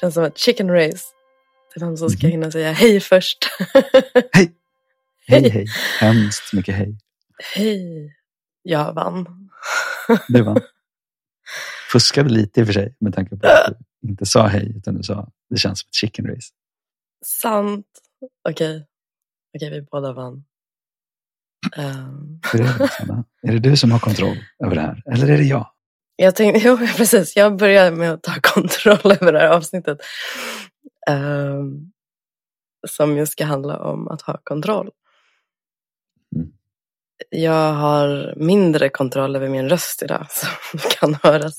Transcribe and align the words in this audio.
Känns 0.00 0.14
som 0.14 0.24
ett 0.24 0.38
chicken 0.38 0.70
race. 0.70 1.04
Det 1.74 1.80
är 1.80 1.84
någon 1.86 1.96
som 1.98 2.10
ska 2.10 2.26
Mhm. 2.26 2.30
hinna 2.30 2.50
säga 2.50 2.72
hej 2.72 3.00
först. 3.00 3.38
Hej! 4.32 4.56
Hej, 5.26 5.50
Hej. 5.50 5.66
Hemskt 6.00 6.52
mycket 6.52 6.74
hej. 6.74 6.98
hej. 7.54 8.16
Jag 8.62 8.92
vann. 8.94 9.50
Du 10.28 10.42
vann. 10.42 10.60
Fuskade 11.92 12.28
lite 12.30 12.60
i 12.60 12.62
och 12.62 12.66
för 12.66 12.72
sig 12.72 12.96
med 13.00 13.14
tanke 13.14 13.36
på 13.36 13.46
att 13.46 13.78
du 14.00 14.08
inte 14.08 14.26
sa 14.26 14.46
hej 14.46 14.72
utan 14.76 14.94
du 14.94 15.02
sa 15.02 15.28
det 15.50 15.56
känns 15.56 15.80
som 15.80 15.86
ett 15.88 15.94
chicken 15.94 16.26
race. 16.26 16.48
Sant. 17.24 17.86
Okej. 18.48 18.86
Okej, 19.56 19.70
vi 19.70 19.82
båda 19.82 20.12
vann. 20.12 20.44
Hur 22.52 22.60
är 22.60 22.78
det? 22.78 23.48
Är 23.48 23.52
det 23.52 23.58
du 23.58 23.76
som 23.76 23.90
har 23.92 23.98
kontroll 23.98 24.36
över 24.64 24.74
det 24.74 24.80
här? 24.80 25.02
Eller 25.12 25.28
är 25.28 25.36
det 25.38 25.44
jag? 25.44 25.70
Jag 26.24 26.36
tänkte, 26.36 26.60
jo 26.68 26.76
precis, 26.96 27.36
jag 27.36 27.56
börjar 27.56 27.90
med 27.90 28.12
att 28.12 28.22
ta 28.22 28.32
kontroll 28.42 29.12
över 29.20 29.32
det 29.32 29.38
här 29.38 29.48
avsnittet. 29.48 29.98
Ehm, 31.08 31.92
som 32.88 33.16
just 33.16 33.32
ska 33.32 33.44
handla 33.44 33.78
om 33.78 34.08
att 34.08 34.22
ha 34.22 34.40
kontroll. 34.44 34.90
Mm. 36.36 36.48
Jag 37.30 37.72
har 37.72 38.34
mindre 38.36 38.88
kontroll 38.88 39.36
över 39.36 39.48
min 39.48 39.68
röst 39.68 40.02
idag 40.02 40.26
som 40.70 40.80
kan 40.90 41.14
höras. 41.22 41.58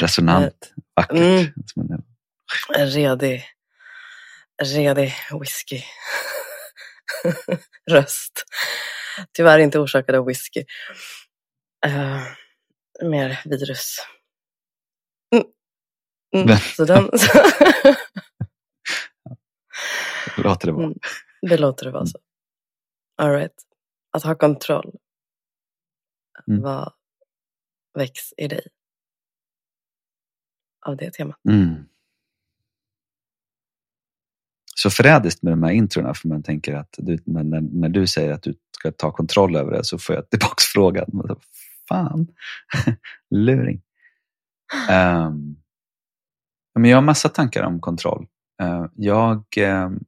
Resonant, 0.00 0.72
vackert. 0.96 1.12
Mm. 1.18 1.38
En- 1.76 2.04
En 2.74 2.86
redig, 2.90 3.44
redig 4.62 5.14
whisky. 5.40 5.82
Röst. 7.90 8.44
Tyvärr 9.32 9.58
inte 9.58 9.78
orsakad 9.78 10.14
av 10.14 10.26
whisky. 10.26 10.64
Eh, 11.86 12.22
mer 13.02 13.40
virus. 13.44 13.96
Mm. 15.34 15.46
Mm. 16.44 16.58
Så 16.58 16.84
den, 16.84 17.04
Låter 20.36 20.66
det 20.66 20.72
vara. 20.72 20.84
Mm. 20.84 20.98
det 21.40 21.58
låter 21.58 21.86
det 21.86 21.92
vara 21.92 22.06
så. 22.06 22.18
All 23.16 23.30
right. 23.30 23.54
Att 24.10 24.22
ha 24.22 24.34
kontroll. 24.34 24.94
Mm. 26.48 26.62
Vad 26.62 26.92
väcks 27.94 28.32
i 28.36 28.48
dig? 28.48 28.66
Av 30.86 30.96
det 30.96 31.10
temat. 31.10 31.36
Mm. 31.48 31.84
Så 34.74 34.90
förrädiskt 34.90 35.42
med 35.42 35.52
de 35.52 35.62
här 35.62 35.70
introna 35.70 36.14
för 36.14 36.28
man 36.28 36.42
tänker 36.42 36.74
att 36.74 36.94
du, 36.98 37.18
när, 37.26 37.44
när, 37.44 37.60
när 37.60 37.88
du 37.88 38.06
säger 38.06 38.32
att 38.32 38.42
du 38.42 38.54
ska 38.78 38.92
ta 38.92 39.12
kontroll 39.12 39.56
över 39.56 39.72
det 39.72 39.84
så 39.84 39.98
får 39.98 40.14
jag 40.14 40.30
tillbaks 40.30 40.64
frågan. 40.74 41.06
Fan, 41.88 42.28
luring. 43.30 43.82
Um, 44.90 45.56
men 46.74 46.90
jag 46.90 46.96
har 46.96 47.02
massa 47.02 47.28
tankar 47.28 47.62
om 47.62 47.80
kontroll. 47.80 48.26
Uh, 48.62 48.86
jag 48.94 49.44
um, 49.58 50.04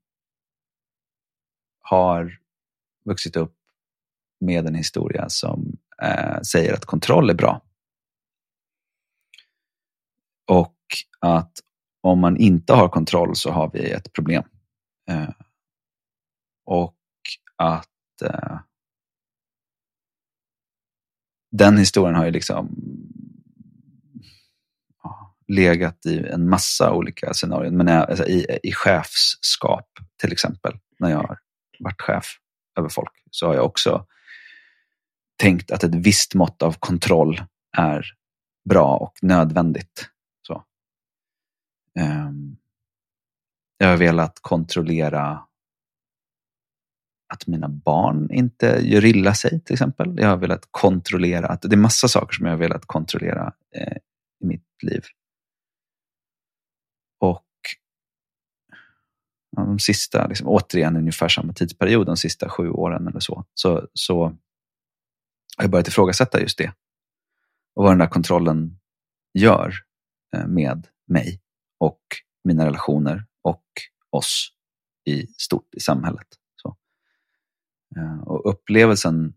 har 1.81 2.39
vuxit 3.05 3.37
upp 3.37 3.57
med 4.41 4.67
en 4.67 4.75
historia 4.75 5.29
som 5.29 5.79
uh, 6.03 6.41
säger 6.41 6.75
att 6.75 6.85
kontroll 6.85 7.31
är 7.31 7.35
bra. 7.35 7.63
Och 10.51 10.77
att 11.21 11.53
om 12.01 12.21
man 12.21 12.37
inte 12.37 12.73
har 12.73 12.89
kontroll 12.89 13.37
så 13.37 13.51
har 13.51 13.71
vi 13.73 13.91
ett 13.91 14.13
problem. 14.13 14.45
Uh, 15.11 15.31
och 16.71 16.97
att 17.57 18.23
eh, 18.25 18.59
den 21.51 21.79
historien 21.79 22.15
har 22.15 22.25
ju 22.25 22.31
liksom 22.31 22.77
ja, 25.03 25.37
legat 25.49 26.07
i 26.07 26.27
en 26.27 26.49
massa 26.49 26.93
olika 26.93 27.35
scenarion. 27.35 27.77
Men 27.77 27.87
jag, 27.87 28.11
alltså, 28.11 28.27
i, 28.27 28.59
i 28.63 28.73
chefskap 28.73 29.89
till 30.21 30.33
exempel, 30.33 30.79
när 30.99 31.11
jag 31.11 31.19
har 31.19 31.39
varit 31.79 32.03
chef 32.03 32.25
över 32.79 32.89
folk, 32.89 33.13
så 33.31 33.47
har 33.47 33.55
jag 33.55 33.65
också 33.65 34.07
tänkt 35.37 35.71
att 35.71 35.85
ett 35.85 35.95
visst 35.95 36.35
mått 36.35 36.63
av 36.63 36.77
kontroll 36.79 37.43
är 37.77 38.07
bra 38.69 38.97
och 38.97 39.19
nödvändigt. 39.23 40.11
Så. 40.43 40.65
Um, 42.01 42.57
jag 43.79 43.89
har 43.89 43.97
velat 43.97 44.39
kontrollera 44.41 45.47
att 47.31 47.47
mina 47.47 47.69
barn 47.69 48.31
inte 48.31 48.67
gör 48.83 49.05
illa 49.05 49.35
sig 49.35 49.61
till 49.61 49.73
exempel. 49.73 50.15
Jag 50.19 50.29
har 50.29 50.37
velat 50.37 50.69
kontrollera, 50.71 51.47
att 51.47 51.63
det 51.63 51.75
är 51.75 51.77
massa 51.77 52.09
saker 52.09 52.35
som 52.35 52.47
jag 52.47 52.53
har 52.53 52.59
velat 52.59 52.87
kontrollera 52.87 53.53
eh, 53.77 53.97
i 54.43 54.47
mitt 54.47 54.83
liv. 54.83 55.03
Och 57.21 57.47
ja, 59.57 59.63
de 59.63 59.79
sista, 59.79 60.27
liksom, 60.27 60.49
återigen 60.49 60.97
ungefär 60.97 61.29
samma 61.29 61.53
tidsperiod, 61.53 62.07
de 62.07 62.17
sista 62.17 62.49
sju 62.49 62.71
åren 62.71 63.07
eller 63.09 63.21
så, 63.21 63.45
så, 63.55 63.89
så 63.95 64.25
har 65.57 65.65
jag 65.65 65.71
börjat 65.71 65.89
ifrågasätta 65.89 66.41
just 66.41 66.59
det. 66.59 66.73
Och 67.75 67.85
vad 67.85 67.93
den 67.93 67.99
där 67.99 68.07
kontrollen 68.07 68.79
gör 69.39 69.75
eh, 70.37 70.47
med 70.47 70.87
mig 71.07 71.41
och 71.79 72.03
mina 72.45 72.67
relationer 72.67 73.27
och 73.43 73.65
oss 74.11 74.53
i 75.05 75.27
stort 75.27 75.75
i 75.77 75.81
samhället. 75.81 76.40
Eh, 77.97 78.21
och 78.23 78.51
upplevelsen, 78.51 79.35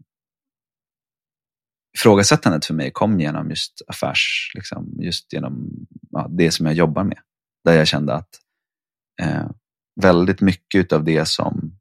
ifrågasättandet 1.97 2.65
för 2.65 2.73
mig 2.73 2.91
kom 2.91 3.19
genom 3.19 3.49
just 3.49 3.81
affärs, 3.87 4.51
liksom, 4.55 4.93
just 4.99 5.33
genom 5.33 5.69
ja, 6.09 6.27
det 6.29 6.51
som 6.51 6.65
jag 6.65 6.75
jobbar 6.75 7.03
med. 7.03 7.19
Där 7.63 7.73
jag 7.73 7.87
kände 7.87 8.13
att 8.13 8.39
eh, 9.21 9.49
väldigt 10.01 10.41
mycket 10.41 10.93
av 10.93 11.03
det 11.03 11.25
som 11.25 11.79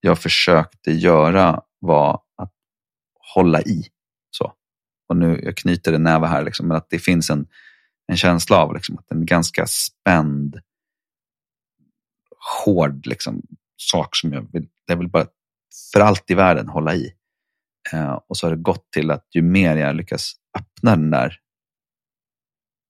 jag 0.00 0.18
försökte 0.18 0.90
göra 0.90 1.62
var 1.78 2.22
att 2.36 2.52
hålla 3.34 3.62
i. 3.62 3.88
Så. 4.30 4.52
Och 5.08 5.16
nu, 5.16 5.40
jag 5.42 5.56
knyter 5.56 5.92
en 5.92 6.02
näve 6.02 6.26
här, 6.26 6.44
liksom, 6.44 6.68
men 6.68 6.76
att 6.76 6.90
det 6.90 6.98
finns 6.98 7.30
en, 7.30 7.46
en 8.06 8.16
känsla 8.16 8.56
av 8.56 8.74
liksom, 8.74 8.98
att 8.98 9.10
en 9.10 9.26
ganska 9.26 9.66
spänd, 9.66 10.60
hård 12.64 13.06
liksom, 13.06 13.42
sak 13.76 14.16
som 14.16 14.32
jag 14.32 14.52
vill, 14.52 14.68
jag 14.86 14.96
vill 14.96 15.08
bara 15.08 15.26
för 15.92 16.00
allt 16.00 16.30
i 16.30 16.34
världen 16.34 16.68
hålla 16.68 16.94
i. 16.94 17.14
Eh, 17.92 18.20
och 18.28 18.36
så 18.36 18.46
har 18.46 18.56
det 18.56 18.62
gått 18.62 18.90
till 18.90 19.10
att 19.10 19.26
ju 19.34 19.42
mer 19.42 19.76
jag 19.76 19.96
lyckas 19.96 20.32
öppna 20.58 20.96
den 20.96 21.10
där 21.10 21.40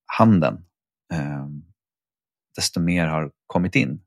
handen, 0.07 0.65
eh, 1.13 1.47
desto 2.57 2.81
mer 2.81 3.07
har 3.07 3.33
kommit 3.47 3.75
in. 3.75 4.03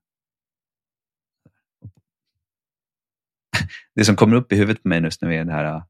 Det 3.95 4.05
som 4.05 4.15
kommer 4.15 4.35
upp 4.35 4.51
i 4.51 4.55
huvudet 4.55 4.83
på 4.83 4.89
mig 4.89 5.01
just 5.01 5.21
nu 5.21 5.35
är 5.35 5.45
det 5.45 5.51
här, 5.51 5.75
eh, 5.75 5.83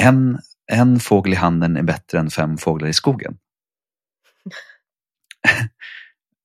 en, 0.00 0.38
en 0.72 1.00
fågel 1.00 1.32
i 1.32 1.36
handen 1.36 1.76
är 1.76 1.82
bättre 1.82 2.18
än 2.18 2.30
fem 2.30 2.58
fåglar 2.58 2.88
i 2.88 2.92
skogen. 2.92 3.38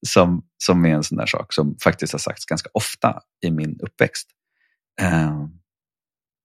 som, 0.07 0.47
som 0.57 0.85
är 0.85 0.89
en 0.89 1.03
sån 1.03 1.17
där 1.17 1.25
sak 1.25 1.53
som 1.53 1.77
faktiskt 1.83 2.13
har 2.13 2.19
sagts 2.19 2.45
ganska 2.45 2.69
ofta 2.73 3.21
i 3.41 3.51
min 3.51 3.79
uppväxt. 3.79 4.29
Eh, 4.99 5.47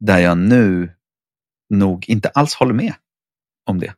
där 0.00 0.18
jag 0.18 0.38
nu 0.38 0.92
nog 1.70 2.08
inte 2.08 2.28
alls 2.28 2.54
håller 2.54 2.74
med 2.74 2.94
om 3.66 3.78
det. 3.78 3.94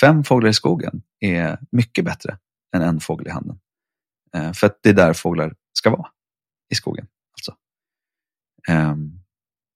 Fem 0.00 0.24
fåglar 0.24 0.50
i 0.50 0.54
skogen 0.54 1.02
är 1.20 1.58
mycket 1.72 2.04
bättre 2.04 2.38
än 2.76 2.82
en 2.82 3.00
fågel 3.00 3.26
i 3.26 3.30
handen. 3.30 3.60
Eh, 4.34 4.52
för 4.52 4.66
att 4.66 4.78
det 4.82 4.88
är 4.88 4.94
där 4.94 5.12
fåglar 5.12 5.54
ska 5.72 5.90
vara, 5.90 6.08
i 6.72 6.74
skogen. 6.74 7.06
Alltså. 7.32 7.56
Eh, 8.68 8.96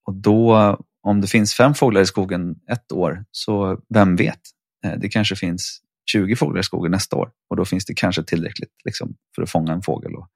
och 0.07 0.15
då, 0.15 0.77
om 1.03 1.21
det 1.21 1.27
finns 1.27 1.55
fem 1.55 1.75
fåglar 1.75 2.01
i 2.01 2.07
skogen 2.07 2.61
ett 2.71 2.93
år, 2.93 3.25
så 3.31 3.81
vem 3.95 4.17
vet? 4.17 4.41
Eh, 4.85 4.99
det 4.99 5.09
kanske 5.09 5.37
finns 5.37 5.81
20 6.11 6.37
fåglar 6.37 6.61
i 6.61 6.65
skogen 6.65 6.93
nästa 6.93 7.17
år 7.17 7.33
och 7.51 7.57
då 7.57 7.65
finns 7.65 7.85
det 7.85 7.95
kanske 7.95 8.23
tillräckligt 8.23 8.75
liksom, 8.85 9.15
för 9.35 9.43
att 9.43 9.51
fånga 9.51 9.73
en 9.73 9.83
fågel 9.83 10.15
och 10.15 10.29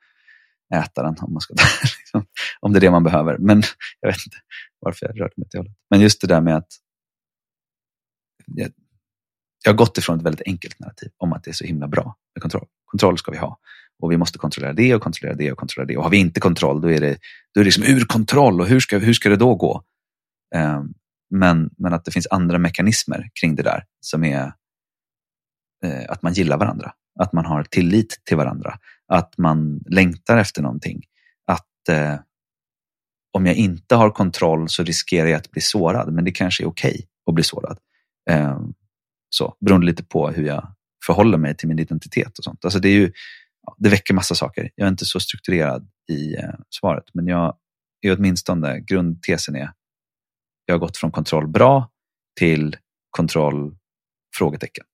äta 0.75 1.03
den 1.03 1.17
om, 1.21 1.33
man 1.33 1.41
ska, 1.41 1.55
liksom, 1.99 2.27
om 2.61 2.73
det 2.73 2.79
är 2.79 2.81
det 2.81 2.91
man 2.91 3.05
behöver. 3.05 3.39
Men 3.39 3.63
jag 4.01 4.09
vet 4.09 4.27
inte 4.27 4.37
varför 4.81 5.07
jag 5.07 5.21
rörde 5.21 5.33
mig 5.37 5.45
åt 5.45 5.51
det 5.51 5.59
hållet. 5.59 5.75
Men 5.91 6.01
just 6.01 6.21
det 6.21 6.27
där 6.27 6.41
med 6.41 6.57
att 6.57 6.69
jag, 8.47 8.73
jag 9.65 9.73
har 9.73 9.77
gått 9.77 9.99
ifrån 9.99 10.19
ett 10.19 10.25
väldigt 10.25 10.47
enkelt 10.47 10.79
narrativ 10.79 11.11
om 11.17 11.33
att 11.33 11.45
det 11.45 11.51
är 11.51 11.53
så 11.53 11.65
himla 11.65 11.89
bra 11.89 12.17
med 12.35 12.43
kontroll. 12.43 12.67
Kontroll 12.85 13.19
ska 13.19 13.31
vi 13.31 13.39
ha. 13.39 13.59
Och 14.03 14.13
vi 14.13 14.17
måste 14.17 14.39
kontrollera 14.39 14.73
det 14.73 14.95
och 14.95 15.03
kontrollera 15.03 15.37
det 15.37 15.53
och 15.53 15.59
kontrollera 15.59 15.87
det. 15.87 15.97
Och 15.97 16.03
har 16.03 16.11
vi 16.11 16.17
inte 16.17 16.41
kontroll 16.41 16.81
då 16.81 16.91
är 16.91 17.01
det, 17.01 17.19
då 17.55 17.61
är 17.61 17.65
det 17.65 17.65
liksom 17.65 17.85
ur 17.85 18.05
kontroll 18.05 18.61
och 18.61 18.67
hur 18.67 18.81
ska, 18.81 18.99
hur 18.99 19.15
ska 19.15 19.29
det 19.29 19.37
då 19.37 19.55
gå? 19.55 19.83
Um, 20.57 20.95
men, 21.31 21.71
men 21.79 21.93
att 21.93 22.05
det 22.05 22.11
finns 22.11 22.27
andra 22.31 22.59
mekanismer 22.59 23.31
kring 23.41 23.55
det 23.55 23.63
där 23.63 23.85
som 24.01 24.25
är 24.25 24.53
eh, 25.85 26.05
att 26.09 26.23
man 26.23 26.33
gillar 26.33 26.59
varandra. 26.59 26.93
Att 27.21 27.33
man 27.33 27.45
har 27.45 27.65
tillit 27.65 28.21
till 28.25 28.37
varandra. 28.37 28.79
Att 29.09 29.39
man 29.39 29.81
längtar 29.87 30.37
efter 30.37 30.63
någonting. 30.63 31.03
Att 31.47 31.89
eh, 31.89 32.17
om 33.33 33.47
jag 33.47 33.55
inte 33.55 33.95
har 33.95 34.11
kontroll 34.11 34.69
så 34.69 34.83
riskerar 34.83 35.29
jag 35.29 35.39
att 35.39 35.51
bli 35.51 35.61
sårad. 35.63 36.13
Men 36.13 36.25
det 36.25 36.33
kanske 36.33 36.65
är 36.65 36.69
okej 36.69 37.07
att 37.27 37.35
bli 37.35 37.45
sårad. 37.45 37.79
Eh, 38.31 38.59
så, 39.29 39.57
beroende 39.61 39.87
lite 39.87 40.05
på 40.05 40.31
hur 40.31 40.45
jag 40.45 40.75
förhåller 41.07 41.39
mig 41.39 41.57
till 41.57 41.69
min 41.69 41.79
identitet 41.79 42.39
och 42.39 42.45
sånt. 42.45 42.65
Alltså 42.65 42.79
det, 42.79 42.89
är 42.89 42.93
ju, 42.93 43.13
det 43.79 43.89
väcker 43.89 44.15
massa 44.15 44.35
saker. 44.35 44.71
Jag 44.75 44.87
är 44.87 44.91
inte 44.91 45.05
så 45.05 45.21
strukturerad 45.21 45.89
i 46.11 46.35
eh, 46.35 46.55
svaret, 46.71 47.05
men 47.15 47.27
jag 47.27 47.57
är 48.01 48.17
åtminstone, 48.17 48.81
grundtesen 48.81 49.57
är, 49.57 49.73
jag 50.67 50.75
har 50.75 50.79
gått 50.79 50.97
från 50.97 51.11
kontroll 51.11 51.49
bra 51.49 51.91
till 52.39 52.77
kontroll 53.11 53.77
frågetecken. 54.37 54.85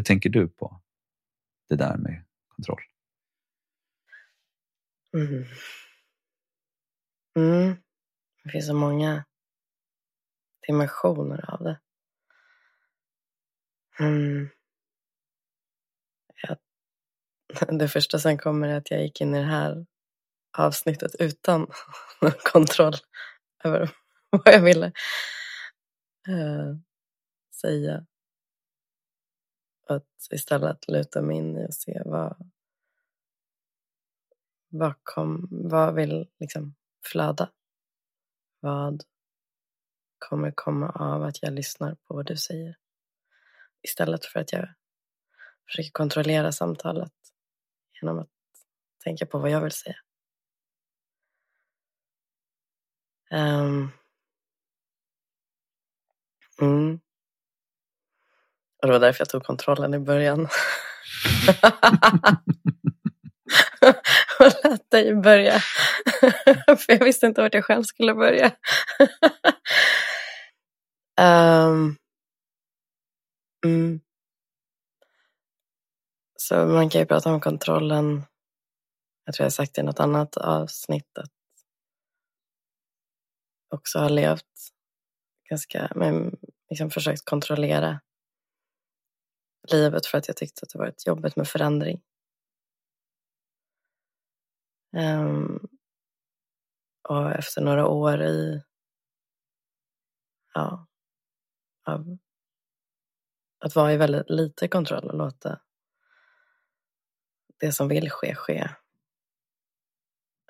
Hur 0.00 0.04
tänker 0.04 0.30
du 0.30 0.48
på 0.48 0.80
det 1.68 1.76
där 1.76 1.96
med 1.96 2.24
kontroll? 2.48 2.82
Mm. 5.16 5.44
Mm. 7.36 7.76
Det 8.44 8.50
finns 8.50 8.66
så 8.66 8.74
många 8.74 9.24
dimensioner 10.66 11.50
av 11.50 11.62
det. 11.62 11.80
Mm. 13.98 14.48
Jag, 16.42 16.58
Det 17.78 17.88
första 17.88 18.18
som 18.18 18.38
kommer 18.38 18.68
är 18.68 18.76
att 18.76 18.90
jag 18.90 19.02
gick 19.02 19.20
in 19.20 19.34
i 19.34 19.38
det 19.38 19.44
här 19.44 19.86
avsnittet 20.58 21.14
utan 21.18 21.66
kontroll 22.52 22.94
över 23.64 23.90
vad 24.30 24.54
jag 24.54 24.62
ville 24.62 24.92
uh, 26.28 26.76
säga. 27.60 28.06
Att 29.90 30.28
istället 30.30 30.88
luta 30.88 31.22
mig 31.22 31.36
in 31.36 31.56
i 31.56 31.66
och 31.66 31.74
se 31.74 32.02
vad, 32.04 32.50
vad, 34.68 34.94
kom, 35.02 35.48
vad 35.50 35.94
vill 35.94 36.28
liksom 36.38 36.74
flöda. 37.12 37.50
Vad 38.60 39.04
kommer 40.18 40.52
komma 40.54 40.90
av 40.90 41.22
att 41.22 41.42
jag 41.42 41.52
lyssnar 41.52 41.94
på 41.94 42.14
vad 42.14 42.26
du 42.26 42.36
säger. 42.36 42.76
Istället 43.82 44.24
för 44.24 44.40
att 44.40 44.52
jag 44.52 44.68
försöker 45.66 45.90
kontrollera 45.90 46.52
samtalet 46.52 47.12
genom 48.00 48.18
att 48.18 48.30
tänka 49.04 49.26
på 49.26 49.38
vad 49.38 49.50
jag 49.50 49.60
vill 49.60 49.72
säga. 49.72 49.96
Um, 53.30 53.90
mm. 56.60 57.00
Och 58.82 58.86
det 58.86 58.92
var 58.92 59.00
därför 59.00 59.20
jag 59.20 59.28
tog 59.28 59.44
kontrollen 59.44 59.94
i 59.94 59.98
början. 59.98 60.40
och 64.38 64.52
lät 64.64 64.90
dig 64.90 65.14
börja. 65.14 65.60
För 66.66 66.92
jag 66.92 67.04
visste 67.04 67.26
inte 67.26 67.40
vart 67.40 67.54
jag 67.54 67.64
själv 67.64 67.82
skulle 67.82 68.14
börja. 68.14 68.52
um, 71.20 71.96
mm. 73.66 74.00
Så 76.36 76.66
man 76.66 76.90
kan 76.90 77.00
ju 77.00 77.06
prata 77.06 77.32
om 77.32 77.40
kontrollen. 77.40 78.22
Jag 79.24 79.34
tror 79.34 79.44
jag 79.44 79.52
sagt 79.52 79.78
i 79.78 79.82
något 79.82 80.00
annat 80.00 80.36
avsnitt 80.36 81.18
att 81.18 81.30
också 83.74 83.98
har 83.98 84.10
levt 84.10 84.70
ganska, 85.50 85.92
men 85.94 86.36
liksom 86.70 86.90
försökt 86.90 87.24
kontrollera 87.24 88.00
livet 89.72 90.06
för 90.06 90.18
att 90.18 90.28
jag 90.28 90.36
tyckte 90.36 90.60
att 90.62 90.68
det 90.68 90.78
varit 90.78 91.06
jobbigt 91.06 91.36
med 91.36 91.48
förändring. 91.48 92.02
Um, 94.96 95.68
och 97.08 97.32
efter 97.32 97.60
några 97.60 97.86
år 97.86 98.22
i 98.22 98.62
ja, 100.54 100.86
av 101.86 102.18
att 103.60 103.74
vara 103.74 103.92
i 103.92 103.96
väldigt 103.96 104.30
lite 104.30 104.68
kontroll 104.68 105.10
och 105.10 105.16
låta 105.16 105.60
det 107.60 107.72
som 107.72 107.88
vill 107.88 108.10
ske, 108.10 108.34
ske. 108.34 108.68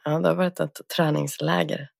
Ja, 0.05 0.19
det 0.19 0.29
har 0.29 0.35
varit 0.35 0.61
ett 0.61 0.81
träningsläger. 0.97 1.91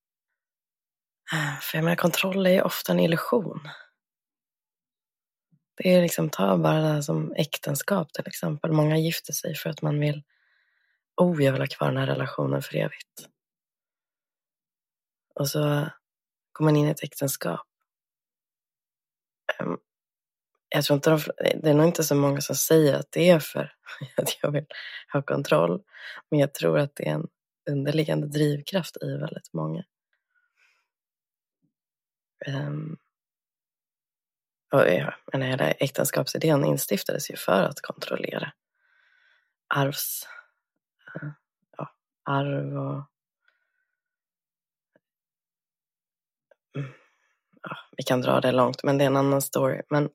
För 1.61 1.77
jag 1.77 1.83
menar, 1.83 1.95
kontroll 1.95 2.45
är 2.45 2.51
ju 2.51 2.61
ofta 2.61 2.91
en 2.91 2.99
illusion. 2.99 3.59
Det 5.83 5.93
är 5.95 6.01
liksom, 6.01 6.29
ta 6.29 6.57
bara 6.57 6.81
det 6.81 6.87
här 6.87 7.01
som 7.01 7.33
äktenskap 7.33 8.13
till 8.13 8.27
exempel. 8.27 8.71
Många 8.71 8.97
gifter 8.97 9.33
sig 9.33 9.55
för 9.55 9.69
att 9.69 9.81
man 9.81 9.99
vill 9.99 10.23
oh, 11.17 11.43
jag 11.43 11.51
vill 11.51 11.61
ha 11.61 11.67
kvar 11.67 11.87
den 11.87 11.97
här 11.97 12.07
relationen 12.07 12.61
för 12.61 12.75
evigt. 12.75 13.29
Och 15.35 15.49
så 15.49 15.89
går 16.53 16.65
man 16.65 16.75
in 16.75 16.87
i 16.87 16.91
ett 16.91 17.03
äktenskap. 17.03 17.67
Ehm, 19.59 19.77
jag 20.69 20.83
tror 20.83 20.95
inte 20.95 21.09
de, 21.09 21.19
det 21.37 21.69
är 21.69 21.73
nog 21.73 21.87
inte 21.87 22.03
så 22.03 22.15
många 22.15 22.41
som 22.41 22.55
säger 22.55 22.95
att 22.95 23.11
det 23.11 23.29
är 23.29 23.39
för 23.39 23.73
att 24.17 24.37
jag 24.41 24.51
vill 24.51 24.65
ha 25.13 25.21
kontroll. 25.21 25.83
Men 26.29 26.39
jag 26.39 26.53
tror 26.53 26.79
att 26.79 26.95
det 26.95 27.07
är 27.07 27.13
en 27.13 27.27
underliggande 27.69 28.27
drivkraft 28.27 28.97
i 29.03 29.17
väldigt 29.17 29.53
många. 29.53 29.83
Um, 32.47 32.97
men 35.31 35.41
hela 35.41 35.71
äktenskapsidén 35.71 36.65
instiftades 36.65 37.31
ju 37.31 37.35
för 37.35 37.63
att 37.63 37.81
kontrollera 37.81 38.51
arvs 39.67 40.27
eh, 41.15 41.29
ja, 41.77 41.89
arv 42.23 42.77
och 42.77 43.05
mm, 46.75 46.91
ja, 47.61 47.77
vi 47.97 48.03
kan 48.03 48.21
dra 48.21 48.41
det 48.41 48.51
långt, 48.51 48.83
men 48.83 48.97
det 48.97 49.03
är 49.03 49.07
en 49.07 49.17
annan 49.17 49.41
story. 49.41 49.81
Men 49.89 50.09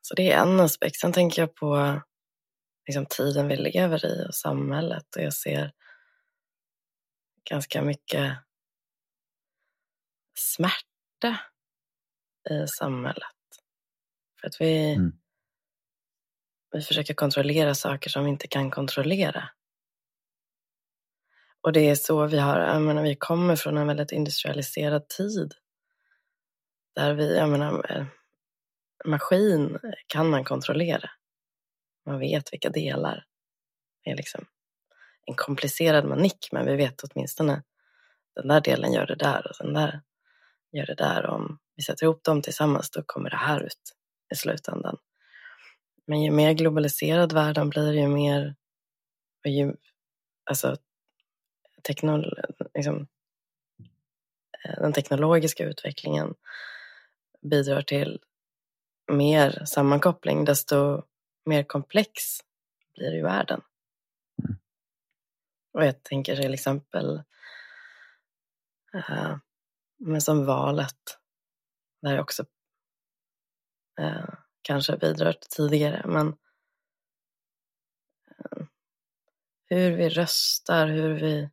så 0.00 0.14
det 0.14 0.32
är 0.32 0.42
en 0.42 0.60
aspekt. 0.60 0.96
Sen 0.96 1.12
tänker 1.12 1.42
jag 1.42 1.54
på 1.54 2.00
liksom, 2.86 3.06
tiden 3.06 3.48
vi 3.48 3.56
lever 3.56 4.06
i 4.06 4.26
och 4.28 4.34
samhället 4.34 5.16
och 5.16 5.22
jag 5.22 5.34
ser 5.34 5.72
ganska 7.50 7.82
mycket 7.82 8.38
smärta 10.34 11.40
i 12.50 12.66
samhället. 12.66 13.26
För 14.40 14.46
att 14.46 14.60
vi, 14.60 14.94
mm. 14.94 15.12
Vi 16.72 16.82
försöker 16.82 17.14
kontrollera 17.14 17.74
saker 17.74 18.10
som 18.10 18.24
vi 18.24 18.30
inte 18.30 18.48
kan 18.48 18.70
kontrollera. 18.70 19.50
Och 21.60 21.72
det 21.72 21.90
är 21.90 21.94
så 21.94 22.26
vi 22.26 22.38
har, 22.38 22.60
jag 22.60 22.82
menar, 22.82 23.02
vi 23.02 23.14
kommer 23.14 23.56
från 23.56 23.78
en 23.78 23.86
väldigt 23.86 24.12
industrialiserad 24.12 25.08
tid. 25.08 25.54
Där 26.94 27.14
vi, 27.14 27.36
jag 27.36 27.48
menar, 27.48 27.92
eh, 27.92 28.06
maskin 29.04 29.78
kan 30.06 30.30
man 30.30 30.44
kontrollera. 30.44 31.10
Man 32.06 32.18
vet 32.18 32.52
vilka 32.52 32.70
delar. 32.70 33.24
Det 34.04 34.10
är 34.10 34.16
liksom 34.16 34.46
en 35.26 35.34
komplicerad 35.34 36.04
manik, 36.04 36.48
men 36.52 36.66
vi 36.66 36.76
vet 36.76 37.02
åtminstone 37.02 37.62
den 38.34 38.48
där 38.48 38.60
delen 38.60 38.92
gör 38.92 39.06
det 39.06 39.14
där 39.14 39.46
och 39.46 39.66
den 39.66 39.74
där 39.74 40.00
gör 40.72 40.86
det 40.86 40.94
där. 40.94 41.26
Om 41.26 41.58
vi 41.76 41.82
sätter 41.82 42.04
ihop 42.04 42.24
dem 42.24 42.42
tillsammans, 42.42 42.90
då 42.90 43.02
kommer 43.06 43.30
det 43.30 43.36
här 43.36 43.62
ut 43.62 43.96
i 44.32 44.36
slutändan. 44.36 44.96
Men 46.06 46.22
ju 46.22 46.30
mer 46.30 46.52
globaliserad 46.52 47.32
världen 47.32 47.68
blir, 47.68 47.92
ju 47.92 48.08
mer 48.08 48.54
ju, 49.44 49.74
alltså, 50.44 50.76
teknol, 51.86 52.40
liksom, 52.74 53.06
eh, 54.64 54.80
den 54.80 54.92
teknologiska 54.92 55.64
utvecklingen 55.64 56.34
bidrar 57.50 57.82
till 57.82 58.20
mer 59.12 59.64
sammankoppling, 59.64 60.44
desto 60.44 61.02
mer 61.44 61.62
komplex 61.62 62.22
blir 62.94 63.14
ju 63.14 63.22
världen. 63.22 63.60
Mm. 64.44 64.58
Och 65.72 65.84
jag 65.84 66.02
tänker 66.02 66.36
till 66.36 66.54
exempel 66.54 67.22
uh, 68.94 69.36
men 70.02 70.20
som 70.20 70.46
valet, 70.46 71.18
där 72.02 72.14
jag 72.14 72.22
också 72.22 72.42
uh, 74.00 74.34
kanske 74.62 74.96
bidrar 74.96 75.32
tidigare. 75.32 76.02
Men 76.06 76.28
eh, 78.28 78.66
hur 79.64 79.96
vi 79.96 80.08
röstar, 80.08 80.86
hur 80.86 81.14
vi... 81.14 81.50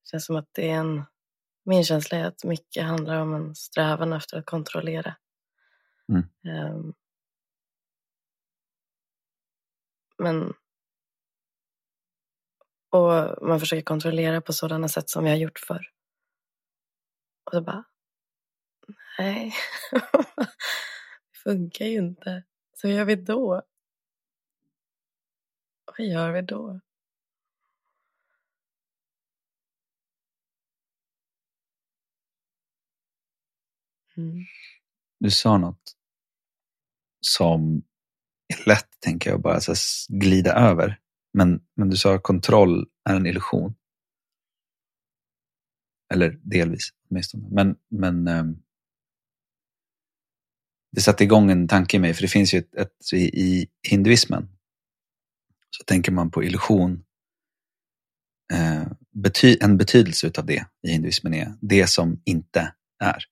Det 0.00 0.10
känns 0.10 0.26
som 0.26 0.36
att 0.36 0.48
det 0.52 0.70
är 0.70 0.74
en... 0.74 1.04
Min 1.64 1.84
känsla 1.84 2.18
är 2.18 2.24
att 2.24 2.44
mycket 2.44 2.84
handlar 2.84 3.20
om 3.20 3.34
en 3.34 3.54
strävan 3.54 4.12
efter 4.12 4.38
att 4.38 4.46
kontrollera. 4.46 5.16
Mm. 6.08 6.24
Um, 6.74 6.94
men... 10.18 10.54
Och 12.90 13.48
man 13.48 13.60
försöker 13.60 13.82
kontrollera 13.82 14.40
på 14.40 14.52
sådana 14.52 14.88
sätt 14.88 15.10
som 15.10 15.24
vi 15.24 15.30
har 15.30 15.36
gjort 15.36 15.58
förr. 15.58 15.90
Och 17.44 17.52
så 17.52 17.60
bara, 17.60 17.84
nej, 19.18 19.54
det 21.32 21.38
funkar 21.42 21.84
ju 21.84 21.98
inte. 21.98 22.44
Så 22.74 22.88
hur 22.88 22.94
gör 22.94 23.04
vi 23.04 23.16
då? 23.16 23.62
Vad 25.84 26.06
gör 26.06 26.32
vi 26.32 26.42
då? 26.42 26.80
Mm. 34.16 34.44
Du 35.20 35.30
sa 35.30 35.58
något 35.58 35.96
som 37.20 37.82
är 38.48 38.68
lätt, 38.68 38.88
tänker 39.00 39.30
jag, 39.30 39.40
bara 39.42 39.60
så 39.60 39.74
glida 40.08 40.54
över. 40.54 40.98
Men, 41.32 41.60
men 41.76 41.90
du 41.90 41.96
sa 41.96 42.18
kontroll 42.18 42.86
är 43.08 43.16
en 43.16 43.26
illusion. 43.26 43.74
Eller 46.14 46.38
delvis 46.42 46.88
åtminstone. 47.10 47.48
Men, 47.50 47.76
men 47.90 48.28
um, 48.28 48.62
det 50.92 51.00
satte 51.00 51.24
igång 51.24 51.50
en 51.50 51.68
tanke 51.68 51.96
i 51.96 52.00
mig, 52.00 52.14
för 52.14 52.22
det 52.22 52.28
finns 52.28 52.54
ju 52.54 52.58
ett, 52.58 52.74
ett 52.74 53.12
i, 53.12 53.16
i 53.16 53.68
hinduismen 53.88 54.48
så 55.70 55.84
tänker 55.84 56.12
man 56.12 56.30
på 56.30 56.44
illusion. 56.44 57.04
Eh, 58.52 58.86
bety 59.10 59.56
en 59.60 59.76
betydelse 59.76 60.26
utav 60.26 60.46
det 60.46 60.66
i 60.82 60.90
hinduismen 60.90 61.34
är 61.34 61.54
det 61.60 61.86
som 61.86 62.22
inte 62.24 62.74
är. 62.98 63.24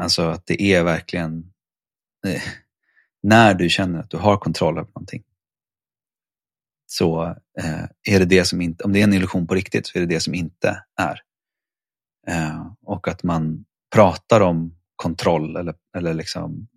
Alltså 0.00 0.22
att 0.22 0.46
det 0.46 0.62
är 0.62 0.84
verkligen 0.84 1.52
eh, 2.26 2.42
när 3.22 3.54
du 3.54 3.68
känner 3.68 3.98
att 3.98 4.10
du 4.10 4.16
har 4.16 4.36
kontroll 4.36 4.78
över 4.78 4.88
någonting 4.88 5.24
så 6.96 7.24
eh, 7.60 8.14
är 8.14 8.18
det 8.18 8.24
det 8.24 8.44
som 8.44 8.60
inte, 8.60 8.84
om 8.84 8.92
det 8.92 9.00
är 9.00 9.04
en 9.04 9.12
illusion 9.12 9.46
på 9.46 9.54
riktigt 9.54 9.86
så 9.86 9.98
är 9.98 10.00
det 10.00 10.14
det 10.14 10.20
som 10.20 10.34
inte 10.34 10.82
är. 11.00 11.20
Eh, 12.28 12.66
och 12.82 13.08
att 13.08 13.22
man 13.22 13.64
pratar 13.94 14.40
om 14.40 14.76
kontroll 14.96 15.56
eller, 15.56 15.74
eller 15.96 16.14
liksom, 16.14 16.68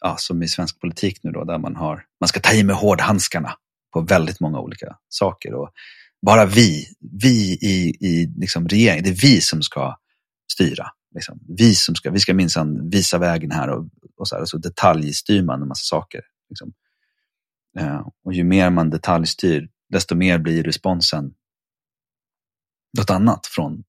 ja, 0.00 0.16
som 0.18 0.42
i 0.42 0.48
svensk 0.48 0.80
politik 0.80 1.18
nu 1.22 1.30
då, 1.30 1.44
där 1.44 1.58
man 1.58 1.76
har, 1.76 2.04
man 2.20 2.28
ska 2.28 2.40
ta 2.40 2.52
i 2.52 2.64
med 2.64 2.76
hårdhandskarna 2.76 3.52
på 3.92 4.00
väldigt 4.00 4.40
många 4.40 4.60
olika 4.60 4.96
saker. 5.08 5.54
Och 5.54 5.70
bara 6.26 6.44
vi, 6.46 6.86
vi 7.00 7.52
i, 7.52 7.96
i 8.00 8.34
liksom 8.36 8.68
regeringen, 8.68 9.04
det 9.04 9.10
är 9.10 9.22
vi 9.22 9.40
som 9.40 9.62
ska 9.62 9.96
styra. 10.52 10.86
Liksom. 11.14 11.40
Vi, 11.58 11.74
som 11.74 11.94
ska, 11.94 12.10
vi 12.10 12.20
ska 12.20 12.34
minsann 12.34 12.90
visa 12.90 13.18
vägen 13.18 13.50
här 13.50 13.68
och, 13.68 13.88
och 14.16 14.28
så, 14.28 14.34
här, 14.34 14.42
och 14.42 14.48
så 14.48 14.58
detaljstyr 14.58 15.42
man 15.42 15.62
en 15.62 15.68
massa 15.68 15.96
saker. 15.96 16.20
Liksom. 16.48 16.72
Eh, 17.78 18.08
och 18.24 18.32
ju 18.32 18.44
mer 18.44 18.70
man 18.70 18.90
detaljstyr, 18.90 19.68
desto 19.88 20.14
mer 20.14 20.38
blir 20.38 20.62
responsen 20.62 21.34
något 22.98 23.10
annat 23.10 23.46
från, 23.46 23.84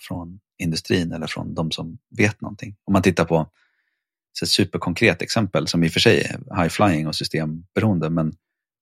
från 0.00 0.40
industrin 0.58 1.12
eller 1.12 1.26
från 1.26 1.54
de 1.54 1.70
som 1.70 1.98
vet 2.16 2.40
någonting. 2.40 2.76
Om 2.84 2.92
man 2.92 3.02
tittar 3.02 3.24
på 3.24 3.50
ett 4.42 4.48
superkonkret 4.48 5.22
exempel 5.22 5.66
som 5.66 5.84
i 5.84 5.88
och 5.88 5.92
för 5.92 6.00
sig 6.00 6.20
är 6.20 6.62
high 6.62 6.68
flying 6.68 7.06
och 7.06 7.14
systemberoende, 7.14 8.10
men 8.10 8.32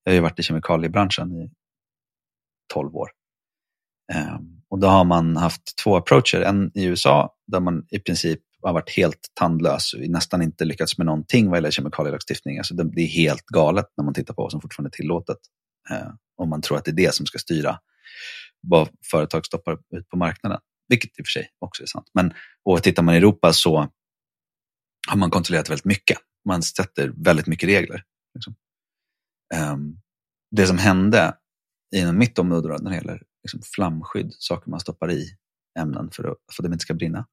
jag 0.04 0.12
har 0.12 0.14
ju 0.14 0.20
varit 0.20 0.38
i 0.38 0.42
kemikaliebranschen 0.42 1.32
i 1.32 1.50
12 2.72 2.96
år. 2.96 3.10
Eh, 4.12 4.38
och 4.68 4.78
då 4.78 4.86
har 4.86 5.04
man 5.04 5.36
haft 5.36 5.76
två 5.76 5.96
approacher, 5.96 6.40
en 6.40 6.70
i 6.74 6.84
USA 6.84 7.36
där 7.46 7.60
man 7.60 7.86
i 7.90 7.98
princip 7.98 8.40
har 8.68 8.72
varit 8.72 8.90
helt 8.90 9.30
tandlös 9.34 9.94
och 9.94 10.00
nästan 10.00 10.42
inte 10.42 10.64
lyckats 10.64 10.98
med 10.98 11.06
någonting 11.06 11.48
vad 11.48 11.56
gäller 11.56 11.70
kemikalielagstiftning. 11.70 12.58
Alltså 12.58 12.74
det, 12.74 12.84
det 12.84 13.00
är 13.00 13.06
helt 13.06 13.46
galet 13.46 13.86
när 13.96 14.04
man 14.04 14.14
tittar 14.14 14.34
på 14.34 14.42
vad 14.42 14.50
som 14.50 14.60
fortfarande 14.60 14.88
är 14.88 14.96
tillåtet. 14.96 15.38
Eh, 15.90 16.08
om 16.36 16.48
man 16.48 16.62
tror 16.62 16.78
att 16.78 16.84
det 16.84 16.90
är 16.90 16.96
det 17.06 17.14
som 17.14 17.26
ska 17.26 17.38
styra 17.38 17.78
vad 18.60 18.88
företag 19.10 19.46
stoppar 19.46 19.72
ut 19.72 20.08
på 20.08 20.16
marknaden. 20.16 20.60
Vilket 20.88 21.18
i 21.18 21.22
och 21.22 21.26
för 21.26 21.30
sig 21.30 21.48
också 21.58 21.82
är 21.82 21.86
sant. 21.86 22.06
Men 22.14 22.34
och 22.64 22.82
tittar 22.82 23.02
man 23.02 23.14
i 23.14 23.18
Europa 23.18 23.52
så 23.52 23.88
har 25.08 25.16
man 25.16 25.30
kontrollerat 25.30 25.70
väldigt 25.70 25.84
mycket. 25.84 26.18
Man 26.44 26.62
sätter 26.62 27.12
väldigt 27.16 27.46
mycket 27.46 27.68
regler. 27.68 28.02
Liksom. 28.34 28.54
Um, 29.72 30.00
det 30.50 30.66
som 30.66 30.78
hände 30.78 31.34
inom 31.96 32.18
mitt 32.18 32.38
område 32.38 32.78
när 32.82 32.90
det 32.90 32.96
gäller 32.96 33.22
liksom 33.42 33.60
flamskydd, 33.74 34.32
saker 34.32 34.70
man 34.70 34.80
stoppar 34.80 35.10
i 35.10 35.36
ämnen 35.78 36.10
för 36.10 36.24
att, 36.24 36.38
för 36.52 36.62
att 36.62 36.64
de 36.64 36.72
inte 36.72 36.82
ska 36.82 36.94
brinna, 36.94 37.26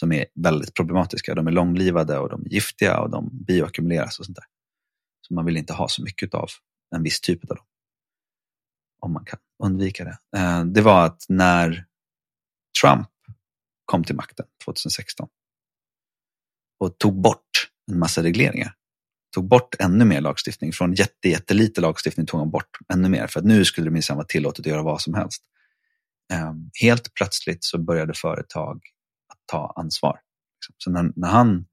som 0.00 0.12
är 0.12 0.26
väldigt 0.34 0.74
problematiska. 0.74 1.34
De 1.34 1.46
är 1.46 1.52
långlivade 1.52 2.18
och 2.18 2.28
de 2.28 2.42
är 2.42 2.48
giftiga 2.48 3.00
och 3.00 3.10
de 3.10 3.30
bioackumuleras 3.32 4.18
och 4.18 4.24
sånt 4.24 4.36
där. 4.36 4.44
Så 5.28 5.34
man 5.34 5.44
vill 5.44 5.56
inte 5.56 5.72
ha 5.72 5.88
så 5.88 6.02
mycket 6.02 6.34
av 6.34 6.48
en 6.96 7.02
viss 7.02 7.20
typ 7.20 7.50
av 7.50 7.56
dem. 7.56 7.64
Om 9.00 9.12
man 9.12 9.24
kan 9.24 9.38
undvika 9.62 10.04
det. 10.04 10.18
Eh, 10.36 10.64
det 10.64 10.80
var 10.80 11.06
att 11.06 11.26
när 11.28 11.86
Trump 12.82 13.08
kom 13.84 14.04
till 14.04 14.14
makten 14.14 14.46
2016 14.64 15.28
och 16.78 16.98
tog 16.98 17.20
bort 17.20 17.70
en 17.90 17.98
massa 17.98 18.22
regleringar. 18.22 18.74
Tog 19.34 19.48
bort 19.48 19.74
ännu 19.78 20.04
mer 20.04 20.20
lagstiftning. 20.20 20.72
Från 20.72 20.94
jätte, 20.94 21.28
jättelite 21.28 21.80
lagstiftning 21.80 22.26
tog 22.26 22.40
han 22.40 22.50
bort 22.50 22.78
ännu 22.92 23.08
mer. 23.08 23.26
För 23.26 23.40
att 23.40 23.46
nu 23.46 23.64
skulle 23.64 23.86
det 23.86 23.90
minsann 23.90 24.16
vara 24.16 24.26
tillåtet 24.26 24.60
att 24.60 24.66
göra 24.66 24.82
vad 24.82 25.00
som 25.00 25.14
helst. 25.14 25.42
Eh, 26.32 26.52
helt 26.82 27.14
plötsligt 27.14 27.64
så 27.64 27.78
började 27.78 28.14
företag 28.14 28.80
ta 29.46 29.72
ansvar. 29.76 30.18
Liksom. 30.58 30.74
Så 30.78 30.90
när, 30.90 31.12
när 31.16 31.28
han 31.28 31.66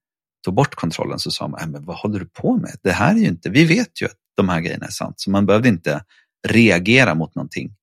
tog 0.45 0.53
bort 0.53 0.75
kontrollen 0.75 1.19
så 1.19 1.31
sa 1.31 1.47
man, 1.47 1.61
äh, 1.61 1.67
men 1.67 1.85
vad 1.85 1.97
håller 1.97 2.19
du 2.19 2.25
på 2.25 2.57
med? 2.57 2.75
Det 2.83 2.91
här 2.91 3.15
är 3.15 3.19
ju 3.19 3.27
inte, 3.27 3.49
vi 3.49 3.65
vet 3.65 4.01
ju 4.01 4.05
att 4.05 4.17
de 4.37 4.49
här 4.49 4.61
grejerna 4.61 4.85
är 4.85 4.91
sant. 4.91 5.15
Så 5.17 5.31
man 5.31 5.45
behövde 5.45 5.69
inte 5.69 6.03
reagera 6.47 7.15
mot 7.15 7.35
någonting 7.35 7.75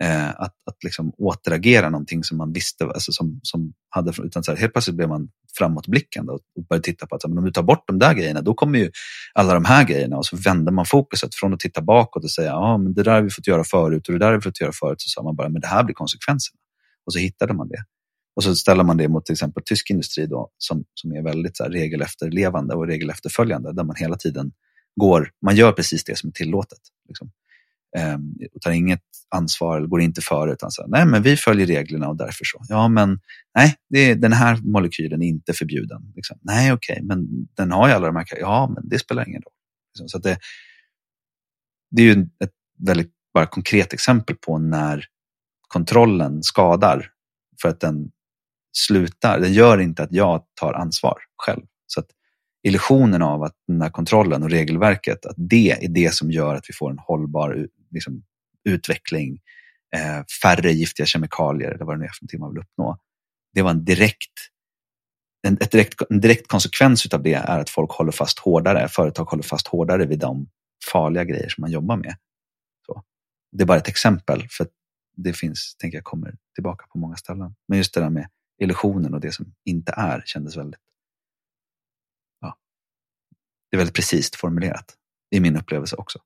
eh, 0.00 0.28
att, 0.28 0.54
att 0.66 0.84
liksom 0.84 1.12
återagera 1.18 1.90
någonting 1.90 2.24
som 2.24 2.38
man 2.38 2.52
visste, 2.52 2.84
alltså 2.84 3.12
som, 3.12 3.40
som 3.42 3.72
hade, 3.88 4.12
utan 4.24 4.44
så 4.44 4.52
här, 4.52 4.58
helt 4.58 4.72
plötsligt 4.72 4.96
blev 4.96 5.08
man 5.08 5.28
framåtblickande 5.58 6.32
och, 6.32 6.40
och 6.56 6.66
började 6.66 6.84
titta 6.84 7.06
på 7.06 7.16
att 7.16 7.24
om 7.24 7.44
du 7.44 7.50
tar 7.50 7.62
bort 7.62 7.84
de 7.86 7.98
där 7.98 8.14
grejerna, 8.14 8.40
då 8.40 8.54
kommer 8.54 8.78
ju 8.78 8.90
alla 9.34 9.54
de 9.54 9.64
här 9.64 9.84
grejerna 9.84 10.16
och 10.16 10.26
så 10.26 10.36
vände 10.36 10.72
man 10.72 10.86
fokuset 10.86 11.34
från 11.34 11.54
att 11.54 11.60
titta 11.60 11.82
bakåt 11.82 12.24
och 12.24 12.30
säga, 12.30 12.50
ja 12.50 12.78
men 12.78 12.94
det 12.94 13.02
där 13.02 13.12
har 13.12 13.22
vi 13.22 13.30
fått 13.30 13.46
göra 13.46 13.64
förut 13.64 14.08
och 14.08 14.12
det 14.12 14.18
där 14.18 14.26
har 14.26 14.34
vi 14.34 14.40
fått 14.40 14.60
göra 14.60 14.72
förut, 14.72 15.00
så 15.00 15.08
sa 15.08 15.22
man 15.22 15.36
bara, 15.36 15.48
men 15.48 15.60
det 15.60 15.68
här 15.68 15.84
blir 15.84 15.94
konsekvenserna. 15.94 16.58
Och 17.06 17.12
så 17.12 17.18
hittade 17.18 17.54
man 17.54 17.68
det. 17.68 17.84
Och 18.40 18.44
så 18.44 18.54
ställer 18.56 18.84
man 18.84 18.96
det 18.96 19.08
mot 19.08 19.26
till 19.26 19.32
exempel 19.32 19.62
tysk 19.66 19.90
industri 19.90 20.26
då, 20.26 20.50
som, 20.58 20.84
som 20.94 21.12
är 21.12 21.22
väldigt 21.22 21.56
så 21.56 21.62
här, 21.62 21.70
regelefterlevande 21.70 22.74
och 22.74 22.86
regelefterföljande, 22.86 23.72
där 23.72 23.84
man 23.84 23.96
hela 23.96 24.16
tiden 24.16 24.52
går, 25.00 25.30
man 25.44 25.56
gör 25.56 25.72
precis 25.72 26.04
det 26.04 26.18
som 26.18 26.28
är 26.28 26.32
tillåtet. 26.32 26.78
Liksom. 27.08 27.30
Ehm, 27.96 28.34
och 28.54 28.60
tar 28.60 28.70
inget 28.70 29.02
ansvar 29.28 29.78
eller 29.78 29.86
går 29.86 30.00
inte 30.00 30.20
före 30.20 30.52
utan 30.52 30.70
säger 30.70 30.88
nej 30.88 31.06
men 31.06 31.22
vi 31.22 31.36
följer 31.36 31.66
reglerna 31.66 32.08
och 32.08 32.16
därför 32.16 32.44
så. 32.44 32.62
Ja 32.68 32.88
men 32.88 33.20
nej, 33.54 33.76
det, 33.90 34.14
den 34.14 34.32
här 34.32 34.56
molekylen 34.62 35.22
är 35.22 35.26
inte 35.26 35.52
förbjuden. 35.52 36.12
Liksom. 36.16 36.38
Nej 36.42 36.72
okej, 36.72 36.94
okay, 36.94 37.06
men 37.06 37.48
den 37.56 37.70
har 37.72 37.88
ju 37.88 37.94
alla 37.94 38.06
de 38.06 38.16
här, 38.16 38.26
ja 38.40 38.72
men 38.74 38.88
det 38.88 38.98
spelar 38.98 39.28
ingen 39.28 39.42
roll. 39.42 39.52
Liksom. 39.92 40.08
Så 40.08 40.18
det, 40.18 40.38
det 41.90 42.02
är 42.02 42.06
ju 42.06 42.22
ett 42.44 42.54
väldigt 42.78 43.12
bara 43.34 43.46
konkret 43.46 43.92
exempel 43.92 44.36
på 44.36 44.58
när 44.58 45.04
kontrollen 45.68 46.42
skadar 46.42 47.10
för 47.62 47.68
att 47.68 47.80
den 47.80 48.10
slutar, 48.72 49.40
den 49.40 49.52
gör 49.52 49.78
inte 49.78 50.02
att 50.02 50.12
jag 50.12 50.44
tar 50.60 50.72
ansvar 50.72 51.18
själv. 51.36 51.62
Så 51.86 52.00
att 52.00 52.06
illusionen 52.62 53.22
av 53.22 53.42
att 53.42 53.54
den 53.66 53.82
här 53.82 53.90
kontrollen 53.90 54.42
och 54.42 54.50
regelverket, 54.50 55.26
att 55.26 55.36
det 55.36 55.70
är 55.70 55.88
det 55.88 56.14
som 56.14 56.30
gör 56.30 56.54
att 56.54 56.64
vi 56.68 56.74
får 56.74 56.90
en 56.90 56.98
hållbar 56.98 57.68
liksom, 57.90 58.22
utveckling, 58.64 59.38
eh, 59.96 60.24
färre 60.42 60.72
giftiga 60.72 61.06
kemikalier 61.06 61.70
eller 61.70 61.84
vad 61.84 61.94
det 61.94 61.98
nu 61.98 62.04
är 62.04 62.08
för 62.08 62.22
någonting 62.22 62.40
man 62.40 62.52
vill 62.52 62.62
uppnå. 62.62 62.98
Det 63.54 63.62
var 63.62 63.70
en 63.70 63.84
direkt, 63.84 64.32
en, 65.46 65.54
ett 65.60 65.70
direkt, 65.70 66.02
en 66.10 66.20
direkt 66.20 66.48
konsekvens 66.48 67.06
av 67.06 67.22
det 67.22 67.34
är 67.34 67.58
att 67.58 67.70
folk 67.70 67.90
håller 67.90 68.12
fast 68.12 68.38
hårdare, 68.38 68.88
företag 68.88 69.24
håller 69.24 69.42
fast 69.42 69.66
hårdare 69.66 70.06
vid 70.06 70.18
de 70.18 70.48
farliga 70.92 71.24
grejer 71.24 71.48
som 71.48 71.62
man 71.62 71.70
jobbar 71.70 71.96
med. 71.96 72.16
Så. 72.86 73.02
Det 73.52 73.62
är 73.62 73.66
bara 73.66 73.78
ett 73.78 73.88
exempel, 73.88 74.46
för 74.50 74.66
det 75.16 75.32
finns, 75.32 75.76
tänker 75.78 75.98
jag, 75.98 76.04
kommer 76.04 76.34
tillbaka 76.54 76.86
på 76.92 76.98
många 76.98 77.16
ställen. 77.16 77.54
Men 77.68 77.78
just 77.78 77.94
det 77.94 78.00
där 78.00 78.10
med 78.10 78.28
illusionen 78.60 79.14
och 79.14 79.20
det 79.20 79.32
som 79.32 79.54
inte 79.64 79.92
är 79.96 80.22
kändes 80.26 80.56
väldigt 80.56 80.80
ja, 82.40 82.58
det 83.70 83.76
är 83.76 83.78
väldigt 83.78 83.96
precis 83.96 84.30
formulerat 84.36 84.96
Det 85.30 85.36
är 85.36 85.40
min 85.40 85.56
upplevelse 85.56 85.96
också. 85.96 86.18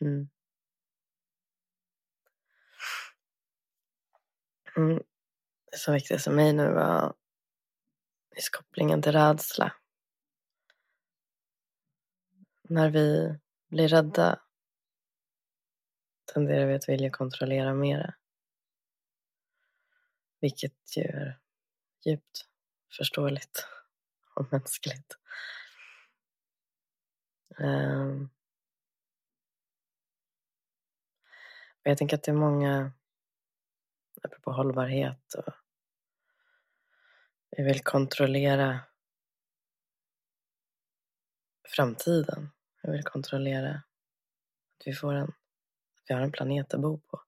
Mm. 0.00 0.28
Mm. 4.76 5.02
Det 5.72 5.78
som 5.78 5.94
väcktes 5.94 6.24
för 6.24 6.32
mig 6.32 6.52
nu 6.52 6.72
var 6.72 7.14
just 8.36 8.56
kopplingen 8.56 9.02
till 9.02 9.12
rädsla. 9.12 9.72
När 12.68 12.90
vi 12.90 13.38
blir 13.68 13.88
rädda 13.88 14.40
tenderar 16.24 16.66
vi 16.66 16.74
att 16.74 16.88
vilja 16.88 17.10
kontrollera 17.10 17.74
mera. 17.74 18.14
Vilket 20.40 20.96
ju 20.96 21.02
är 21.02 21.38
djupt 22.04 22.46
förståeligt 22.96 23.66
och 24.34 24.52
mänskligt. 24.52 25.16
Um, 27.58 28.30
jag 31.82 31.98
tänker 31.98 32.16
att 32.16 32.22
det 32.22 32.30
är 32.30 32.36
många, 32.36 32.92
apropå 34.22 34.52
hållbarhet 34.52 35.34
och 35.34 35.54
vi 37.56 37.62
vill 37.62 37.82
kontrollera 37.82 38.80
framtiden. 41.76 42.50
Vi 42.82 42.92
vill 42.92 43.02
kontrollera 43.02 43.70
att 43.70 44.86
vi 44.86 44.92
får 44.92 45.14
en, 45.14 45.32
vi 46.08 46.14
har 46.14 46.20
en 46.20 46.32
planet 46.32 46.74
att 46.74 46.80
bo 46.80 46.98
på. 46.98 47.22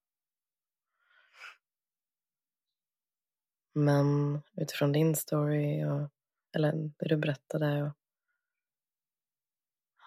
Men 3.74 4.40
utifrån 4.56 4.92
din 4.92 5.16
story, 5.16 5.84
och, 5.84 6.10
eller 6.56 6.72
det 6.72 7.08
du 7.08 7.16
berättade, 7.16 7.82
och, 7.82 7.92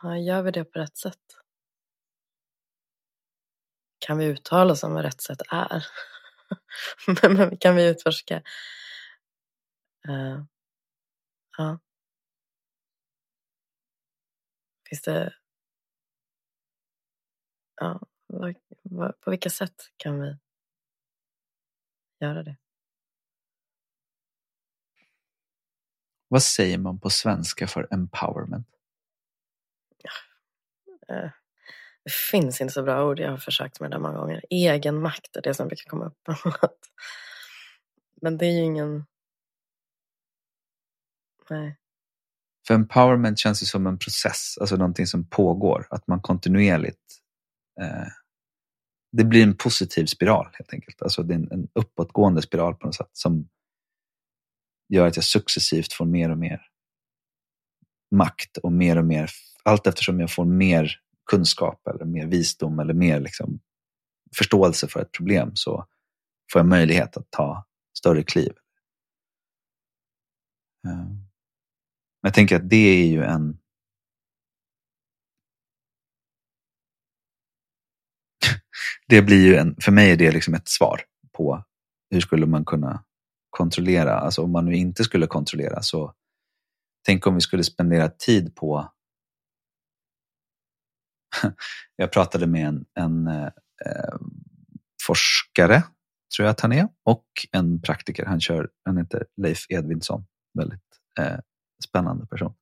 ja, 0.01 0.17
gör 0.17 0.41
vi 0.41 0.51
det 0.51 0.65
på 0.65 0.79
rätt 0.79 0.97
sätt? 0.97 1.19
Kan 4.00 4.17
vi 4.17 4.25
uttala 4.25 4.74
oss 4.74 4.83
om 4.83 4.93
vad 4.93 5.05
rätt 5.05 5.21
sätt 5.21 5.41
är? 5.50 5.86
Men 7.38 7.57
kan 7.57 7.75
vi 7.75 7.89
utforska? 7.89 8.43
Uh, 10.09 10.43
ja. 11.57 11.79
Finns 14.89 15.01
det... 15.01 15.33
Ja, 17.75 18.00
vad, 18.27 18.55
vad, 18.81 19.19
på 19.19 19.31
vilka 19.31 19.50
sätt 19.50 19.75
kan 19.98 20.19
vi 20.22 20.38
göra 22.19 22.43
det? 22.43 22.57
Vad 26.27 26.43
säger 26.43 26.77
man 26.77 27.00
på 27.00 27.10
svenska 27.10 27.67
för 27.67 27.88
empowerment? 27.91 28.67
Eh, 31.10 31.29
det 32.03 32.13
finns 32.31 32.62
inte 32.62 32.74
så 32.74 32.84
bra 32.84 33.05
ord. 33.05 33.19
Jag 33.19 33.29
har 33.29 33.38
försökt 33.38 33.79
med 33.79 33.91
det 33.91 34.00
många 34.00 34.17
gånger. 34.17 34.43
Egenmakt 34.50 35.36
är 35.36 35.41
det 35.41 35.53
som 35.53 35.67
brukar 35.67 35.89
komma 35.89 36.05
upp. 36.05 36.27
Men 38.22 38.38
det 38.38 38.46
är 38.46 38.51
ju 38.51 38.63
ingen... 38.63 39.05
Nej. 41.50 41.77
För 42.67 42.74
empowerment 42.74 43.39
känns 43.39 43.62
ju 43.62 43.65
som 43.65 43.88
en 43.88 44.00
process, 44.00 44.57
alltså 44.62 44.75
någonting 44.75 45.07
som 45.07 45.29
pågår. 45.29 45.88
Att 45.89 46.07
man 46.07 46.22
kontinuerligt... 46.22 47.24
Eh, 47.81 48.07
det 49.12 49.24
blir 49.24 49.43
en 49.43 49.57
positiv 49.57 50.05
spiral 50.05 50.50
helt 50.53 50.74
enkelt. 50.74 51.01
Alltså 51.01 51.24
det 51.24 51.34
är 51.34 51.38
en, 51.38 51.51
en 51.51 51.67
uppåtgående 51.74 52.41
spiral 52.41 52.75
på 52.75 52.86
något 52.86 52.96
sätt 52.96 53.10
som 53.13 53.50
gör 54.89 55.07
att 55.07 55.15
jag 55.15 55.25
successivt 55.25 55.93
får 55.93 56.05
mer 56.05 56.31
och 56.31 56.38
mer 56.38 56.62
makt 58.12 58.57
och 58.57 58.72
mer 58.72 58.98
och 58.98 59.05
mer, 59.05 59.29
allt 59.63 59.88
eftersom 59.88 60.19
jag 60.19 60.31
får 60.31 60.46
mer 60.46 61.00
kunskap 61.31 61.88
eller 61.88 62.05
mer 62.05 62.27
visdom 62.27 62.79
eller 62.79 62.93
mer 62.93 63.19
liksom 63.19 63.60
förståelse 64.38 64.88
för 64.88 65.01
ett 65.01 65.12
problem 65.12 65.51
så 65.53 65.86
får 66.51 66.60
jag 66.60 66.67
möjlighet 66.67 67.17
att 67.17 67.31
ta 67.31 67.65
större 67.98 68.24
kliv. 68.24 68.53
Men 70.83 71.27
jag 72.22 72.33
tänker 72.33 72.55
att 72.55 72.70
det 72.70 73.01
är 73.01 73.07
ju 73.07 73.24
en 73.24 73.57
det 79.07 79.22
blir 79.22 79.46
ju 79.46 79.55
en, 79.55 79.75
för 79.81 79.91
mig 79.91 80.11
är 80.11 80.17
det 80.17 80.31
liksom 80.31 80.53
ett 80.53 80.67
svar 80.67 81.01
på 81.33 81.63
hur 82.09 82.22
skulle 82.22 82.46
man 82.46 82.65
kunna 82.65 83.03
kontrollera, 83.50 84.20
alltså 84.20 84.43
om 84.43 84.51
man 84.51 84.65
nu 84.65 84.75
inte 84.75 85.03
skulle 85.03 85.27
kontrollera 85.27 85.81
så 85.81 86.13
tänk 87.05 87.27
om 87.27 87.35
vi 87.35 87.41
skulle 87.41 87.63
spendera 87.63 88.09
tid 88.09 88.55
på 88.55 88.91
jag 91.96 92.11
pratade 92.11 92.48
med 92.48 92.67
en, 92.67 92.85
en 92.93 93.27
eh, 93.27 94.17
forskare, 95.03 95.83
tror 96.35 96.46
jag 96.46 96.51
att 96.51 96.61
han 96.61 96.72
är, 96.72 96.87
och 97.03 97.25
en 97.51 97.81
praktiker. 97.81 98.25
Han, 98.25 98.41
kör, 98.41 98.70
han 98.85 98.98
heter 98.98 99.25
Leif 99.41 99.65
Edvinsson, 99.70 100.25
väldigt 100.53 101.00
eh, 101.20 101.39
spännande 101.87 102.25
person. 102.25 102.53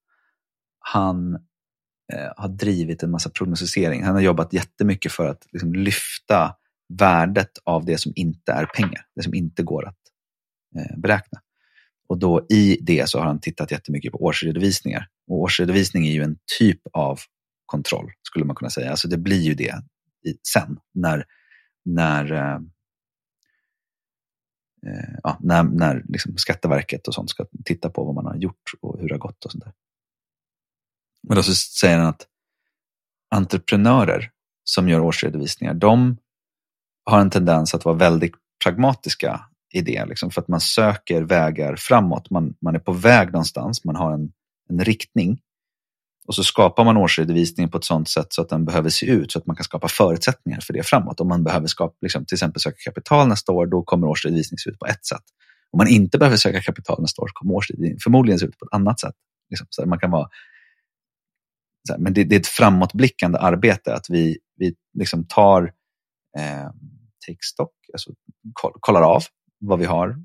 Han 0.80 1.46
Eh, 2.14 2.32
har 2.38 2.48
drivit 2.48 3.04
en 3.04 3.12
massa 3.12 3.30
prognostisering. 3.30 4.04
Han 4.04 4.16
har 4.16 4.22
jobbat 4.22 4.54
jättemycket 4.54 5.12
för 5.12 5.28
att 5.28 5.48
liksom, 5.52 5.74
lyfta 5.74 6.56
värdet 6.90 7.52
av 7.64 7.86
det 7.86 7.98
som 7.98 8.14
inte 8.16 8.52
är 8.52 8.66
pengar, 8.66 9.06
det 9.16 9.24
som 9.24 9.34
inte 9.34 9.64
går 9.64 9.88
att 9.88 9.98
eh, 10.76 10.98
beräkna. 10.98 11.42
Och 12.08 12.18
då 12.18 12.46
i 12.50 12.78
det 12.82 13.10
så 13.10 13.20
har 13.20 13.26
han 13.26 13.40
tittat 13.40 13.72
jättemycket 13.72 14.12
på 14.12 14.24
årsredovisningar. 14.24 15.08
Och 15.28 15.38
årsredovisning 15.38 16.08
är 16.08 16.12
ju 16.12 16.24
en 16.24 16.38
typ 16.60 16.82
av 16.94 17.20
kontroll, 17.66 18.12
skulle 18.22 18.46
man 18.46 18.56
kunna 18.56 18.70
säga. 18.70 18.92
Alltså 18.92 19.08
det 19.08 19.18
blir 19.18 19.42
ju 19.42 19.54
det 19.54 19.76
i, 20.26 20.34
sen 20.54 20.80
när, 20.94 21.26
när, 21.86 22.32
eh, 22.32 22.60
eh, 24.86 25.16
ja, 25.24 25.38
när, 25.40 25.64
när 25.64 26.04
liksom 26.08 26.38
Skatteverket 26.38 27.08
och 27.08 27.14
sånt 27.14 27.30
ska 27.30 27.46
titta 27.66 27.90
på 27.90 28.04
vad 28.04 28.16
man 28.16 28.26
har 28.26 28.36
gjort 28.36 28.72
och 28.82 29.00
hur 29.00 29.08
det 29.08 29.14
har 29.14 29.20
gått 29.20 29.46
och 29.46 29.52
sånt 29.52 29.64
där. 29.64 29.74
Men 31.28 31.36
då 31.36 31.44
så 31.44 31.56
säger 31.56 31.98
han 31.98 32.08
att 32.08 32.28
entreprenörer 33.36 34.30
som 34.64 34.90
gör 34.90 35.00
årsredovisningar, 35.00 35.74
de 35.74 36.18
har 37.06 37.20
en 37.20 37.30
tendens 37.30 37.74
att 37.74 37.86
vara 37.86 37.96
väldigt 37.96 38.34
pragmatiska 38.64 39.42
i 39.74 39.82
det, 39.82 40.06
liksom, 40.06 40.32
för 40.32 40.42
att 40.42 40.48
man 40.48 40.62
söker 40.62 41.22
vägar 41.22 41.76
framåt. 41.76 42.30
Man, 42.30 42.54
man 42.62 42.76
är 42.76 42.80
på 42.80 42.92
väg 42.92 43.32
någonstans, 43.32 43.84
man 43.84 43.96
har 43.96 44.14
en, 44.14 44.32
en 44.70 44.86
riktning 44.86 45.40
och 46.28 46.36
så 46.36 46.44
skapar 46.44 46.84
man 46.84 46.98
årsredovisningen 46.98 47.70
på 47.72 47.78
ett 47.78 47.84
sådant 47.84 48.10
sätt 48.10 48.28
så 48.30 48.42
att 48.42 48.50
den 48.50 48.66
behöver 48.66 48.90
se 48.90 49.06
ut 49.06 49.32
så 49.32 49.40
att 49.40 49.46
man 49.46 49.56
kan 49.56 49.64
skapa 49.64 49.88
förutsättningar 49.88 50.60
för 50.60 50.74
det 50.74 50.84
framåt. 50.84 51.20
Om 51.20 51.28
man 51.28 51.44
behöver 51.44 51.68
skapa, 51.68 51.96
liksom, 52.02 52.26
till 52.26 52.36
exempel 52.36 52.62
söka 52.62 52.78
kapital 52.86 53.28
nästa 53.28 53.52
år, 53.52 53.66
då 53.66 53.84
kommer 53.84 54.08
årsredovisningen 54.08 54.58
se 54.58 54.70
ut 54.70 54.80
på 54.80 54.86
ett 54.86 55.06
sätt. 55.06 55.24
Om 55.72 55.78
man 55.78 55.88
inte 55.88 56.18
behöver 56.18 56.38
söka 56.38 56.62
kapital 56.62 57.02
nästa 57.02 57.22
år, 57.22 57.28
så 57.28 57.34
kommer 57.34 57.54
årsredovisningen 57.54 58.00
förmodligen 58.04 58.40
se 58.40 58.46
ut 58.46 58.60
på 58.60 58.66
ett 58.66 58.74
annat 58.74 59.00
sätt. 59.00 59.16
Liksom, 59.50 59.68
så 59.70 59.86
man 59.86 60.00
kan 60.00 60.12
vara, 60.12 60.28
här, 61.94 62.00
men 62.00 62.14
det, 62.14 62.24
det, 62.24 62.36
är 62.36 62.40
ett 62.40 62.48
framåtblickande 62.48 63.38
arbete, 63.38 63.94
att 63.94 64.10
vi, 64.10 64.38
vi 64.56 64.76
liksom 64.94 65.28
tar 65.28 65.64
eh, 66.38 66.70
take 67.28 67.40
stock, 67.42 67.74
alltså 67.94 68.12
kollar 68.80 69.02
av 69.02 69.24
vad 69.60 69.80
vi 69.80 69.86
har 69.86 70.16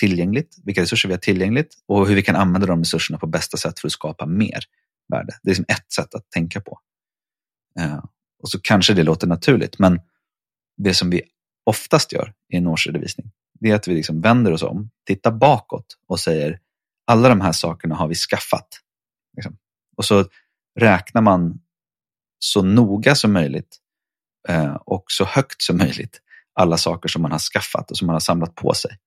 tillgängligt, 0.00 0.56
vilka 0.64 0.82
resurser 0.82 1.08
vi 1.08 1.14
har 1.14 1.20
tillgängligt 1.20 1.74
och 1.86 2.08
hur 2.08 2.14
vi 2.14 2.22
kan 2.22 2.36
använda 2.36 2.66
de 2.66 2.78
resurserna 2.78 3.18
på 3.18 3.26
bästa 3.26 3.56
sätt 3.56 3.80
för 3.80 3.88
att 3.88 3.92
skapa 3.92 4.26
mer 4.26 4.64
värde. 5.08 5.32
Det 5.42 5.48
är 5.48 5.50
liksom 5.50 5.64
ett 5.68 5.92
sätt 5.92 6.14
att 6.14 6.30
tänka 6.30 6.60
på. 6.60 6.80
Eh, 7.78 8.04
och 8.42 8.50
så 8.50 8.60
kanske 8.60 8.94
det 8.94 9.02
låter 9.02 9.26
naturligt, 9.26 9.78
men 9.78 10.00
det 10.76 10.94
som 10.94 11.10
vi 11.10 11.22
oftast 11.64 12.12
gör 12.12 12.34
i 12.52 12.56
en 12.56 12.66
årsredovisning, 12.66 13.30
det 13.60 13.70
är 13.70 13.74
att 13.74 13.88
vi 13.88 13.94
liksom 13.94 14.20
vänder 14.20 14.52
oss 14.52 14.62
om, 14.62 14.90
tittar 15.06 15.30
bakåt 15.30 15.86
och 16.08 16.20
säger 16.20 16.60
alla 17.06 17.28
de 17.28 17.40
här 17.40 17.52
sakerna 17.52 17.94
har 17.94 18.08
vi 18.08 18.14
skaffat. 18.14 18.68
Liksom. 19.36 19.58
Och 19.96 20.04
så 20.04 20.24
räknar 20.76 21.22
man 21.22 21.60
så 22.38 22.62
noga 22.62 23.14
som 23.14 23.32
möjligt 23.32 23.78
eh, 24.48 24.74
och 24.74 25.04
så 25.06 25.24
högt 25.24 25.62
som 25.62 25.76
möjligt 25.76 26.22
alla 26.52 26.76
saker 26.76 27.08
som 27.08 27.22
man 27.22 27.32
har 27.32 27.38
skaffat 27.38 27.90
och 27.90 27.96
som 27.96 28.06
man 28.06 28.14
har 28.14 28.20
samlat 28.20 28.54
på 28.54 28.74
sig. 28.74 28.98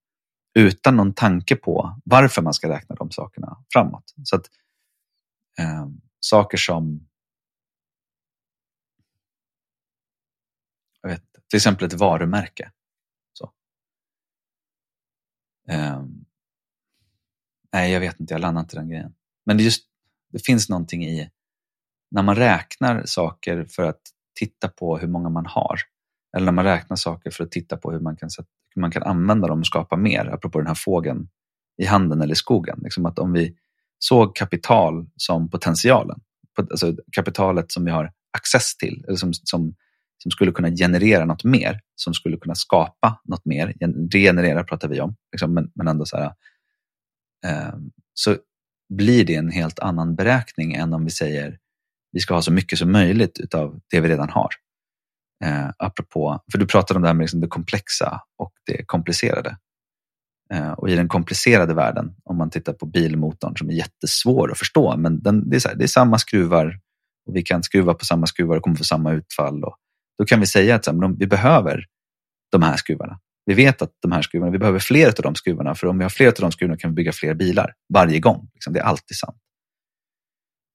Utan 0.53 0.95
någon 0.95 1.13
tanke 1.13 1.55
på 1.55 2.01
varför 2.05 2.41
man 2.41 2.53
ska 2.53 2.69
räkna 2.69 2.95
de 2.95 3.11
sakerna 3.11 3.63
framåt. 3.73 4.13
Så 4.23 4.35
att 4.35 4.45
eh, 5.59 5.87
saker 6.19 6.57
som 6.57 7.07
jag 11.01 11.09
vet, 11.09 11.23
till 11.49 11.57
exempel 11.57 11.87
ett 11.87 11.93
varumärke. 11.93 12.71
Så. 13.33 13.53
Eh, 15.69 16.03
nej, 17.73 17.91
jag 17.91 17.99
vet 17.99 18.19
inte, 18.19 18.33
jag 18.33 18.41
landar 18.41 18.61
inte 18.61 18.75
den 18.75 18.89
grejen. 18.89 19.15
Men 19.45 19.57
det, 19.57 19.63
just, 19.63 19.87
det 20.31 20.45
finns 20.45 20.69
någonting 20.69 21.05
i 21.05 21.31
när 22.11 22.23
man 22.23 22.35
räknar 22.35 23.03
saker 23.05 23.65
för 23.65 23.83
att 23.83 24.01
titta 24.39 24.67
på 24.67 24.97
hur 24.97 25.07
många 25.07 25.29
man 25.29 25.45
har. 25.45 25.79
Eller 26.37 26.45
när 26.45 26.51
man 26.51 26.65
räknar 26.65 26.97
saker 26.97 27.31
för 27.31 27.43
att 27.43 27.51
titta 27.51 27.77
på 27.77 27.91
hur 27.91 27.99
man 27.99 28.15
kan, 28.15 28.29
hur 28.75 28.81
man 28.81 28.91
kan 28.91 29.03
använda 29.03 29.47
dem 29.47 29.59
och 29.59 29.65
skapa 29.65 29.97
mer. 29.97 30.25
Apropå 30.25 30.59
den 30.59 30.67
här 30.67 30.75
fågeln 30.75 31.29
i 31.77 31.85
handen 31.85 32.21
eller 32.21 32.33
i 32.33 32.35
skogen. 32.35 32.79
Liksom 32.83 33.05
att 33.05 33.19
om 33.19 33.33
vi 33.33 33.55
såg 33.99 34.35
kapital 34.35 35.09
som 35.15 35.49
potentialen. 35.49 36.19
Alltså 36.57 36.95
kapitalet 37.11 37.71
som 37.71 37.85
vi 37.85 37.91
har 37.91 38.11
access 38.37 38.77
till, 38.77 39.03
eller 39.07 39.17
som, 39.17 39.33
som, 39.33 39.75
som 40.17 40.31
skulle 40.31 40.51
kunna 40.51 40.69
generera 40.69 41.25
något 41.25 41.43
mer, 41.43 41.79
som 41.95 42.13
skulle 42.13 42.37
kunna 42.37 42.55
skapa 42.55 43.21
något 43.23 43.45
mer. 43.45 43.73
Regenerera 44.11 44.63
pratar 44.63 44.87
vi 44.87 45.01
om, 45.01 45.15
liksom, 45.31 45.53
men, 45.53 45.71
men 45.75 45.87
ändå 45.87 46.05
så 46.05 46.17
här, 46.17 46.33
eh, 47.45 47.73
så 48.13 48.35
blir 48.93 49.25
det 49.25 49.35
en 49.35 49.51
helt 49.51 49.79
annan 49.79 50.15
beräkning 50.15 50.73
än 50.73 50.93
om 50.93 51.05
vi 51.05 51.11
säger 51.11 51.59
vi 52.11 52.19
ska 52.19 52.33
ha 52.33 52.41
så 52.41 52.51
mycket 52.51 52.79
som 52.79 52.91
möjligt 52.91 53.53
av 53.53 53.79
det 53.91 53.99
vi 53.99 54.09
redan 54.09 54.29
har. 54.29 54.49
Eh, 55.45 55.69
apropå, 55.77 56.43
för 56.51 56.57
du 56.57 56.65
pratade 56.65 56.97
om 56.97 57.01
det 57.01 57.07
här 57.07 57.13
med 57.13 57.23
liksom 57.23 57.41
det 57.41 57.47
komplexa 57.47 58.21
och 58.37 58.53
det 58.65 58.85
komplicerade. 58.85 59.57
Eh, 60.53 60.71
och 60.71 60.89
i 60.89 60.95
den 60.95 61.07
komplicerade 61.07 61.73
världen, 61.73 62.15
om 62.23 62.37
man 62.37 62.49
tittar 62.49 62.73
på 62.73 62.85
bilmotorn 62.85 63.57
som 63.57 63.69
är 63.69 63.73
jättesvår 63.73 64.51
att 64.51 64.57
förstå, 64.57 64.97
men 64.97 65.23
den, 65.23 65.49
det, 65.49 65.55
är 65.55 65.69
här, 65.69 65.75
det 65.75 65.83
är 65.83 65.87
samma 65.87 66.17
skruvar 66.17 66.79
och 67.27 67.35
vi 67.35 67.41
kan 67.41 67.63
skruva 67.63 67.93
på 67.93 68.05
samma 68.05 68.27
skruvar 68.27 68.57
och 68.57 68.63
kommer 68.63 68.77
få 68.77 68.83
samma 68.83 69.11
utfall. 69.11 69.63
Och 69.63 69.75
då 70.17 70.25
kan 70.25 70.39
vi 70.39 70.45
säga 70.45 70.75
att 70.75 70.85
här, 70.85 71.17
vi 71.19 71.27
behöver 71.27 71.85
de 72.51 72.61
här 72.61 72.77
skruvarna. 72.77 73.19
Vi 73.45 73.53
vet 73.53 73.81
att 73.81 73.91
de 74.01 74.11
här 74.11 74.21
skruvarna, 74.21 74.51
vi 74.51 74.59
behöver 74.59 74.79
fler 74.79 75.07
av 75.07 75.23
de 75.23 75.35
skruvarna, 75.35 75.75
för 75.75 75.87
om 75.87 75.97
vi 75.97 76.03
har 76.03 76.09
fler 76.09 76.27
av 76.27 76.33
de 76.37 76.51
skruvarna 76.51 76.77
kan 76.77 76.91
vi 76.91 76.95
bygga 76.95 77.11
fler 77.11 77.33
bilar 77.33 77.73
varje 77.93 78.19
gång. 78.19 78.49
Liksom, 78.53 78.73
det 78.73 78.79
är 78.79 78.83
alltid 78.83 79.17
sant. 79.17 79.37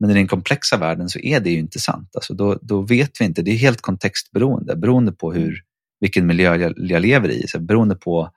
Men 0.04 0.10
i 0.10 0.14
den 0.14 0.28
komplexa 0.28 0.76
världen 0.76 1.08
så 1.08 1.18
är 1.18 1.40
det 1.40 1.50
ju 1.50 1.58
inte 1.58 1.80
sant. 1.80 2.10
Alltså 2.14 2.34
då, 2.34 2.58
då 2.62 2.80
vet 2.80 3.20
vi 3.20 3.24
inte, 3.24 3.42
det 3.42 3.50
är 3.50 3.56
helt 3.56 3.80
kontextberoende, 3.80 4.76
beroende 4.76 5.12
på 5.12 5.32
hur, 5.32 5.62
vilken 6.00 6.26
miljö 6.26 6.56
jag, 6.56 6.74
jag 6.76 7.02
lever 7.02 7.28
i, 7.28 7.48
så 7.48 7.58
beroende 7.58 7.94
på 7.94 8.30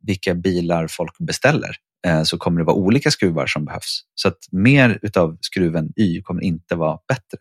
vilka 0.00 0.34
bilar 0.34 0.86
folk 0.86 1.18
beställer 1.18 1.76
eh, 2.06 2.22
så 2.22 2.38
kommer 2.38 2.58
det 2.58 2.64
vara 2.64 2.76
olika 2.76 3.10
skruvar 3.10 3.46
som 3.46 3.64
behövs. 3.64 4.00
Så 4.14 4.28
att 4.28 4.38
mer 4.52 4.98
utav 5.02 5.38
skruven 5.40 5.92
Y 5.96 6.22
kommer 6.22 6.42
inte 6.42 6.74
vara 6.74 6.98
bättre. 7.08 7.38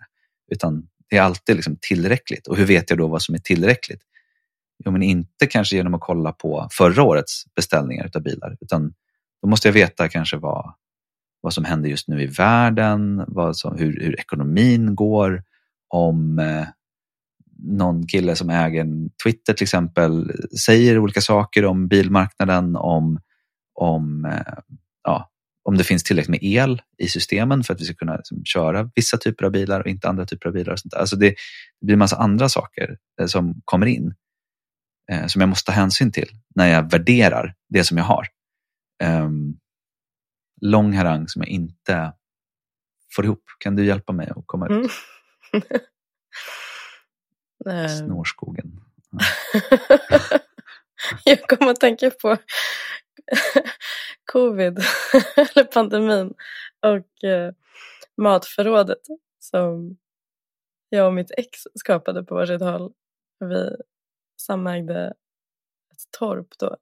Utan 0.51 0.87
det 1.09 1.17
är 1.17 1.21
alltid 1.21 1.55
liksom 1.55 1.77
tillräckligt. 1.81 2.47
Och 2.47 2.57
hur 2.57 2.65
vet 2.65 2.89
jag 2.89 2.99
då 2.99 3.07
vad 3.07 3.21
som 3.21 3.35
är 3.35 3.39
tillräckligt? 3.39 4.01
Jo, 4.85 4.91
men 4.91 5.03
inte 5.03 5.47
kanske 5.49 5.75
genom 5.75 5.93
att 5.93 6.01
kolla 6.01 6.31
på 6.31 6.67
förra 6.71 7.03
årets 7.03 7.43
beställningar 7.55 8.11
av 8.15 8.21
bilar. 8.21 8.57
Utan 8.61 8.93
då 9.41 9.47
måste 9.47 9.67
jag 9.67 9.73
veta 9.73 10.09
kanske 10.09 10.37
vad, 10.37 10.73
vad 11.43 11.53
som 11.53 11.65
händer 11.65 11.89
just 11.89 12.07
nu 12.07 12.21
i 12.21 12.25
världen, 12.25 13.23
vad 13.27 13.57
som, 13.57 13.77
hur, 13.77 13.99
hur 14.01 14.19
ekonomin 14.19 14.95
går, 14.95 15.43
om 15.87 16.39
eh, 16.39 16.67
någon 17.63 18.07
kille 18.07 18.35
som 18.35 18.49
äger 18.49 18.87
Twitter 19.23 19.53
till 19.53 19.63
exempel 19.63 20.31
säger 20.65 20.97
olika 20.97 21.21
saker 21.21 21.65
om 21.65 21.87
bilmarknaden, 21.87 22.75
om, 22.75 23.19
om, 23.73 24.25
eh, 24.25 24.53
ja, 25.03 25.29
om 25.63 25.77
det 25.77 25.83
finns 25.83 26.03
tillräckligt 26.03 26.29
med 26.29 26.43
el 26.43 26.81
i 26.97 27.07
systemen 27.07 27.63
för 27.63 27.73
att 27.73 27.81
vi 27.81 27.85
ska 27.85 27.95
kunna 27.95 28.15
liksom, 28.15 28.45
köra 28.45 28.89
vissa 28.95 29.17
typer 29.17 29.45
av 29.45 29.51
bilar 29.51 29.79
och 29.79 29.87
inte 29.87 30.09
andra 30.09 30.25
typer 30.25 30.47
av 30.47 30.53
bilar. 30.53 30.73
Och 30.73 30.79
sånt 30.79 30.91
där. 30.91 30.99
Alltså 30.99 31.15
det, 31.15 31.29
det 31.79 31.85
blir 31.85 31.93
en 31.93 31.99
massa 31.99 32.17
andra 32.17 32.49
saker 32.49 32.97
eh, 33.21 33.25
som 33.25 33.61
kommer 33.65 33.85
in 33.85 34.13
eh, 35.11 35.25
som 35.25 35.41
jag 35.41 35.49
måste 35.49 35.71
ta 35.71 35.75
hänsyn 35.75 36.11
till 36.11 36.29
när 36.55 36.67
jag 36.67 36.91
värderar 36.91 37.53
det 37.69 37.83
som 37.83 37.97
jag 37.97 38.05
har. 38.05 38.27
Um, 39.03 39.57
lång 40.63 40.93
harang 40.93 41.27
som 41.27 41.41
jag 41.41 41.49
inte 41.49 42.13
får 43.15 43.25
ihop. 43.25 43.43
Kan 43.59 43.75
du 43.75 43.85
hjälpa 43.85 44.13
mig 44.13 44.31
att 44.35 44.43
komma 44.45 44.67
ut? 44.67 44.91
Mm. 47.65 47.89
Snårskogen. 47.99 48.81
jag 51.23 51.41
kommer 51.41 51.71
att 51.71 51.79
tänka 51.79 52.09
på 52.09 52.37
covid, 54.31 54.79
eller 55.35 55.63
pandemin 55.63 56.33
och 56.79 57.23
eh, 57.23 57.53
matförrådet 58.17 59.01
som 59.39 59.97
jag 60.89 61.07
och 61.07 61.13
mitt 61.13 61.31
ex 61.37 61.59
skapade 61.75 62.23
på 62.23 62.35
varsitt 62.35 62.61
håll. 62.61 62.93
Vi 63.39 63.75
samägde 64.37 65.07
ett 65.91 66.11
torp 66.19 66.47
då. 66.59 66.77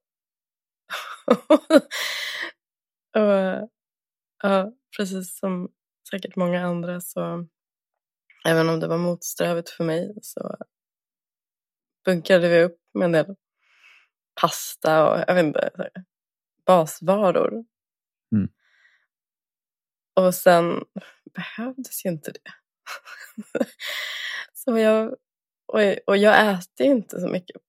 Och, 3.15 3.69
ja, 4.43 4.73
precis 4.97 5.37
som 5.37 5.69
säkert 6.11 6.35
många 6.35 6.65
andra 6.65 7.01
så 7.01 7.47
även 8.47 8.69
om 8.69 8.79
det 8.79 8.87
var 8.87 8.97
motsträvigt 8.97 9.69
för 9.69 9.83
mig 9.83 10.13
så 10.21 10.57
bunkrade 12.05 12.49
vi 12.49 12.63
upp 12.63 12.77
med 12.93 13.05
en 13.05 13.11
del 13.11 13.35
pasta 14.41 15.09
och 15.09 15.23
jag 15.27 15.35
vet 15.35 15.45
inte, 15.45 15.89
basvaror. 16.65 17.51
Mm. 18.35 18.49
Och 20.13 20.35
sen 20.35 20.83
behövdes 21.33 22.05
ju 22.05 22.09
inte 22.09 22.31
det. 22.31 22.53
så 24.53 24.77
jag, 24.77 25.15
och, 25.65 25.79
och 26.07 26.17
jag 26.17 26.51
äter 26.51 26.85
ju 26.85 26.91
inte 26.91 27.19
så 27.19 27.27
mycket 27.27 27.61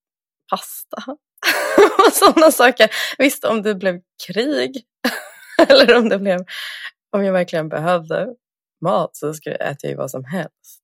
pasta 0.51 0.97
och 2.07 2.13
sådana 2.13 2.51
saker. 2.51 2.91
Visst, 3.19 3.45
om 3.45 3.63
det 3.63 3.75
blev 3.75 4.01
krig 4.27 4.87
eller 5.69 5.99
om 5.99 6.09
det 6.09 6.19
blev, 6.19 6.41
om 7.11 7.25
jag 7.25 7.33
verkligen 7.33 7.69
behövde 7.69 8.35
mat 8.81 9.17
så 9.17 9.35
skulle 9.35 9.57
jag 9.57 9.71
äta 9.71 9.89
ju 9.89 9.95
vad 9.95 10.11
som 10.11 10.25
helst. 10.25 10.83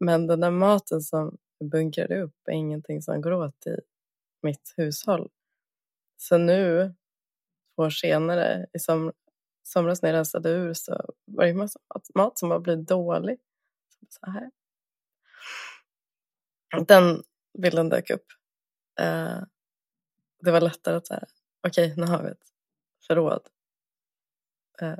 Men 0.00 0.26
den 0.26 0.40
där 0.40 0.50
maten 0.50 1.00
som 1.00 1.38
bunkrade 1.64 2.22
upp 2.22 2.34
är 2.46 2.52
ingenting 2.52 3.02
som 3.02 3.20
går 3.20 3.32
åt 3.32 3.66
i 3.66 3.76
mitt 4.42 4.74
hushåll. 4.76 5.30
Så 6.16 6.38
nu, 6.38 6.94
två 7.76 7.82
år 7.82 7.90
senare, 7.90 8.66
i 8.72 8.78
som, 8.78 9.12
somras 9.62 10.02
när 10.02 10.08
jag 10.08 10.16
rensade 10.16 10.50
ur 10.50 10.74
så 10.74 11.14
var 11.24 11.44
det 11.44 11.54
massa 11.54 11.80
mat 12.14 12.38
som 12.38 12.50
har 12.50 12.60
blivit 12.60 12.88
dålig. 12.88 13.38
Så 14.08 14.30
här. 14.30 14.50
Den 16.86 17.22
bilden 17.58 17.88
dök 17.88 18.10
upp. 18.10 18.26
Uh, 19.00 19.42
det 20.40 20.50
var 20.50 20.60
lättare 20.60 20.96
att 20.96 21.06
säga, 21.06 21.24
okej, 21.68 21.92
okay, 21.92 22.04
nu 22.04 22.10
har 22.10 22.22
vi 22.22 22.30
ett 22.30 22.48
förråd. 23.06 23.48
Uh, 24.82 24.94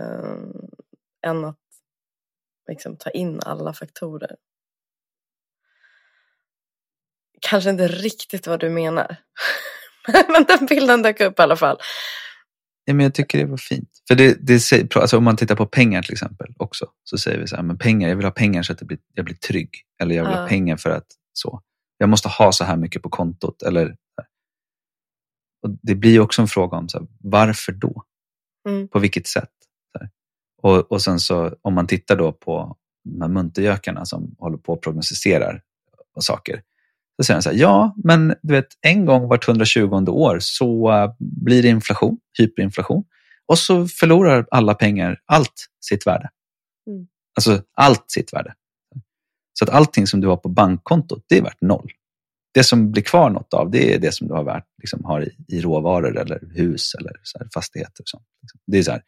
uh, 0.00 0.50
än 1.26 1.44
att 1.44 1.58
liksom, 2.68 2.96
ta 2.96 3.10
in 3.10 3.40
alla 3.40 3.72
faktorer. 3.72 4.36
Kanske 7.40 7.70
inte 7.70 7.88
riktigt 7.88 8.46
vad 8.46 8.60
du 8.60 8.70
menar. 8.70 9.16
Men 10.28 10.44
den 10.44 10.66
bilden 10.66 11.02
dök 11.02 11.20
upp 11.20 11.38
i 11.38 11.42
alla 11.42 11.56
fall. 11.56 11.78
Ja, 12.84 12.94
men 12.94 13.04
jag 13.04 13.14
tycker 13.14 13.38
det 13.38 13.44
var 13.44 13.56
fint. 13.56 13.90
För 14.08 14.14
det, 14.14 14.36
det, 14.40 14.96
alltså 14.96 15.16
om 15.16 15.24
man 15.24 15.36
tittar 15.36 15.56
på 15.56 15.66
pengar 15.66 16.02
till 16.02 16.12
exempel 16.12 16.54
också. 16.56 16.86
Så 17.04 17.18
säger 17.18 17.38
vi 17.38 17.46
så 17.46 17.56
här, 17.56 17.62
men 17.62 17.78
pengar, 17.78 18.08
jag 18.08 18.16
vill 18.16 18.24
ha 18.24 18.32
pengar 18.32 18.62
så 18.62 18.72
att 18.72 18.82
blir, 18.82 18.98
jag 19.14 19.24
blir 19.24 19.34
trygg. 19.34 19.70
Eller 20.02 20.14
jag 20.14 20.24
vill 20.24 20.32
ja. 20.32 20.40
ha 20.40 20.48
pengar 20.48 20.76
för 20.76 20.90
att 20.90 21.06
så. 21.32 21.60
Jag 21.98 22.08
måste 22.08 22.28
ha 22.28 22.52
så 22.52 22.64
här 22.64 22.76
mycket 22.76 23.02
på 23.02 23.08
kontot. 23.08 23.62
Eller, 23.62 23.96
och 25.62 25.70
det 25.82 25.94
blir 25.94 26.20
också 26.20 26.42
en 26.42 26.48
fråga 26.48 26.76
om 26.76 26.88
så 26.88 26.98
här, 26.98 27.06
varför 27.20 27.72
då? 27.72 28.02
Mm. 28.68 28.88
På 28.88 28.98
vilket 28.98 29.26
sätt? 29.26 29.50
Och, 30.62 30.92
och 30.92 31.02
sen 31.02 31.20
så 31.20 31.56
om 31.62 31.74
man 31.74 31.86
tittar 31.86 32.16
då 32.16 32.32
på 32.32 32.76
de 33.04 33.20
här 33.20 33.28
muntergökarna 33.28 34.04
som 34.04 34.34
håller 34.38 34.58
på 34.58 34.72
och 34.72 34.82
prognostiserar 34.82 35.62
och 36.16 36.24
saker. 36.24 36.62
Så 37.16 37.24
säger 37.24 37.36
han 37.36 37.42
så 37.42 37.50
här, 37.50 37.56
ja, 37.56 37.94
men 38.04 38.34
du 38.42 38.54
vet, 38.54 38.66
en 38.80 39.06
gång 39.06 39.28
vart 39.28 39.48
120 39.48 40.04
år 40.08 40.38
så 40.40 40.90
blir 41.18 41.62
det 41.62 41.68
inflation, 41.68 42.18
hyperinflation. 42.38 43.04
Och 43.46 43.58
så 43.58 43.88
förlorar 43.88 44.46
alla 44.50 44.74
pengar 44.74 45.20
allt 45.26 45.66
sitt 45.80 46.06
värde. 46.06 46.30
Mm. 46.86 47.06
Alltså 47.36 47.62
allt 47.74 48.10
sitt 48.10 48.32
värde. 48.32 48.54
Så 49.52 49.64
att 49.64 49.70
allting 49.70 50.06
som 50.06 50.20
du 50.20 50.28
har 50.28 50.36
på 50.36 50.48
bankkontot, 50.48 51.24
det 51.28 51.38
är 51.38 51.42
värt 51.42 51.60
noll. 51.60 51.92
Det 52.54 52.64
som 52.64 52.90
blir 52.92 53.02
kvar 53.02 53.30
något 53.30 53.54
av, 53.54 53.70
det 53.70 53.94
är 53.94 53.98
det 53.98 54.12
som 54.12 54.28
du 54.28 54.34
har, 54.34 54.44
värt, 54.44 54.66
liksom, 54.78 55.04
har 55.04 55.22
i, 55.22 55.36
i 55.48 55.60
råvaror 55.60 56.18
eller 56.18 56.40
hus 56.54 56.94
eller 56.94 57.12
så 57.22 57.38
här, 57.38 57.48
fastigheter. 57.54 58.02
Och 58.02 58.08
sånt. 58.08 58.26
Liksom. 58.42 58.60
Det 58.66 58.78
är 58.78 58.82
så 58.82 58.90
här, 58.90 59.02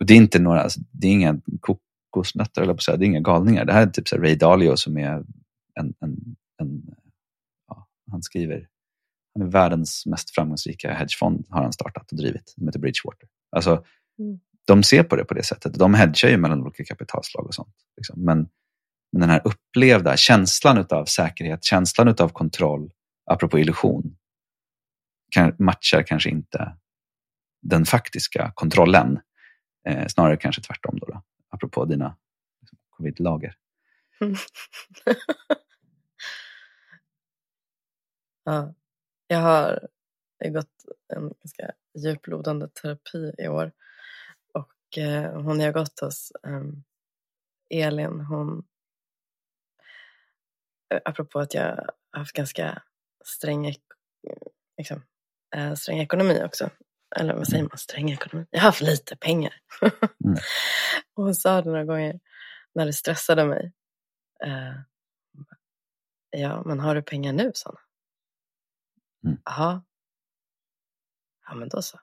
och 0.00 0.06
det 0.06 0.14
är 0.14 0.16
inte 0.16 0.38
några, 0.38 0.60
alltså, 0.60 0.80
det 0.90 1.06
är 1.06 1.12
inga 1.12 1.40
kokosnötter, 1.60 2.62
eller 2.62 2.74
på 2.74 2.80
säga, 2.80 2.96
det 2.96 3.04
är 3.04 3.06
inga 3.06 3.20
galningar. 3.20 3.64
Det 3.64 3.72
här 3.72 3.82
är 3.82 3.90
typ 3.90 4.08
så 4.08 4.16
Ray 4.16 4.34
Dalio 4.34 4.76
som 4.76 4.98
är 4.98 5.24
en, 5.80 5.94
en, 6.00 6.36
en 6.62 6.82
ja, 7.68 7.88
han 8.10 8.22
skriver, 8.22 8.68
han 9.34 9.46
är 9.46 9.50
världens 9.50 10.06
mest 10.06 10.34
framgångsrika 10.34 10.94
hedgefond 10.94 11.46
har 11.50 11.62
han 11.62 11.72
startat 11.72 12.12
och 12.12 12.18
drivit, 12.18 12.48
som 12.48 12.66
heter 12.66 12.78
Bridgewater. 12.78 13.28
Alltså, 13.56 13.84
mm. 14.18 14.40
De 14.66 14.82
ser 14.82 15.02
på 15.02 15.16
det 15.16 15.24
på 15.24 15.34
det 15.34 15.42
sättet. 15.42 15.74
De 15.74 15.94
hedgar 15.94 16.30
ju 16.30 16.36
mellan 16.36 16.62
olika 16.62 16.84
kapitalslag 16.84 17.46
och 17.46 17.54
sånt. 17.54 17.74
Liksom. 17.96 18.24
Men, 18.24 18.48
men 19.14 19.20
den 19.20 19.30
här 19.30 19.42
upplevda 19.44 20.16
känslan 20.16 20.86
av 20.90 21.04
säkerhet, 21.04 21.64
känslan 21.64 22.14
av 22.18 22.28
kontroll, 22.28 22.90
apropå 23.30 23.58
illusion, 23.58 24.16
matchar 25.58 26.02
kanske 26.02 26.30
inte 26.30 26.76
den 27.62 27.84
faktiska 27.84 28.52
kontrollen 28.54 29.18
Eh, 29.88 30.06
snarare 30.06 30.36
kanske 30.36 30.62
tvärtom 30.62 30.98
då, 30.98 31.06
då 31.06 31.22
apropå 31.48 31.84
dina 31.84 32.16
liksom, 32.60 32.78
covid-lager. 32.90 33.56
ja, 38.44 38.74
jag 39.26 39.38
har 39.38 39.88
gått 40.48 40.84
en 41.14 41.22
ganska 41.22 41.72
djuplodande 41.98 42.68
terapi 42.68 43.34
i 43.38 43.48
år 43.48 43.72
och 44.52 44.98
eh, 44.98 45.42
hon 45.42 45.60
jag 45.60 45.74
gått 45.74 46.00
hos, 46.00 46.32
eh, 46.46 46.62
Elin, 47.70 48.20
hon 48.20 48.66
apropå 51.04 51.40
att 51.40 51.54
jag 51.54 51.62
har 51.62 52.18
haft 52.18 52.36
ganska 52.36 52.82
sträng, 53.24 53.74
liksom, 54.78 55.02
eh, 55.56 55.74
sträng 55.74 56.00
ekonomi 56.00 56.42
också 56.44 56.70
eller 57.16 57.34
vad 57.34 57.48
säger 57.48 57.62
man, 57.62 57.78
sträng 57.78 58.10
ekonomi. 58.10 58.46
Jag 58.50 58.60
har 58.60 58.66
haft 58.66 58.80
lite 58.80 59.16
pengar. 59.16 59.54
Mm. 60.24 60.38
och 61.14 61.24
hon 61.24 61.34
sa 61.34 61.62
det 61.62 61.70
några 61.70 61.84
gånger 61.84 62.20
när 62.74 62.86
det 62.86 62.92
stressade 62.92 63.44
mig. 63.44 63.72
Uh, 64.46 64.80
ja, 66.30 66.62
men 66.66 66.80
har 66.80 66.94
du 66.94 67.02
pengar 67.02 67.32
nu, 67.32 67.50
sa 67.54 67.76
mm. 69.24 69.38
Jaha. 69.44 69.70
Mm. 69.70 69.82
Ja, 71.46 71.54
men 71.54 71.68
då 71.68 71.82
så. 71.82 72.00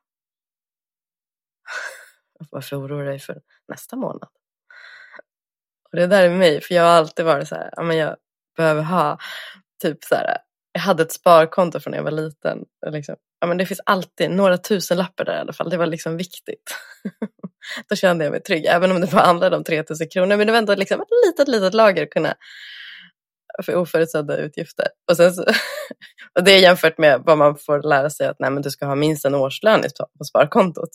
Varför 2.52 2.80
oroar 2.80 3.00
du 3.00 3.06
dig 3.06 3.20
för 3.20 3.42
nästa 3.68 3.96
månad? 3.96 4.30
Och 5.92 5.98
det 5.98 6.08
där 6.08 6.24
är 6.24 6.38
mig, 6.38 6.62
för 6.62 6.76
jag 6.76 6.84
har 6.84 6.90
alltid 6.90 7.26
varit 7.26 7.48
så 7.48 7.56
här, 7.56 7.74
ja, 7.76 7.84
men 7.84 7.98
jag 7.98 8.18
behöver 8.58 8.82
ha 8.82 9.18
typ 9.82 10.04
så 10.04 10.16
här, 10.16 10.38
jag 10.74 10.82
hade 10.82 11.04
ett 11.04 11.12
sparkonto 11.12 11.80
från 11.80 11.92
när 11.92 11.98
jag 11.98 12.04
var 12.04 12.12
liten. 12.12 12.66
Liksom 12.92 13.16
ja, 13.42 13.48
men 13.48 13.58
det 13.58 13.66
finns 13.66 13.82
alltid 13.86 14.32
några 14.32 14.58
tusenlappar 14.58 15.26
där 15.26 15.38
i 15.38 15.40
alla 15.40 15.54
fall. 15.54 15.70
Det 15.70 15.78
var 15.78 15.86
liksom 15.86 16.18
viktigt. 16.18 16.76
Då 17.90 17.96
kände 17.96 18.26
jag 18.26 18.32
mig 18.32 18.42
trygg, 18.42 18.66
även 18.66 18.92
om 18.92 19.02
det 19.02 19.12
bara 19.12 19.26
handlade 19.26 19.58
om 19.58 19.64
3000 19.64 20.10
kronor. 20.10 20.38
Men 20.38 20.48
det 20.48 20.54
var 20.54 20.58
ändå 20.58 20.76
liksom 20.76 21.02
ett 21.02 21.08
litet, 21.28 21.48
litet 21.48 21.74
lager 21.74 22.04
att 22.04 22.10
kunna 22.10 22.36
för 23.64 23.76
oförutsedda 23.76 24.38
utgifter. 24.38 24.88
Och 25.12 25.18
sen 25.18 25.34
så 25.34 25.46
och 26.40 26.44
det 26.44 26.52
är 26.52 26.60
jämfört 26.60 26.98
med 26.98 27.22
vad 27.26 27.38
man 27.38 27.58
får 27.58 27.82
lära 27.82 28.10
sig 28.10 28.28
att 28.28 28.40
nej, 28.40 28.52
men 28.52 28.64
du 28.64 28.70
ska 28.70 28.86
ha 28.86 28.96
minst 28.96 29.26
en 29.26 29.36
årslön 29.36 29.84
på 30.18 30.24
sparkontot. 30.24 30.90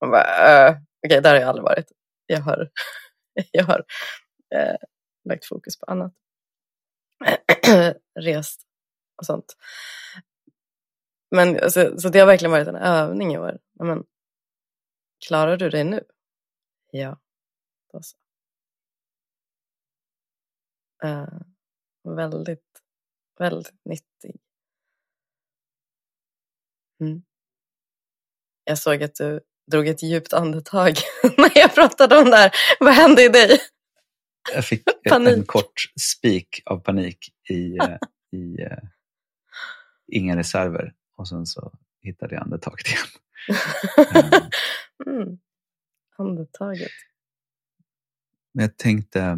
Man 0.00 0.10
bara, 0.10 0.68
uh, 0.68 0.70
okej, 0.70 0.80
okay, 1.06 1.20
där 1.20 1.30
har 1.30 1.40
jag 1.40 1.48
aldrig 1.48 1.64
varit. 1.64 1.86
Jag 2.26 2.40
har, 2.40 2.68
jag 3.50 3.64
har 3.64 3.78
uh, 4.54 4.76
lagt 5.28 5.46
fokus 5.46 5.78
på 5.78 5.86
annat. 5.86 6.12
Rest 8.20 8.62
och 9.16 9.26
sånt. 9.26 9.56
Men 11.30 11.60
alltså, 11.60 11.98
så 11.98 12.08
det 12.08 12.18
har 12.18 12.26
verkligen 12.26 12.52
varit 12.52 12.68
en 12.68 12.76
övning 12.76 13.34
i 13.34 13.38
år. 13.38 13.58
Men, 13.80 14.04
klarar 15.28 15.56
du 15.56 15.70
dig 15.70 15.84
nu? 15.84 16.04
Ja, 16.90 17.18
då 17.92 18.02
så. 18.02 18.16
Uh, 21.04 21.40
väldigt, 22.16 22.82
väldigt 23.38 23.72
nyttig. 23.84 24.40
Mm. 27.00 27.22
Jag 28.64 28.78
såg 28.78 29.02
att 29.02 29.14
du 29.14 29.40
drog 29.70 29.88
ett 29.88 30.02
djupt 30.02 30.32
andetag 30.32 30.94
när 31.36 31.58
jag 31.58 31.74
pratade 31.74 32.18
om 32.18 32.30
det 32.30 32.36
här. 32.36 32.52
Vad 32.80 32.94
hände 32.94 33.22
i 33.22 33.28
dig? 33.28 33.60
Jag 34.52 34.64
fick 34.64 34.82
en 35.10 35.44
kort 35.44 35.82
spik 36.00 36.62
av 36.66 36.78
panik 36.78 37.34
i, 37.50 37.76
eh, 37.76 37.98
i 38.32 38.62
uh, 38.62 38.88
inga 40.12 40.36
reserver 40.36 40.94
och 41.16 41.28
sen 41.28 41.46
så 41.46 41.72
hittade 42.00 42.34
jag 42.34 42.42
andetaget 42.42 42.86
igen. 42.86 43.06
mm. 45.06 45.38
Andetaget. 46.18 46.90
Men 48.52 48.62
jag 48.62 48.76
tänkte 48.76 49.36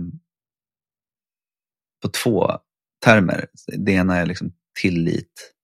på 2.02 2.08
två 2.08 2.58
termer. 3.04 3.48
Det 3.66 3.92
ena 3.92 4.16
är 4.16 4.26
liksom 4.26 4.52
tillit 4.80 5.54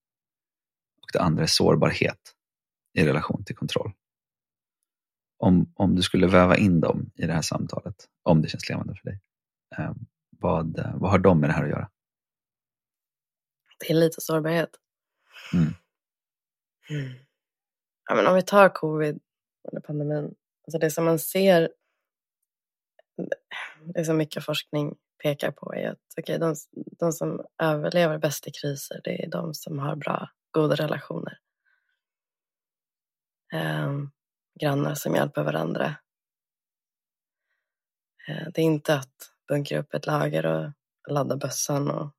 och 1.01 1.09
det 1.13 1.21
andra 1.21 1.43
är 1.43 1.47
sårbarhet 1.47 2.35
i 2.93 3.05
relation 3.05 3.43
till 3.45 3.55
kontroll. 3.55 3.91
Om, 5.37 5.73
om 5.75 5.95
du 5.95 6.01
skulle 6.01 6.27
väva 6.27 6.57
in 6.57 6.79
dem 6.81 7.11
i 7.15 7.25
det 7.25 7.33
här 7.33 7.41
samtalet, 7.41 7.95
om 8.23 8.41
det 8.41 8.47
känns 8.47 8.69
levande 8.69 8.95
för 8.95 9.09
dig, 9.09 9.13
eh, 9.13 9.32
vad, 10.29 10.91
vad 10.95 11.11
har 11.11 11.19
de 11.19 11.39
med 11.39 11.49
det 11.49 11.53
här 11.53 11.63
att 11.63 11.69
göra? 11.69 11.89
Tillit 13.79 14.17
och 14.17 14.23
sårbarhet. 14.23 14.69
Mm. 15.53 15.73
Mm. 16.89 17.13
Ja, 18.09 18.15
men 18.15 18.27
om 18.27 18.35
vi 18.35 18.41
tar 18.41 18.69
covid 18.69 19.19
eller 19.71 19.81
pandemin, 19.81 20.35
alltså 20.67 20.79
det 20.79 20.91
som 20.91 21.05
man 21.05 21.19
ser, 21.19 21.71
det 23.95 24.05
som 24.05 24.17
mycket 24.17 24.45
forskning 24.45 24.95
pekar 25.23 25.51
på 25.51 25.75
är 25.75 25.89
att 25.89 25.99
okay, 26.17 26.37
de, 26.37 26.55
de 26.71 27.11
som 27.11 27.45
överlever 27.61 28.17
bäst 28.17 28.47
i 28.47 28.51
kriser, 28.51 29.01
det 29.03 29.23
är 29.23 29.29
de 29.29 29.53
som 29.53 29.79
har 29.79 29.95
bra, 29.95 30.29
goda 30.51 30.75
relationer. 30.75 31.39
Eh, 33.53 33.93
grannar 34.59 34.95
som 34.95 35.15
hjälper 35.15 35.43
varandra. 35.43 35.95
Eh, 38.27 38.47
det 38.53 38.61
är 38.61 38.65
inte 38.65 38.95
att 38.95 39.32
bunkra 39.47 39.79
upp 39.79 39.93
ett 39.93 40.05
lager 40.05 40.45
och 40.45 40.71
ladda 41.13 41.37
bössan 41.37 41.91
och 41.91 42.11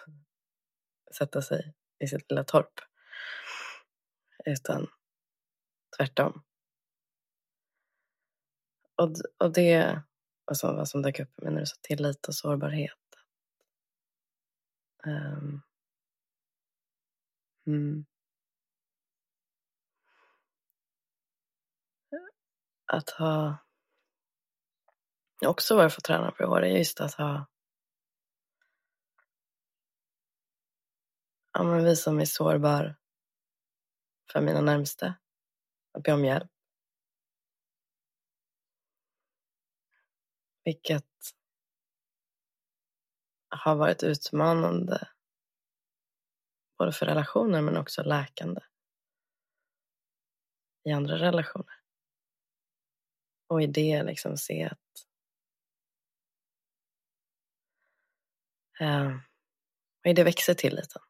sätta 1.18 1.42
sig 1.42 1.74
i 1.98 2.08
sitt 2.08 2.30
lilla 2.30 2.44
torp. 2.44 2.80
Utan 4.44 4.86
tvärtom. 5.96 6.42
Och, 8.96 9.10
och 9.38 9.52
det 9.52 10.02
alltså 10.50 10.72
vad 10.72 10.88
som 10.88 11.02
dök 11.02 11.20
upp 11.20 11.42
med 11.42 11.52
när 11.52 11.60
du 11.60 11.66
sa 11.66 11.76
tillit 11.80 12.28
och 12.28 12.34
sårbarhet. 12.34 12.92
Um, 15.06 15.62
mm. 17.66 18.04
Att 22.86 23.10
ha 23.10 23.58
också 25.48 25.74
vad 25.74 25.84
jag 25.84 25.94
får 25.94 26.02
träna 26.02 26.30
på 26.30 26.42
i 26.42 26.46
år 26.46 26.64
är 26.64 26.78
just 26.78 27.00
att 27.00 27.14
ha 27.14 27.46
ja, 31.52 31.62
men 31.62 31.84
visa 31.84 32.12
mig 32.12 32.26
sårbar 32.26 32.96
för 34.32 34.40
mina 34.40 34.60
närmsta. 34.60 35.14
Att 35.92 36.02
be 36.02 36.12
om 36.12 36.24
hjälp. 36.24 36.50
Vilket 40.64 41.04
har 43.48 43.76
varit 43.76 44.02
utmanande 44.02 45.08
både 46.78 46.92
för 46.92 47.06
relationer 47.06 47.62
men 47.62 47.76
också 47.76 48.02
läkande 48.02 48.60
i 50.84 50.92
andra 50.92 51.18
relationer. 51.18 51.80
Och 53.48 53.62
i 53.62 53.66
det 53.66 54.02
liksom 54.02 54.36
se 54.36 54.64
att 54.64 54.89
eh, 58.80 59.16
det 60.14 60.24
växer 60.24 60.54
tilliten. 60.54 61.02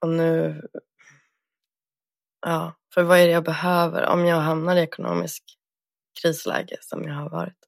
Och 0.00 0.08
nu 0.08 0.62
Ja, 2.48 2.76
för 2.94 3.02
vad 3.02 3.18
är 3.18 3.26
det 3.26 3.32
jag 3.32 3.44
behöver 3.44 4.06
om 4.06 4.26
jag 4.26 4.40
hamnar 4.40 4.76
i 4.76 4.80
ekonomisk 4.80 5.42
krisläge 6.22 6.76
som 6.80 7.04
jag 7.04 7.14
har 7.14 7.30
varit? 7.30 7.58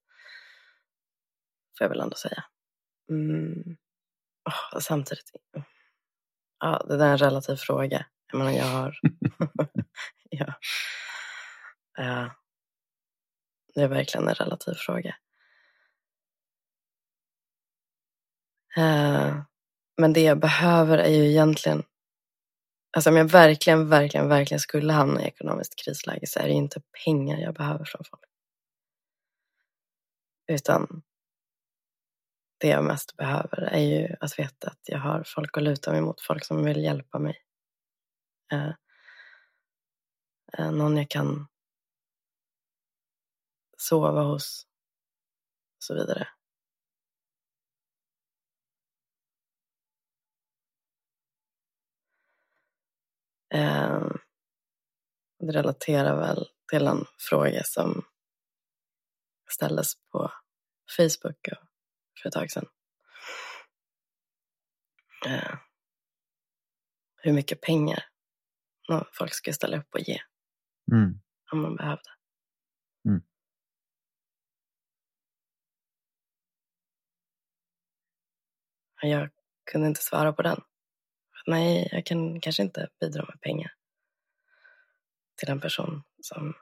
Får 1.78 1.84
jag 1.84 1.88
väl 1.88 2.00
ändå 2.00 2.16
säga. 2.16 2.44
Mm. 3.10 3.76
Oh, 4.44 4.78
samtidigt, 4.80 5.30
ja, 6.60 6.84
det 6.88 6.96
där 6.96 7.06
är 7.06 7.12
en 7.12 7.18
relativ 7.18 7.56
fråga. 7.56 8.06
Jag 8.32 8.38
menar, 8.38 8.52
jag 8.52 8.64
har... 8.64 8.98
ja. 10.30 10.54
ja. 11.96 12.34
Det 13.74 13.82
är 13.82 13.88
verkligen 13.88 14.28
en 14.28 14.34
relativ 14.34 14.74
fråga. 14.74 15.10
Uh, 15.10 15.18
Eh, 18.76 19.36
men 19.98 20.12
det 20.12 20.20
jag 20.20 20.40
behöver 20.40 20.98
är 20.98 21.10
ju 21.10 21.30
egentligen 21.30 21.82
Alltså 22.96 23.10
om 23.10 23.16
jag 23.16 23.24
verkligen, 23.24 23.88
verkligen, 23.88 24.28
verkligen 24.28 24.60
skulle 24.60 24.92
hamna 24.92 25.22
i 25.22 25.26
ekonomiskt 25.26 25.84
krisläge 25.84 26.26
så 26.26 26.38
är 26.40 26.44
det 26.46 26.52
inte 26.52 26.80
pengar 27.04 27.38
jag 27.38 27.54
behöver 27.54 27.84
från 27.84 28.04
folk. 28.10 28.22
Utan 30.48 31.02
det 32.60 32.68
jag 32.68 32.84
mest 32.84 33.16
behöver 33.16 33.62
är 33.62 33.80
ju 33.80 34.16
att 34.20 34.38
veta 34.38 34.68
att 34.68 34.80
jag 34.84 34.98
har 34.98 35.22
folk 35.26 35.56
att 35.56 35.62
luta 35.62 35.92
mig 35.92 36.00
mot, 36.00 36.20
folk 36.20 36.44
som 36.44 36.64
vill 36.64 36.84
hjälpa 36.84 37.18
mig. 37.18 37.42
Eh, 38.52 38.72
eh, 40.58 40.72
någon 40.72 40.96
jag 40.96 41.08
kan 41.10 41.46
sova 43.76 44.22
hos 44.22 44.66
och 45.78 45.82
så 45.84 45.94
vidare. 45.94 46.28
Eh, 53.54 54.08
det 55.38 55.52
relaterar 55.52 56.16
väl 56.16 56.46
till 56.70 56.86
en 56.86 57.04
fråga 57.28 57.62
som 57.64 58.04
ställdes 59.50 59.92
på 60.12 60.32
Facebook 60.96 61.48
för 62.22 62.28
ett 62.28 62.34
tag 62.34 62.50
sedan. 62.50 62.66
Eh, 65.26 65.58
hur 67.16 67.32
mycket 67.32 67.60
pengar 67.60 68.04
folk 69.12 69.34
ska 69.34 69.52
ställa 69.52 69.78
upp 69.78 69.94
och 69.94 70.00
ge 70.00 70.20
mm. 70.92 71.20
om 71.52 71.62
man 71.62 71.76
behövde. 71.76 72.10
Mm. 73.08 73.22
Jag 79.02 79.30
kunde 79.70 79.88
inte 79.88 80.02
svara 80.02 80.32
på 80.32 80.42
den 80.42 80.60
nej, 81.48 81.88
jag 81.92 82.06
kan 82.06 82.40
kanske 82.40 82.62
inte 82.62 82.88
bidra 83.00 83.24
med 83.24 83.40
pengar 83.40 83.72
till 85.36 85.50
en 85.50 85.60
person 85.60 86.02
som 86.22 86.54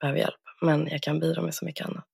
behöver 0.00 0.18
hjälp. 0.18 0.40
Men 0.60 0.88
jag 0.88 1.02
kan 1.02 1.20
bidra 1.20 1.42
med 1.42 1.54
så 1.54 1.64
mycket 1.64 1.86
annat. 1.86 2.08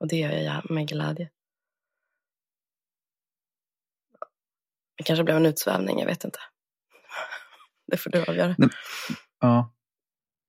Och 0.00 0.08
det 0.08 0.16
gör 0.16 0.30
jag 0.30 0.70
med 0.70 0.88
glädje. 0.88 1.30
Det 4.96 5.04
kanske 5.04 5.24
blev 5.24 5.36
en 5.36 5.46
utsvävning, 5.46 5.98
jag 5.98 6.06
vet 6.06 6.24
inte. 6.24 6.38
Det 7.86 7.96
får 7.96 8.10
du 8.10 8.24
avgöra. 8.24 8.56
Ja. 9.40 9.74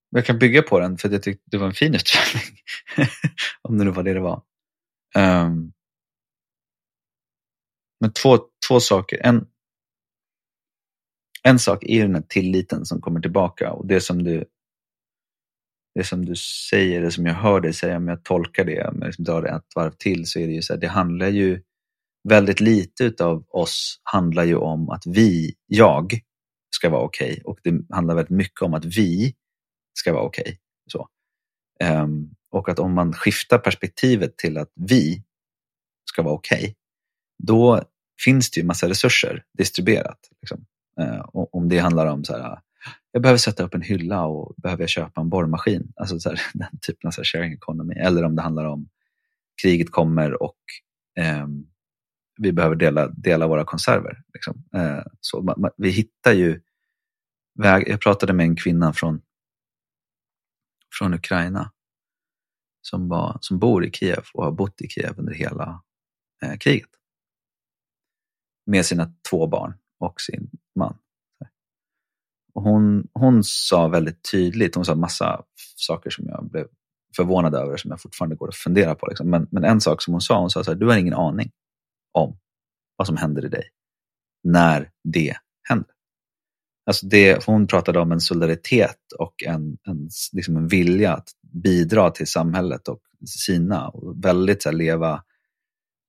Jag 0.09 0.25
kan 0.25 0.39
bygga 0.39 0.61
på 0.61 0.79
den 0.79 0.97
för 0.97 1.09
jag 1.09 1.23
tyckte 1.23 1.43
det 1.45 1.57
var 1.57 1.67
en 1.67 1.73
fin 1.73 1.95
utsvävning. 1.95 2.57
Om 3.61 3.77
det 3.77 3.83
nu 3.85 3.91
var 3.91 4.03
det 4.03 4.13
det 4.13 4.19
var. 4.19 4.43
Um, 5.17 5.73
men 8.03 8.13
två, 8.13 8.39
två 8.67 8.79
saker. 8.79 9.19
En, 9.23 9.47
en 11.43 11.59
sak 11.59 11.83
är 11.83 11.93
ju 11.93 12.01
den 12.01 12.15
här 12.15 12.21
tilliten 12.21 12.85
som 12.85 13.01
kommer 13.01 13.19
tillbaka 13.19 13.71
och 13.71 13.87
det 13.87 14.01
som 14.01 14.23
du 14.23 14.45
det 15.95 16.03
som 16.03 16.25
du 16.25 16.35
säger, 16.69 17.01
det 17.01 17.11
som 17.11 17.25
jag 17.25 17.33
hör 17.33 17.61
dig 17.61 17.73
säga, 17.73 17.97
om 17.97 18.07
jag 18.07 18.23
tolkar 18.23 18.65
det, 18.65 18.87
om 18.87 18.97
jag 18.99 19.05
liksom 19.05 19.25
drar 19.25 19.41
det 19.41 19.49
ett 19.49 19.75
varv 19.75 19.91
till, 19.91 20.25
så 20.25 20.39
är 20.39 20.47
det 20.47 20.53
ju 20.53 20.61
så 20.61 20.73
här, 20.73 20.79
det 20.79 20.87
handlar 20.87 21.27
ju 21.27 21.61
väldigt 22.29 22.59
lite 22.59 23.25
av 23.25 23.45
oss 23.49 24.01
handlar 24.03 24.43
ju 24.43 24.55
om 24.55 24.89
att 24.89 25.05
vi, 25.05 25.55
jag, 25.65 26.13
ska 26.75 26.89
vara 26.89 27.01
okej 27.01 27.31
okay, 27.31 27.43
och 27.43 27.59
det 27.63 27.95
handlar 27.95 28.15
väldigt 28.15 28.37
mycket 28.37 28.61
om 28.61 28.73
att 28.73 28.85
vi 28.85 29.35
ska 29.99 30.13
vara 30.13 30.23
okej. 30.23 30.59
Okay. 30.93 31.91
Um, 31.91 31.97
ehm, 31.99 32.29
och 32.51 32.69
att 32.69 32.79
om 32.79 32.93
man 32.93 33.13
skiftar 33.13 33.57
perspektivet 33.57 34.37
till 34.37 34.57
att 34.57 34.71
vi 34.75 35.23
ska 36.11 36.23
vara 36.23 36.33
okej, 36.33 36.61
okay, 36.61 36.73
då 37.43 37.83
finns 38.25 38.51
det 38.51 38.59
ju 38.59 38.65
massa 38.65 38.89
resurser 38.89 39.43
distribuerat. 39.57 40.19
Liksom. 40.41 40.65
Uh, 41.01 41.25
om 41.33 41.69
det 41.69 41.79
handlar 41.79 42.07
om 42.07 42.23
så 42.23 42.33
här, 42.33 42.59
jag 43.11 43.21
behöver 43.21 43.37
sätta 43.37 43.63
upp 43.63 43.73
en 43.73 43.81
hylla 43.81 44.25
och 44.25 44.55
behöver 44.57 44.83
jag 44.83 44.89
köpa 44.89 45.21
en 45.21 45.29
borrmaskin. 45.29 45.93
Alltså 45.95 46.19
så 46.19 46.29
här, 46.29 46.41
den 46.53 46.79
typen 46.79 47.07
av 47.07 47.11
så 47.11 47.21
här 47.21 47.25
sharing 47.25 47.53
economy. 47.53 47.93
Eller 47.93 48.23
om 48.23 48.35
det 48.35 48.41
handlar 48.41 48.65
om 48.65 48.89
kriget 49.61 49.91
kommer 49.91 50.43
och 50.43 50.57
eh, 51.19 51.47
vi 52.37 52.51
behöver 52.51 52.75
dela, 52.75 53.07
dela 53.07 53.47
våra 53.47 53.65
konserver. 53.65 54.23
Liksom. 54.33 54.63
Eh, 54.75 55.03
så 55.21 55.41
man, 55.41 55.61
man, 55.61 55.71
vi 55.77 55.89
hittar 55.89 56.33
ju 56.33 56.61
väg. 57.55 57.83
Jag 57.87 58.01
pratade 58.01 58.33
med 58.33 58.43
en 58.43 58.55
kvinna 58.55 58.93
från, 58.93 59.21
från 60.99 61.13
Ukraina 61.13 61.71
som, 62.81 63.09
var, 63.09 63.37
som 63.41 63.59
bor 63.59 63.85
i 63.85 63.91
Kiev 63.91 64.23
och 64.33 64.43
har 64.43 64.51
bott 64.51 64.81
i 64.81 64.87
Kiev 64.87 65.19
under 65.19 65.33
hela 65.33 65.83
eh, 66.43 66.57
kriget. 66.57 66.89
Med 68.65 68.85
sina 68.85 69.13
två 69.29 69.47
barn 69.47 69.73
och 69.99 70.21
sin 70.21 70.49
man. 70.75 70.97
Och 72.53 72.63
hon, 72.63 73.07
hon 73.13 73.43
sa 73.43 73.87
väldigt 73.87 74.31
tydligt, 74.31 74.75
hon 74.75 74.85
sa 74.85 74.95
massa 74.95 75.43
saker 75.75 76.09
som 76.09 76.25
jag 76.27 76.49
blev 76.49 76.67
förvånad 77.15 77.55
över 77.55 77.77
som 77.77 77.91
jag 77.91 78.01
fortfarande 78.01 78.35
går 78.35 78.47
att 78.47 78.55
fundera 78.55 78.95
på. 78.95 79.07
Liksom. 79.07 79.29
Men, 79.29 79.47
men 79.51 79.63
en 79.63 79.81
sak 79.81 80.01
som 80.01 80.13
hon 80.13 80.21
sa, 80.21 80.39
hon 80.39 80.49
sa 80.49 80.63
så 80.63 80.71
här, 80.71 80.79
du 80.79 80.87
har 80.87 80.97
ingen 80.97 81.13
aning 81.13 81.51
om 82.11 82.37
vad 82.97 83.07
som 83.07 83.17
händer 83.17 83.45
i 83.45 83.49
dig 83.49 83.69
när 84.43 84.91
det 85.03 85.35
händer. 85.69 85.93
Alltså 86.85 87.05
det, 87.07 87.45
hon 87.45 87.67
pratade 87.67 87.99
om 87.99 88.11
en 88.11 88.21
solidaritet 88.21 88.99
och 89.19 89.43
en, 89.43 89.77
en, 89.87 90.09
liksom 90.31 90.57
en 90.57 90.67
vilja 90.67 91.13
att 91.13 91.29
bidra 91.63 92.11
till 92.11 92.27
samhället 92.27 92.87
och 92.87 93.01
sina 93.25 93.87
och 93.87 94.25
väldigt 94.25 94.63
så 94.63 94.69
här, 94.69 94.77
leva 94.77 95.23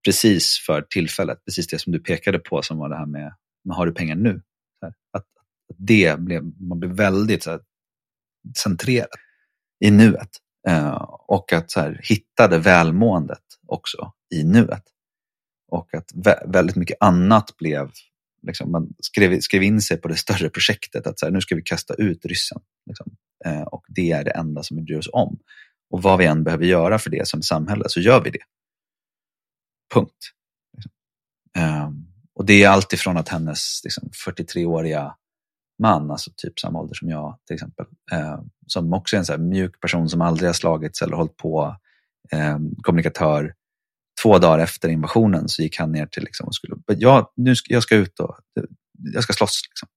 precis 0.04 0.62
för 0.66 0.82
tillfället. 0.82 1.44
Precis 1.44 1.66
det 1.66 1.78
som 1.78 1.92
du 1.92 1.98
pekade 1.98 2.38
på 2.38 2.62
som 2.62 2.78
var 2.78 2.88
det 2.88 2.96
här 2.96 3.06
med, 3.06 3.34
men 3.64 3.76
har 3.76 3.86
du 3.86 3.92
pengar 3.92 4.16
nu? 4.16 4.42
Att, 4.86 4.94
att, 5.10 5.26
det 5.78 6.20
blev, 6.20 6.42
man 6.60 6.80
blev 6.80 6.92
väldigt 6.92 7.42
så 7.42 7.50
här, 7.50 7.60
centrerad 8.58 9.08
i 9.84 9.90
nuet. 9.90 10.30
Eh, 10.68 11.02
och 11.28 11.52
att 11.52 11.70
så 11.70 11.80
här, 11.80 12.00
hitta 12.02 12.48
det 12.48 12.58
välmåendet 12.58 13.42
också 13.66 14.12
i 14.34 14.44
nuet. 14.44 14.82
Och 15.68 15.94
att 15.94 16.10
vä 16.14 16.42
väldigt 16.46 16.76
mycket 16.76 16.96
annat 17.00 17.56
blev 17.56 17.90
liksom, 18.42 18.72
man 18.72 18.94
skrev, 18.98 19.40
skrev 19.40 19.62
in 19.62 19.80
sig 19.80 19.96
på 19.96 20.08
det 20.08 20.16
större 20.16 20.50
projektet 20.50 21.06
att 21.06 21.18
så 21.18 21.26
här, 21.26 21.32
nu 21.32 21.40
ska 21.40 21.54
vi 21.54 21.62
kasta 21.62 21.94
ut 21.94 22.26
ryssen. 22.26 22.60
Liksom. 22.86 23.16
Eh, 23.44 23.62
och 23.62 23.84
det 23.88 24.12
är 24.12 24.24
det 24.24 24.30
enda 24.30 24.62
som 24.62 24.76
vi 24.76 24.82
bryr 24.82 24.98
oss 24.98 25.10
om. 25.12 25.38
Och 25.90 26.02
vad 26.02 26.18
vi 26.18 26.26
än 26.26 26.44
behöver 26.44 26.64
göra 26.64 26.98
för 26.98 27.10
det 27.10 27.28
som 27.28 27.42
samhälle 27.42 27.84
så 27.88 28.00
gör 28.00 28.20
vi 28.20 28.30
det. 28.30 28.42
Punkt. 29.94 30.30
Um, 31.58 32.06
och 32.34 32.44
det 32.44 32.62
är 32.64 32.68
alltifrån 32.68 33.16
att 33.16 33.28
hennes 33.28 33.80
liksom, 33.84 34.10
43-åriga 34.26 35.14
man, 35.78 36.10
alltså 36.10 36.30
typ 36.36 36.58
samma 36.58 36.80
ålder 36.80 36.94
som 36.94 37.08
jag 37.08 37.38
till 37.46 37.54
exempel, 37.54 37.86
eh, 38.12 38.40
som 38.66 38.92
också 38.92 39.16
är 39.16 39.18
en 39.18 39.26
så 39.26 39.38
mjuk 39.38 39.80
person 39.80 40.08
som 40.08 40.20
aldrig 40.20 40.48
har 40.48 40.54
slagits 40.54 41.02
eller 41.02 41.16
hållit 41.16 41.36
på, 41.36 41.76
eh, 42.32 42.58
kommunikatör, 42.82 43.54
två 44.22 44.38
dagar 44.38 44.58
efter 44.58 44.88
invasionen 44.88 45.48
så 45.48 45.62
gick 45.62 45.78
han 45.78 45.92
ner 45.92 46.06
till 46.06 46.24
liksom 46.24 46.46
och 46.46 46.54
skulle, 46.54 46.76
ja, 46.86 47.32
nu 47.36 47.56
ska, 47.56 47.74
jag 47.74 47.82
ska 47.82 47.96
ut 47.96 48.20
och 48.20 48.38
jag 49.14 49.22
ska 49.22 49.32
slåss. 49.32 49.62
Liksom. 49.68 49.88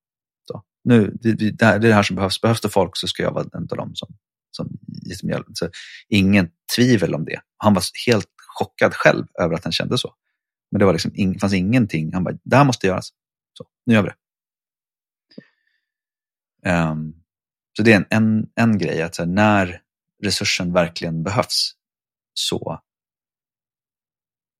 Så, 0.44 0.62
nu, 0.84 1.16
det, 1.20 1.32
det, 1.32 1.62
är 1.64 1.78
det 1.78 1.92
här 1.92 2.02
som 2.02 2.16
behövs. 2.16 2.40
Behövs 2.40 2.60
det 2.60 2.68
folk 2.68 2.96
så 2.96 3.06
ska 3.06 3.22
jag 3.22 3.32
vara 3.32 3.46
en 3.52 3.68
av 3.70 3.76
dem 3.76 3.90
som, 3.94 4.08
som, 4.50 4.68
som 5.16 5.28
hjälper. 5.28 5.52
Så 5.54 5.68
ingen 6.08 6.50
tvivel 6.76 7.14
om 7.14 7.24
det. 7.24 7.40
Han 7.56 7.74
var 7.74 7.82
helt 8.06 8.26
chockad 8.58 8.94
själv 8.94 9.26
över 9.38 9.54
att 9.54 9.64
han 9.64 9.72
kände 9.72 9.98
så. 9.98 10.14
Men 10.70 10.78
det 10.78 10.84
var 10.84 10.92
liksom, 10.92 11.12
in, 11.14 11.38
fanns 11.38 11.54
ingenting. 11.54 12.12
Han 12.12 12.24
bara, 12.24 12.38
det 12.44 12.56
här 12.56 12.64
måste 12.64 12.86
göras. 12.86 13.08
Så, 13.58 13.64
nu 13.86 13.94
gör 13.94 14.02
vi 14.02 14.08
det. 14.08 14.16
Um, 16.70 17.14
så 17.76 17.82
det 17.82 17.92
är 17.92 17.96
en, 17.96 18.06
en, 18.10 18.48
en 18.54 18.78
grej, 18.78 19.02
att 19.02 19.18
här, 19.18 19.26
när 19.26 19.82
resursen 20.22 20.72
verkligen 20.72 21.22
behövs 21.22 21.74
så 22.34 22.80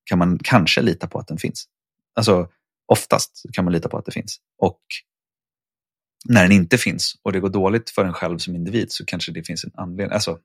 kan 0.05 0.19
man 0.19 0.39
kanske 0.39 0.83
lita 0.83 1.07
på 1.07 1.19
att 1.19 1.29
den 1.29 1.39
finns. 1.39 1.69
Alltså 2.15 2.49
oftast 2.87 3.43
kan 3.53 3.65
man 3.65 3.73
lita 3.73 3.89
på 3.89 3.99
att 3.99 4.05
det 4.05 4.13
finns. 4.13 4.41
Och 4.59 4.81
när 6.25 6.43
den 6.43 6.53
inte 6.53 6.79
finns 6.79 7.21
och 7.23 7.33
det 7.33 7.41
går 7.41 7.49
dåligt 7.49 7.91
för 7.91 8.05
en 8.05 8.13
själv 8.13 8.39
som 8.39 8.55
individ 8.55 8.93
så 8.93 9.05
kanske 9.05 9.33
det 9.33 9.45
finns 9.45 9.65
en 9.65 9.73
anledning. 9.75 10.15
Alltså, 10.15 10.39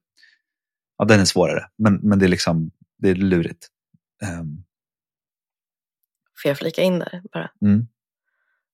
ja, 0.98 1.06
den 1.06 1.20
är 1.20 1.26
svårare, 1.26 1.70
men, 1.78 1.96
men 1.96 2.20
det, 2.20 2.26
är 2.26 2.30
liksom, 2.30 2.72
det 3.04 3.10
är 3.10 3.16
lurigt. 3.16 3.68
Um. 4.40 4.66
Får 6.42 6.50
jag 6.50 6.58
flika 6.58 6.82
in 6.82 7.00
där 7.00 7.22
bara? 7.34 7.52
Mm. 7.62 7.88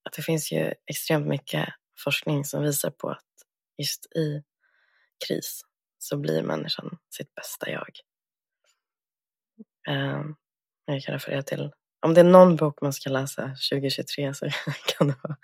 Att 0.03 0.13
det 0.13 0.21
finns 0.21 0.51
ju 0.51 0.73
extremt 0.85 1.27
mycket 1.27 1.69
forskning 2.03 2.45
som 2.45 2.63
visar 2.63 2.91
på 2.91 3.09
att 3.09 3.25
just 3.77 4.05
i 4.15 4.43
kris 5.27 5.61
så 5.97 6.17
blir 6.17 6.43
människan 6.43 6.97
sitt 7.09 7.35
bästa 7.35 7.69
jag. 7.69 7.89
Um, 9.89 10.35
jag 10.85 11.03
kan 11.03 11.13
referera 11.13 11.43
till. 11.43 11.71
Om 11.99 12.13
det 12.13 12.19
är 12.19 12.25
någon 12.25 12.55
bok 12.55 12.81
man 12.81 12.93
ska 12.93 13.09
läsa 13.09 13.47
2023 13.71 14.33
så 14.33 14.49
kan 14.97 15.07
det 15.07 15.15
vara 15.23 15.37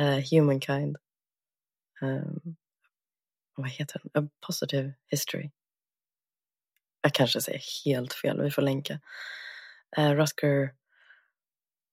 uh, 0.00 0.24
Humankind. 0.30 0.96
Um, 2.00 2.56
vad 3.54 3.70
heter 3.70 4.00
den? 4.02 4.24
A 4.24 4.28
Positive 4.46 4.92
History. 5.10 5.50
Jag 7.02 7.14
kanske 7.14 7.40
säger 7.40 7.62
helt 7.84 8.12
fel, 8.12 8.42
vi 8.42 8.50
får 8.50 8.62
länka. 8.62 9.00
Uh, 9.98 10.10
Rutger 10.10 10.74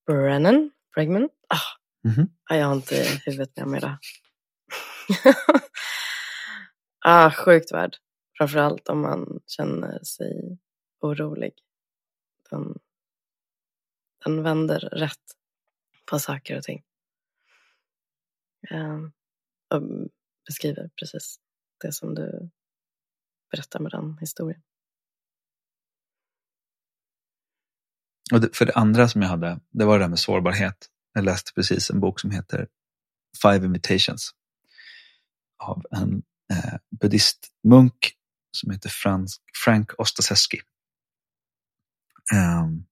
Brennan? 0.05 0.71
Bregman? 0.95 1.29
Ah, 1.47 2.07
mm 2.09 2.17
-hmm. 2.17 2.29
Jag 2.49 2.65
har 2.65 2.75
inte 2.75 3.21
huvudet 3.25 3.57
med 3.57 3.67
mig 3.67 3.77
idag. 3.77 3.97
ah, 7.05 7.31
sjukt 7.31 7.71
värd. 7.71 7.97
Framförallt 8.37 8.89
om 8.89 9.01
man 9.01 9.39
känner 9.47 10.03
sig 10.03 10.57
orolig 10.99 11.53
den, 12.49 12.79
den 14.25 14.43
vänder 14.43 14.79
rätt 14.79 15.35
på 16.05 16.19
saker 16.19 16.57
och 16.57 16.63
ting. 16.63 16.83
Um, 18.71 19.11
och 19.69 19.81
beskriver 20.45 20.89
precis 20.99 21.39
det 21.81 21.91
som 21.91 22.15
du 22.15 22.49
berättar 23.51 23.79
med 23.79 23.91
den 23.91 24.17
historien. 24.17 24.61
Och 28.33 28.41
det, 28.41 28.55
för 28.55 28.65
det 28.65 28.73
andra 28.73 29.07
som 29.07 29.21
jag 29.21 29.29
hade, 29.29 29.59
det 29.71 29.85
var 29.85 29.99
det 29.99 30.03
där 30.03 30.09
med 30.09 30.19
sårbarhet. 30.19 30.87
Jag 31.13 31.23
läste 31.23 31.53
precis 31.53 31.89
en 31.89 31.99
bok 31.99 32.19
som 32.19 32.31
heter 32.31 32.67
Five 33.41 33.65
Invitations 33.65 34.31
av 35.63 35.83
en 35.91 36.21
eh, 36.51 36.79
buddhistmunk 37.01 38.11
som 38.51 38.71
heter 38.71 38.89
Frank, 38.89 39.27
Frank 39.65 39.91
Ostaseski. 39.97 40.59
Um, 42.33 42.85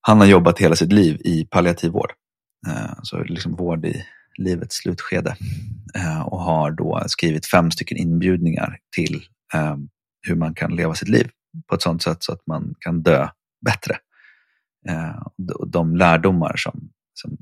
han 0.00 0.18
har 0.20 0.26
jobbat 0.26 0.58
hela 0.58 0.76
sitt 0.76 0.92
liv 0.92 1.20
i 1.24 1.44
palliativ 1.44 1.90
vård. 1.90 2.12
Uh, 2.68 2.94
så 3.02 3.22
liksom 3.22 3.56
vård 3.56 3.86
i 3.86 4.04
livets 4.38 4.76
slutskede. 4.76 5.36
Uh, 5.96 6.20
och 6.20 6.40
har 6.40 6.70
då 6.70 7.02
skrivit 7.06 7.46
fem 7.46 7.70
stycken 7.70 7.98
inbjudningar 7.98 8.78
till 8.96 9.24
um, 9.54 9.88
hur 10.22 10.34
man 10.34 10.54
kan 10.54 10.76
leva 10.76 10.94
sitt 10.94 11.08
liv 11.08 11.30
på 11.66 11.74
ett 11.74 11.82
sådant 11.82 12.02
sätt 12.02 12.22
så 12.22 12.32
att 12.32 12.46
man 12.46 12.74
kan 12.80 13.02
dö 13.02 13.28
bättre. 13.64 13.96
Eh, 14.88 15.22
de 15.66 15.96
lärdomar 15.96 16.56
som, 16.56 16.90
som 17.14 17.36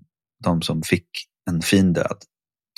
de 0.44 0.62
som 0.62 0.82
fick 0.82 1.08
en 1.50 1.62
fin 1.62 1.92
död 1.92 2.16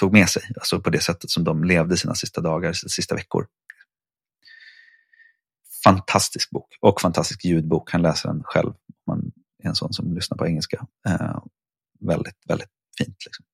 tog 0.00 0.12
med 0.12 0.28
sig, 0.28 0.42
alltså 0.56 0.80
på 0.80 0.90
det 0.90 1.00
sättet 1.00 1.30
som 1.30 1.44
de 1.44 1.64
levde 1.64 1.96
sina 1.96 2.14
sista 2.14 2.40
dagar, 2.40 2.72
sina 2.72 2.88
sista 2.88 3.14
veckor 3.14 3.46
fantastisk 5.84 6.50
bok 6.50 6.78
och 6.80 7.00
fantastisk 7.00 7.44
ljudbok. 7.44 7.92
Han 7.92 8.02
läser 8.02 8.28
den 8.28 8.42
själv. 8.44 8.72
Man 9.06 9.32
är 9.62 9.68
en 9.68 9.74
sån 9.74 9.92
som 9.92 10.14
lyssnar 10.14 10.38
på 10.38 10.46
engelska. 10.46 10.86
Eh, 11.08 11.38
väldigt, 12.00 12.38
väldigt 12.48 12.70
fint. 12.98 13.16
Liksom. 13.26 13.44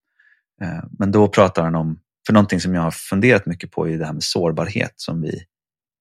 Eh, 0.62 0.84
men 0.98 1.12
då 1.12 1.28
pratar 1.28 1.62
han 1.62 1.74
om, 1.74 2.00
för 2.26 2.32
någonting 2.32 2.60
som 2.60 2.74
jag 2.74 2.82
har 2.82 2.90
funderat 2.90 3.46
mycket 3.46 3.70
på 3.70 3.88
är 3.88 3.98
det 3.98 4.06
här 4.06 4.12
med 4.12 4.22
sårbarhet 4.22 4.92
som 4.96 5.20
vi 5.20 5.44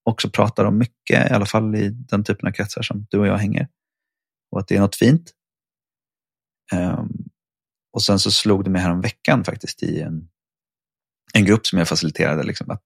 också 0.04 0.30
pratar 0.30 0.66
om 0.66 0.78
mycket, 0.78 1.32
i 1.32 1.34
alla 1.34 1.46
fall 1.46 1.76
i 1.76 1.90
den 1.90 2.24
typen 2.24 2.48
av 2.48 2.52
kretsar 2.52 2.82
som 2.82 3.08
du 3.10 3.20
och 3.20 3.28
jag 3.28 3.38
hänger. 3.38 3.68
Och 4.52 4.60
att 4.60 4.68
det 4.68 4.76
är 4.76 4.80
något 4.80 4.96
fint. 4.96 5.32
Um, 6.74 7.30
och 7.94 8.04
sen 8.04 8.20
så 8.20 8.32
slog 8.32 8.64
det 8.64 8.70
mig 8.70 9.02
veckan 9.02 9.44
faktiskt 9.44 9.84
i 9.84 10.02
en, 10.02 10.30
en 11.34 11.46
grupp 11.46 11.68
som 11.68 11.80
jag 11.80 11.88
faciliterade, 11.88 12.44
liksom, 12.44 12.72
att 12.72 12.84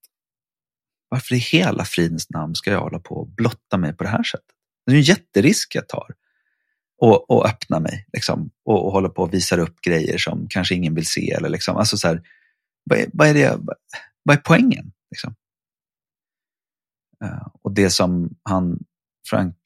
Varför 1.10 1.36
i 1.36 1.38
hela 1.38 1.86
fridens 1.86 2.30
namn 2.30 2.56
ska 2.56 2.72
jag 2.72 2.82
hålla 2.82 3.00
på 3.00 3.16
och 3.16 3.28
blotta 3.28 3.78
mig 3.78 3.94
på 3.94 4.04
det 4.04 4.10
här 4.10 4.24
sättet? 4.24 4.56
Det 4.86 4.92
är 4.92 4.96
en 4.96 5.02
jätterisk 5.02 5.76
jag 5.76 5.88
tar. 5.88 6.16
Och, 7.02 7.30
och 7.30 7.46
öppna 7.46 7.80
mig 7.80 8.08
liksom, 8.14 8.52
och, 8.66 8.86
och 8.86 8.92
hålla 8.92 9.10
på 9.10 9.22
och 9.24 9.34
visa 9.34 9.58
upp 9.58 9.82
grejer 9.82 10.18
som 10.18 10.48
kanske 10.50 10.76
ingen 10.76 10.96
vill 10.96 11.08
se. 11.08 11.32
Eller 11.32 11.50
liksom, 11.50 11.78
alltså 11.78 11.98
så 11.98 12.08
här, 12.08 12.22
vad, 12.84 13.00
är, 13.00 13.10
vad, 13.14 13.28
är 13.28 13.34
det, 13.34 13.60
vad 14.24 14.38
är 14.38 14.42
poängen? 14.42 14.92
Liksom? 15.12 15.36
Eh, 17.24 17.48
och 17.62 17.72
det 17.72 17.90
som 17.90 18.30
han, 18.44 18.80
Frank 19.30 19.58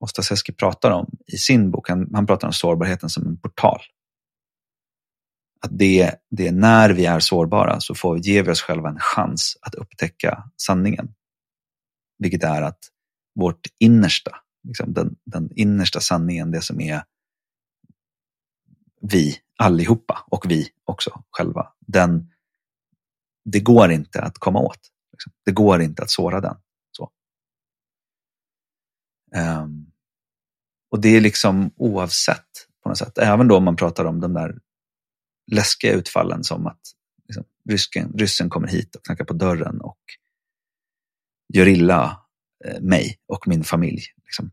Ostaseski 0.00 0.52
pratar 0.52 0.90
om 0.90 1.10
i 1.26 1.36
sin 1.36 1.70
bok, 1.70 1.88
han, 1.88 2.10
han 2.14 2.26
pratar 2.26 2.48
om 2.48 2.52
sårbarheten 2.52 3.08
som 3.08 3.26
en 3.26 3.40
portal. 3.40 3.80
Att 5.60 5.78
det, 5.78 6.14
det 6.30 6.48
är 6.48 6.52
när 6.52 6.90
vi 6.90 7.06
är 7.06 7.20
sårbara 7.20 7.80
så 7.80 7.94
får, 7.94 8.18
ger 8.18 8.42
vi 8.42 8.50
oss 8.50 8.62
själva 8.62 8.88
en 8.88 8.98
chans 9.00 9.56
att 9.60 9.74
upptäcka 9.74 10.50
sanningen. 10.56 11.14
Vilket 12.18 12.44
är 12.44 12.62
att 12.62 12.78
vårt 13.34 13.66
innersta, 13.78 14.36
liksom 14.68 14.92
den, 14.92 15.16
den 15.24 15.50
innersta 15.54 16.00
sanningen, 16.00 16.50
det 16.50 16.62
som 16.62 16.80
är 16.80 17.02
vi 19.00 19.38
allihopa 19.56 20.24
och 20.26 20.50
vi 20.50 20.68
också 20.84 21.22
själva, 21.30 21.72
den, 21.86 22.30
det 23.44 23.60
går 23.60 23.90
inte 23.90 24.22
att 24.22 24.38
komma 24.38 24.60
åt. 24.60 24.80
Liksom. 25.12 25.32
Det 25.44 25.52
går 25.52 25.82
inte 25.82 26.02
att 26.02 26.10
såra 26.10 26.40
den. 26.40 26.56
Um, 29.36 29.86
och 30.90 31.00
det 31.00 31.16
är 31.16 31.20
liksom 31.20 31.70
oavsett 31.76 32.66
på 32.82 32.88
något 32.88 32.98
sätt, 32.98 33.18
även 33.18 33.48
då 33.48 33.56
om 33.56 33.64
man 33.64 33.76
pratar 33.76 34.04
om 34.04 34.20
de 34.20 34.32
där 34.32 34.58
läskiga 35.52 35.92
utfallen 35.92 36.44
som 36.44 36.66
att 36.66 36.80
liksom, 37.24 37.44
rysken, 37.68 38.12
ryssen 38.18 38.50
kommer 38.50 38.68
hit 38.68 38.96
och 38.96 39.04
knackar 39.04 39.24
på 39.24 39.34
dörren 39.34 39.80
och 39.80 39.98
gör 41.54 41.68
illa 41.68 42.22
eh, 42.64 42.80
mig 42.80 43.18
och 43.26 43.48
min 43.48 43.64
familj. 43.64 44.02
Liksom, 44.24 44.50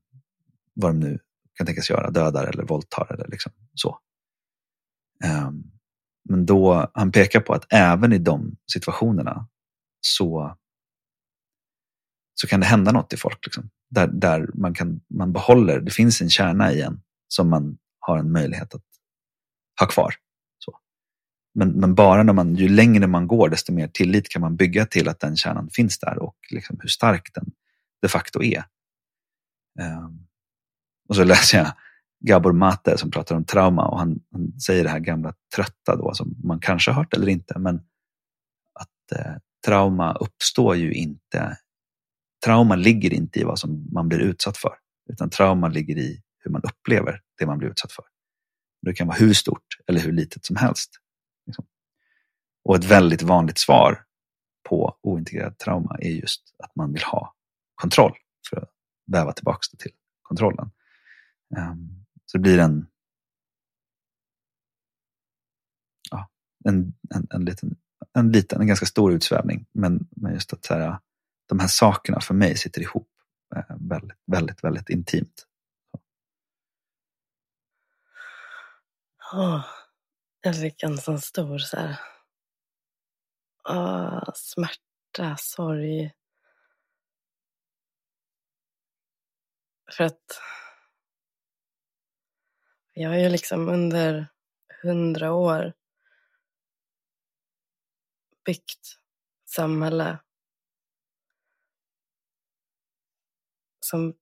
vad 0.74 0.92
de 0.92 1.00
nu 1.00 1.20
kan 1.54 1.66
tänkas 1.66 1.90
göra, 1.90 2.12
dödar 2.12 2.46
eller 2.46 2.64
våldtar 2.64 3.14
eller 3.14 3.28
liksom 3.28 3.52
så. 3.74 4.00
Um, 5.24 5.72
men 6.30 6.46
då, 6.46 6.92
han 6.94 7.12
pekar 7.12 7.40
på 7.40 7.54
att 7.54 7.66
även 7.70 8.14
i 8.14 8.18
de 8.18 8.56
situationerna 8.72 9.48
så, 10.02 10.58
så 12.36 12.48
kan 12.48 12.60
det 12.60 12.66
hända 12.66 12.92
något 12.92 13.14
i 13.14 13.18
folk. 13.18 13.46
Liksom, 13.46 13.70
där 13.90 14.08
där 14.08 14.50
man, 14.54 14.74
kan, 14.74 15.02
man 15.10 15.34
behåller, 15.34 15.80
det 15.80 15.92
finns 15.92 16.22
en 16.22 16.30
kärna 16.30 16.72
i 16.72 16.82
en 16.82 17.02
som 17.28 17.50
man 17.50 17.78
har 18.00 18.18
en 18.18 18.32
möjlighet 18.32 18.76
att 18.76 18.84
ha 19.80 19.88
kvar. 19.88 20.16
Så. 20.60 20.80
Men, 21.54 21.70
men 21.70 21.96
bara 21.96 22.24
när 22.24 22.34
man, 22.34 22.56
ju 22.56 22.70
längre 22.70 23.08
man 23.08 23.28
går 23.28 23.50
desto 23.50 23.74
mer 23.74 23.88
tillit 23.88 24.30
kan 24.30 24.42
man 24.42 24.56
bygga 24.56 24.86
till 24.86 25.10
att 25.10 25.20
den 25.20 25.38
kärnan 25.38 25.70
finns 25.70 26.00
där 26.00 26.18
och 26.20 26.36
liksom 26.52 26.78
hur 26.82 26.90
stark 26.90 27.32
den 27.34 27.52
de 28.02 28.08
facto 28.08 28.44
är. 28.44 28.64
Um, 29.80 30.28
och 31.10 31.16
så 31.16 31.24
läser 31.24 31.58
jag 31.58 31.72
Gabor 32.20 32.54
Mate 32.54 32.98
som 32.98 33.12
pratar 33.12 33.36
om 33.36 33.46
trauma 33.46 33.88
och 33.88 34.00
han, 34.00 34.20
han, 34.32 34.60
säger 34.60 34.84
det 34.84 34.90
här 34.90 35.00
gamla 35.00 35.34
trötta 35.56 35.96
då 35.96 36.14
som 36.14 36.36
man 36.44 36.60
kanske 36.60 36.92
har 36.92 36.96
hört 36.96 37.14
eller 37.14 37.30
inte 37.30 37.60
men 37.60 37.76
att 38.74 39.20
eh, 39.20 39.34
trauma 39.66 40.14
uppstår 40.14 40.76
ju 40.76 40.94
inte 40.94 41.58
trauma 42.46 42.76
ligger 42.76 43.14
inte 43.14 43.40
i 43.40 43.44
vad 43.44 43.60
som 43.60 43.88
man 43.92 44.08
blir 44.08 44.20
utsatt 44.20 44.58
för 44.58 44.78
utan 45.10 45.30
trauma 45.30 45.68
ligger 45.68 45.98
i 45.98 46.22
hur 46.40 46.52
man 46.52 46.62
upplever 46.62 47.22
det 47.38 47.46
man 47.46 47.58
blir 47.58 47.70
utsatt 47.70 47.92
för. 47.92 48.06
Det 48.82 48.94
kan 48.94 49.08
vara 49.08 49.18
hur 49.18 49.34
stort 49.34 49.68
eller 49.88 50.00
hur 50.00 50.12
litet 50.12 50.46
som 50.46 50.56
helst. 50.56 50.92
Liksom. 51.46 51.66
Och 52.64 52.76
ett 52.76 52.84
väldigt 52.84 53.22
vanligt 53.22 53.58
svar 53.58 54.06
på 54.70 54.98
ointegrerat 55.02 55.60
trauma 55.60 55.98
är 56.00 56.10
just 56.10 56.56
att 56.64 56.76
man 56.76 56.94
vill 56.94 57.04
ha 57.04 57.36
kontroll 57.76 58.18
för 58.50 58.58
att 58.58 58.72
väva 59.12 59.34
tillbaka 59.34 59.60
det 59.72 59.78
till 59.78 59.92
kontrollen. 60.22 60.72
Ehm, 61.58 62.06
så 62.26 62.38
det 62.38 62.42
blir 62.42 62.60
en, 62.60 62.88
ja, 66.12 66.30
en, 66.66 66.94
en, 67.16 67.28
en, 67.30 67.46
liten, 67.46 67.76
en 68.14 68.32
liten, 68.32 68.62
en 68.62 68.68
ganska 68.68 68.86
stor 68.86 69.14
utsvävning. 69.14 69.66
Men, 69.72 70.08
men 70.12 70.34
just 70.34 70.54
att 70.54 70.66
så 70.66 70.74
här, 70.74 71.00
de 71.46 71.60
här 71.60 71.68
sakerna 71.68 72.22
för 72.22 72.34
mig 72.34 72.58
sitter 72.58 72.82
ihop 72.82 73.10
eh, 73.56 73.76
väldigt, 73.80 74.18
väldigt, 74.26 74.64
väldigt 74.64 74.90
intimt. 74.90 75.46
Oh, 79.34 79.66
jag 80.42 80.62
fick 80.62 80.84
en 80.84 80.98
sån 80.98 81.22
stor 81.22 81.58
så 81.58 81.78
här, 81.78 82.00
oh, 83.70 84.30
smärta, 84.36 85.38
sorg. 85.38 86.12
För 89.92 90.04
att 90.04 90.42
jag 92.94 93.10
har 93.10 93.18
ju 93.18 93.30
liksom 93.30 93.70
under 93.70 94.28
hundra 94.82 95.34
år 95.34 95.74
byggt 98.46 99.00
samhälle 99.46 100.20
som 103.86 104.14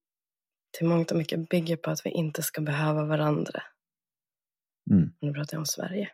till 0.71 0.87
mångt 0.87 1.11
och 1.11 1.17
mycket 1.17 1.49
bygger 1.49 1.77
på 1.77 1.91
att 1.91 2.05
vi 2.05 2.09
inte 2.09 2.43
ska 2.43 2.61
behöva 2.61 3.05
varandra. 3.05 3.63
Mm. 4.91 5.13
Nu 5.19 5.33
pratar 5.33 5.53
jag 5.53 5.59
om 5.59 5.65
Sverige. 5.65 6.11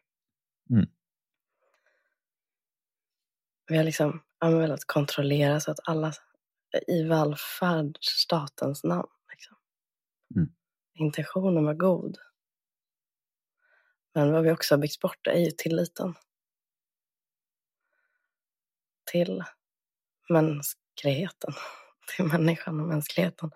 Mm. 0.69 0.89
Vi 3.67 3.77
har 3.77 3.83
liksom 3.83 4.23
velat 4.41 4.85
kontrollera 4.85 5.59
så 5.59 5.71
att 5.71 5.79
alla 5.83 6.13
i 6.87 7.03
välfärdsstatens 7.03 8.83
namn. 8.83 9.09
Liksom. 9.31 9.57
Mm. 10.35 10.49
Intentionen 10.93 11.65
var 11.65 11.73
god. 11.73 12.17
Men 14.13 14.31
vad 14.31 14.43
vi 14.43 14.51
också 14.51 14.75
har 14.75 14.79
byggt 14.79 14.99
bort 14.99 15.27
är 15.27 15.39
ju 15.39 15.51
tilliten. 15.51 16.15
Till 19.11 19.43
mänskligheten. 20.29 21.53
Till 22.15 22.25
människan 22.25 22.79
och 22.79 22.87
mänskligheten. 22.87 23.51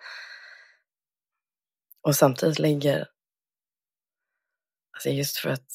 Och 2.01 2.15
samtidigt 2.15 2.59
ligger, 2.59 3.09
alltså 4.91 5.09
just 5.09 5.37
för 5.37 5.49
att 5.49 5.67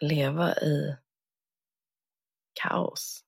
leva 0.00 0.54
i 0.54 0.96
kaos. 2.52 3.24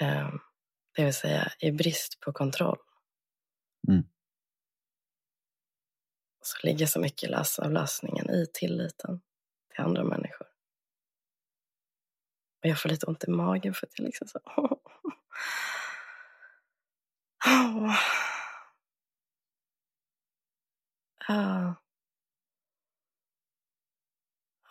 Ehm, 0.00 0.38
det 0.96 1.04
vill 1.04 1.14
säga 1.14 1.52
i 1.60 1.72
brist 1.72 2.20
på 2.20 2.32
kontroll. 2.32 2.78
Mm 3.88 4.12
så 6.42 6.66
ligger 6.66 6.86
så 6.86 7.00
mycket 7.00 7.58
av 7.58 7.72
lösningen 7.72 8.30
i 8.30 8.46
tilliten 8.52 9.20
till 9.74 9.84
andra 9.84 10.04
människor. 10.04 10.41
Och 12.62 12.68
jag 12.68 12.80
får 12.80 12.88
lite 12.88 13.06
ont 13.06 13.24
i 13.24 13.30
magen 13.30 13.74
för 13.74 13.86
att 13.86 13.98
jag 13.98 14.04
liksom 14.04 14.28
så... 14.28 14.38
Oh. 14.38 14.78
Ja. 21.28 21.74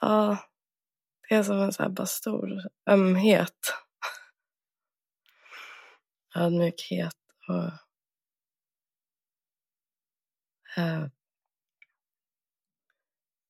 Ja. 0.01 0.37
Det 1.29 1.35
är 1.35 1.43
som 1.43 1.59
en 1.59 1.73
så 1.73 1.83
här 1.83 1.89
bara 1.89 2.07
stor 2.07 2.61
ömhet. 2.89 3.73
Ödmjukhet 6.35 7.15
och 7.47 7.71
eh, 10.77 11.07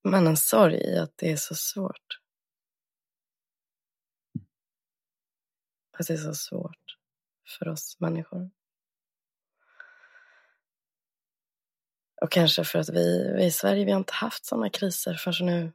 men 0.04 0.28
en 0.28 0.38
sorg 0.38 0.76
i 0.76 0.98
att 0.98 1.18
det 1.18 1.32
är 1.32 1.38
så 1.38 1.56
svårt. 1.56 2.21
Att 6.00 6.08
det 6.08 6.14
är 6.14 6.18
så 6.18 6.34
svårt 6.34 6.98
för 7.60 7.68
oss 7.68 7.98
människor. 8.00 8.50
Och 12.22 12.32
kanske 12.32 12.64
för 12.64 12.80
att 12.80 12.90
vi, 12.90 13.34
vi 13.36 13.46
i 13.46 13.52
Sverige 13.52 13.86
vi 13.86 13.92
har 13.92 14.00
inte 14.00 14.14
haft 14.14 14.46
sådana 14.46 14.70
kriser 14.70 15.14
förrän 15.14 15.46
nu. 15.46 15.72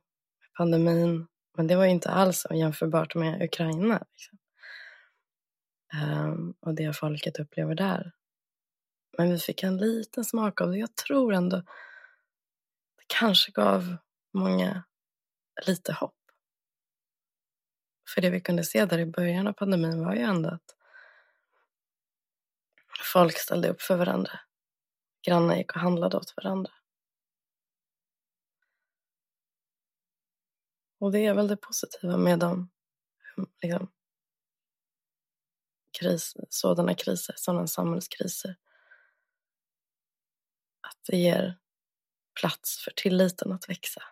Pandemin. 0.57 1.27
Men 1.57 1.67
det 1.67 1.77
var 1.77 1.85
ju 1.85 1.91
inte 1.91 2.11
alls 2.11 2.47
jämförbart 2.51 3.15
med 3.15 3.43
Ukraina. 3.43 4.05
Liksom. 4.13 4.39
Um, 6.03 6.55
och 6.61 6.75
det 6.75 6.97
folket 6.97 7.39
upplever 7.39 7.75
där. 7.75 8.13
Men 9.19 9.31
vi 9.31 9.39
fick 9.39 9.63
en 9.63 9.77
liten 9.77 10.25
smak 10.25 10.61
av 10.61 10.71
det. 10.71 10.79
Jag 10.79 10.97
tror 10.97 11.35
ändå 11.35 11.57
det 12.97 13.05
kanske 13.07 13.53
gav 13.53 13.97
många 14.35 14.85
lite 15.67 15.93
hopp. 15.93 16.15
För 18.15 18.21
det 18.21 18.31
vi 18.31 18.41
kunde 18.41 18.65
se 18.65 18.85
där 18.85 18.99
i 18.99 19.07
början 19.07 19.47
av 19.47 19.53
pandemin 19.53 20.05
var 20.05 20.15
ju 20.15 20.21
ändå 20.21 20.49
att 20.49 20.77
folk 23.13 23.39
ställde 23.39 23.69
upp 23.69 23.83
för 23.83 23.97
varandra. 23.97 24.41
Grannar 25.27 25.57
gick 25.57 25.77
och 25.77 25.81
handlade 25.81 26.17
åt 26.17 26.35
varandra. 26.37 26.73
Och 30.99 31.13
det 31.13 31.27
är 31.27 31.35
väl 31.35 31.49
det 31.49 31.57
positiva 31.57 32.17
med 32.17 32.39
de 32.39 32.69
Liksom, 33.63 33.93
kris, 36.01 36.37
sådana 36.49 36.95
kriser, 36.95 37.35
sådana 37.37 37.67
samhällskriser. 37.67 38.57
Att 40.81 40.99
det 41.07 41.17
ger 41.17 41.59
plats 42.41 42.85
för 42.85 42.91
tilliten 42.97 43.53
att 43.53 43.69
växa. 43.69 44.03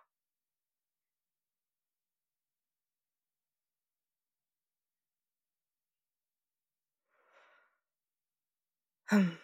Mm. 9.14 9.36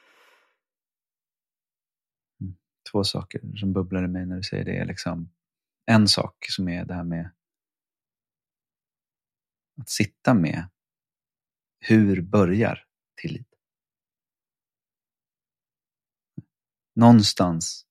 Två 2.92 3.04
saker 3.04 3.56
som 3.56 3.72
bubblar 3.72 4.04
i 4.04 4.08
mig 4.08 4.26
när 4.26 4.36
du 4.36 4.42
säger 4.42 4.64
det. 4.64 4.84
Liksom 4.84 5.30
en 5.86 6.08
sak 6.08 6.46
som 6.48 6.68
är 6.68 6.84
det 6.84 6.94
här 6.94 7.04
med 7.04 7.30
att 9.80 9.88
sitta 9.88 10.34
med 10.34 10.68
hur 11.80 12.22
börjar 12.22 12.86
tillit? 13.16 13.54
Någonstans 16.94 17.86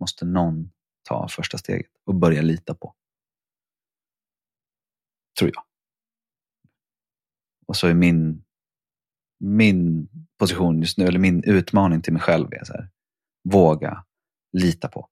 måste 0.00 0.24
någon 0.24 0.72
ta 1.02 1.28
första 1.28 1.58
steget 1.58 1.90
och 2.04 2.14
börja 2.14 2.42
lita 2.42 2.74
på. 2.74 2.94
Tror 5.38 5.50
jag. 5.54 5.64
Och 7.66 7.76
så 7.76 7.86
är 7.86 7.94
min, 7.94 8.44
min 9.44 10.08
position 10.38 10.80
just 10.80 10.98
nu, 10.98 11.06
eller 11.06 11.18
min 11.18 11.44
utmaning 11.44 12.02
till 12.02 12.12
mig 12.12 12.22
själv 12.22 12.52
är 12.52 12.64
så 12.64 12.72
här, 12.72 12.90
våga 13.44 14.04
lita 14.52 14.88
på. 14.88 15.08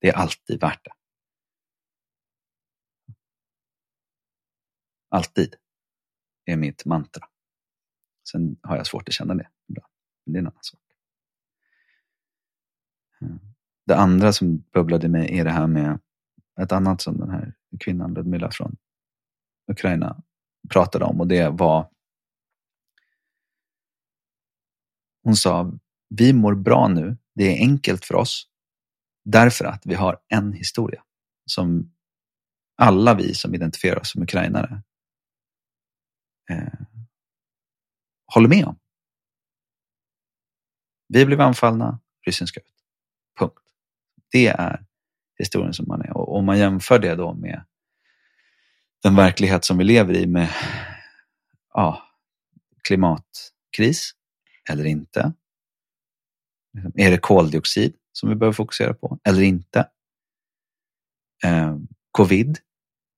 Det 0.00 0.08
är 0.08 0.14
alltid 0.14 0.60
värt 0.60 0.84
det. 0.84 0.90
Alltid 5.08 5.54
är 6.44 6.56
mitt 6.56 6.84
mantra. 6.84 7.28
Sen 8.30 8.56
har 8.62 8.76
jag 8.76 8.86
svårt 8.86 9.08
att 9.08 9.14
känna 9.14 9.34
det 9.34 9.48
ibland. 9.68 9.92
Men 10.26 10.32
det 10.32 10.38
är 10.38 10.40
en 10.40 10.46
annan 10.46 10.62
sak. 10.62 10.80
Mm. 13.20 13.38
Det 13.86 13.96
andra 13.96 14.32
som 14.32 14.58
bubblade 14.58 15.06
i 15.06 15.10
mig 15.10 15.38
är 15.38 15.44
det 15.44 15.50
här 15.50 15.66
med 15.66 16.00
ett 16.60 16.72
annat 16.72 17.00
som 17.00 17.18
den 17.18 17.30
här 17.30 17.54
kvinnan 17.80 18.14
Ludmilla 18.14 18.50
från 18.50 18.76
Ukraina 19.70 20.22
pratade 20.70 21.04
om 21.04 21.20
och 21.20 21.28
det 21.28 21.48
var 21.48 21.90
Hon 25.24 25.36
sa, 25.36 25.72
vi 26.08 26.32
mår 26.32 26.54
bra 26.54 26.88
nu, 26.88 27.16
det 27.34 27.44
är 27.44 27.60
enkelt 27.60 28.04
för 28.04 28.14
oss 28.14 28.48
därför 29.24 29.64
att 29.64 29.86
vi 29.86 29.94
har 29.94 30.18
en 30.28 30.52
historia 30.52 31.02
som 31.46 31.92
alla 32.76 33.14
vi 33.14 33.34
som 33.34 33.54
identifierar 33.54 34.00
oss 34.00 34.10
som 34.12 34.22
ukrainare 34.22 34.82
eh, 36.50 36.80
håller 38.34 38.48
med 38.48 38.64
om. 38.64 38.78
Vi 41.08 41.26
blev 41.26 41.40
anfallna, 41.40 42.00
ryssen 42.26 42.46
ska 42.46 42.60
ut. 42.60 42.66
Punkt. 43.38 43.58
Det 44.30 44.46
är 44.46 44.86
historien 45.38 45.74
som 45.74 45.88
man 45.88 46.02
är. 46.02 46.16
Och 46.16 46.36
om 46.36 46.44
man 46.44 46.58
jämför 46.58 46.98
det 46.98 47.14
då 47.14 47.34
med 47.34 47.64
den 49.02 49.16
verklighet 49.16 49.64
som 49.64 49.78
vi 49.78 49.84
lever 49.84 50.14
i 50.14 50.26
med 50.26 50.48
ja, 51.72 52.02
klimatkris 52.82 54.12
eller 54.70 54.84
inte. 54.84 55.32
Är 56.94 57.10
det 57.10 57.18
koldioxid 57.18 57.94
som 58.12 58.28
vi 58.28 58.34
behöver 58.34 58.54
fokusera 58.54 58.94
på 58.94 59.18
eller 59.24 59.42
inte? 59.42 59.88
Eh, 61.44 61.76
covid, 62.10 62.58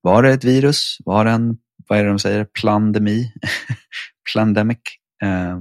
var 0.01 0.23
det 0.23 0.33
ett 0.33 0.45
virus? 0.45 0.97
Var 1.05 1.25
det 1.25 1.31
en, 1.31 1.59
vad 1.89 1.99
är 1.99 2.05
det 2.05 2.11
de 2.11 2.19
säger, 2.19 2.45
plandemi? 2.45 3.33
Plandemic? 4.33 4.79
Eh, 5.23 5.61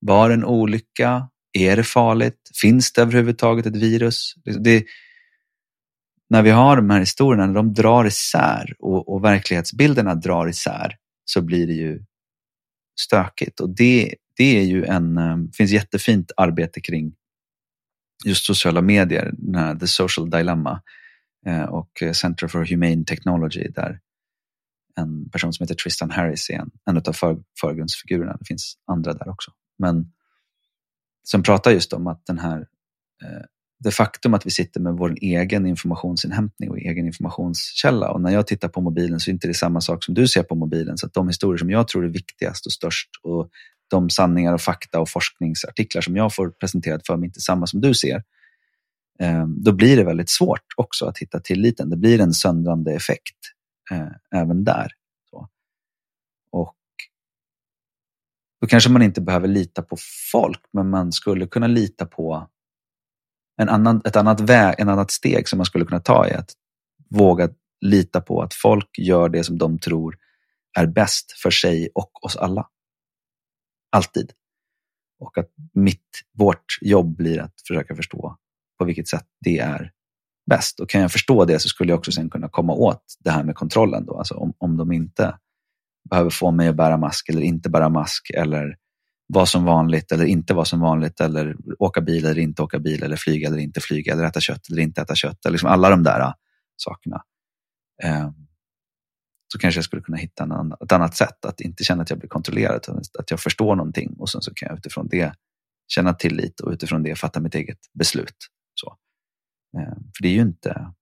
var 0.00 0.28
det 0.28 0.34
en 0.34 0.44
olycka? 0.44 1.28
Är 1.52 1.76
det 1.76 1.84
farligt? 1.84 2.50
Finns 2.62 2.92
det 2.92 3.02
överhuvudtaget 3.02 3.66
ett 3.66 3.76
virus? 3.76 4.34
Det, 4.44 4.84
när 6.30 6.42
vi 6.42 6.50
har 6.50 6.76
de 6.76 6.90
här 6.90 7.00
historierna, 7.00 7.46
när 7.46 7.54
de 7.54 7.72
drar 7.72 8.04
isär 8.04 8.74
och, 8.78 9.08
och 9.08 9.24
verklighetsbilderna 9.24 10.14
drar 10.14 10.48
isär 10.48 10.96
så 11.24 11.42
blir 11.42 11.66
det 11.66 11.72
ju 11.72 12.04
stökigt. 13.00 13.60
Och 13.60 13.76
det, 13.76 14.14
det 14.36 14.58
är 14.58 14.64
ju 14.64 14.84
en, 14.84 15.14
det 15.46 15.56
finns 15.56 15.70
jättefint 15.70 16.32
arbete 16.36 16.80
kring 16.80 17.14
just 18.24 18.46
sociala 18.46 18.82
medier, 18.82 19.30
den 19.32 19.54
här 19.54 19.74
The 19.74 19.86
Social 19.86 20.30
Dilemma 20.30 20.82
eh, 21.46 21.64
och 21.64 22.02
Center 22.12 22.48
for 22.48 22.64
Humane 22.64 23.04
Technology 23.04 23.68
där 23.68 24.00
en 24.96 25.30
person 25.30 25.52
som 25.52 25.64
heter 25.64 25.74
Tristan 25.74 26.10
Harris 26.10 26.50
är 26.50 26.54
en, 26.54 26.70
en 26.90 26.96
av 26.96 27.42
förgrundsfigurerna. 27.60 28.36
Det 28.38 28.44
finns 28.44 28.74
andra 28.86 29.12
där 29.12 29.28
också. 29.28 29.50
Men 29.78 30.12
som 31.22 31.42
pratar 31.42 31.70
just 31.70 31.92
om 31.92 32.06
att 32.06 32.26
den 32.26 32.38
här 32.38 32.58
eh, 33.22 33.42
det 33.78 33.90
faktum 33.90 34.34
att 34.34 34.46
vi 34.46 34.50
sitter 34.50 34.80
med 34.80 34.94
vår 34.94 35.16
egen 35.20 35.66
informationsinhämtning 35.66 36.70
och 36.70 36.78
egen 36.78 37.06
informationskälla. 37.06 38.10
Och 38.10 38.20
när 38.20 38.30
jag 38.30 38.46
tittar 38.46 38.68
på 38.68 38.80
mobilen 38.80 39.20
så 39.20 39.30
är 39.30 39.32
det 39.32 39.34
inte 39.34 39.48
det 39.48 39.54
samma 39.54 39.80
sak 39.80 40.04
som 40.04 40.14
du 40.14 40.28
ser 40.28 40.42
på 40.42 40.54
mobilen. 40.54 40.98
Så 40.98 41.06
att 41.06 41.14
de 41.14 41.28
historier 41.28 41.58
som 41.58 41.70
jag 41.70 41.88
tror 41.88 42.04
är 42.04 42.08
viktigast 42.08 42.66
och 42.66 42.72
störst 42.72 43.08
och 43.22 43.50
de 43.92 44.10
sanningar 44.10 44.54
och 44.54 44.60
fakta 44.60 45.00
och 45.00 45.08
forskningsartiklar 45.08 46.02
som 46.02 46.16
jag 46.16 46.34
får 46.34 46.50
presenterat 46.50 47.06
för 47.06 47.16
mig 47.16 47.26
inte 47.26 47.40
samma 47.40 47.66
som 47.66 47.80
du 47.80 47.94
ser. 47.94 48.22
Eh, 49.20 49.46
då 49.46 49.72
blir 49.72 49.96
det 49.96 50.04
väldigt 50.04 50.30
svårt 50.30 50.66
också 50.76 51.06
att 51.06 51.18
hitta 51.18 51.40
tilliten. 51.40 51.90
Det 51.90 51.96
blir 51.96 52.20
en 52.20 52.32
söndrande 52.32 52.94
effekt 52.94 53.36
eh, 53.90 54.40
även 54.40 54.64
där. 54.64 54.92
Och 56.52 56.74
då 58.60 58.66
kanske 58.66 58.90
man 58.90 59.02
inte 59.02 59.20
behöver 59.20 59.48
lita 59.48 59.82
på 59.82 59.96
folk, 60.32 60.60
men 60.72 60.90
man 60.90 61.12
skulle 61.12 61.46
kunna 61.46 61.66
lita 61.66 62.06
på 62.06 62.48
en 63.56 63.68
annan, 63.68 64.02
ett 64.04 64.16
annat 64.16 64.40
väg, 64.40 64.74
en 64.78 64.88
annat 64.88 65.10
steg 65.10 65.48
som 65.48 65.56
man 65.56 65.66
skulle 65.66 65.84
kunna 65.84 66.00
ta 66.00 66.26
är 66.26 66.38
att 66.38 66.50
våga 67.10 67.48
lita 67.80 68.20
på 68.20 68.42
att 68.42 68.54
folk 68.54 68.98
gör 68.98 69.28
det 69.28 69.44
som 69.44 69.58
de 69.58 69.78
tror 69.78 70.18
är 70.78 70.86
bäst 70.86 71.32
för 71.32 71.50
sig 71.50 71.88
och 71.94 72.24
oss 72.24 72.36
alla. 72.36 72.68
Alltid. 73.92 74.32
Och 75.18 75.38
att 75.38 75.50
mitt, 75.74 76.08
vårt 76.38 76.78
jobb 76.80 77.16
blir 77.16 77.40
att 77.40 77.54
försöka 77.66 77.96
förstå 77.96 78.36
på 78.78 78.84
vilket 78.84 79.08
sätt 79.08 79.26
det 79.40 79.58
är 79.58 79.92
bäst. 80.50 80.80
Och 80.80 80.90
kan 80.90 81.00
jag 81.00 81.12
förstå 81.12 81.44
det 81.44 81.58
så 81.58 81.68
skulle 81.68 81.92
jag 81.92 81.98
också 81.98 82.12
sen 82.12 82.30
kunna 82.30 82.48
komma 82.48 82.72
åt 82.72 83.04
det 83.18 83.30
här 83.30 83.44
med 83.44 83.54
kontrollen. 83.54 84.06
Då. 84.06 84.18
Alltså 84.18 84.34
om, 84.34 84.54
om 84.58 84.76
de 84.76 84.92
inte 84.92 85.38
behöver 86.10 86.30
få 86.30 86.50
mig 86.50 86.68
att 86.68 86.76
bära 86.76 86.96
mask 86.96 87.28
eller 87.28 87.40
inte 87.40 87.70
bära 87.70 87.88
mask 87.88 88.30
eller 88.30 88.76
vara 89.26 89.46
som 89.46 89.64
vanligt 89.64 90.12
eller 90.12 90.24
inte 90.24 90.54
vara 90.54 90.64
som 90.64 90.80
vanligt 90.80 91.20
eller 91.20 91.56
åka 91.78 92.00
bil 92.00 92.24
eller 92.24 92.38
inte 92.38 92.62
åka 92.62 92.78
bil 92.78 93.02
eller 93.02 93.16
flyga 93.16 93.48
eller 93.48 93.58
inte 93.58 93.80
flyga 93.80 94.12
eller 94.12 94.24
äta 94.24 94.40
kött 94.40 94.70
eller 94.70 94.82
inte 94.82 95.00
äta 95.00 95.14
kött. 95.14 95.46
Eller 95.46 95.52
liksom 95.52 95.68
alla 95.70 95.90
de 95.90 96.02
där 96.02 96.20
äh, 96.20 96.32
sakerna. 96.76 97.22
Ehm, 98.02 98.32
så 99.52 99.58
kanske 99.58 99.78
jag 99.78 99.84
skulle 99.84 100.02
kunna 100.02 100.16
hitta 100.16 100.44
en, 100.44 100.72
ett 100.72 100.92
annat 100.92 101.16
sätt 101.16 101.44
att 101.44 101.60
inte 101.60 101.84
känna 101.84 102.02
att 102.02 102.10
jag 102.10 102.18
blir 102.18 102.28
kontrollerad, 102.28 102.86
att 103.18 103.30
jag 103.30 103.40
förstår 103.40 103.76
någonting 103.76 104.16
och 104.18 104.30
sen 104.30 104.42
så 104.42 104.54
kan 104.54 104.68
jag 104.68 104.78
utifrån 104.78 105.08
det 105.08 105.34
känna 105.88 106.14
tillit 106.14 106.60
och 106.60 106.72
utifrån 106.72 107.02
det 107.02 107.16
fatta 107.16 107.40
mitt 107.40 107.54
eget 107.54 107.78
beslut. 107.92 108.36
Så. 108.74 108.98
Ehm, 109.78 110.12
för 110.16 110.22
det 110.22 110.28
är 110.28 110.32
ju 110.32 110.40
inte, 110.40 110.92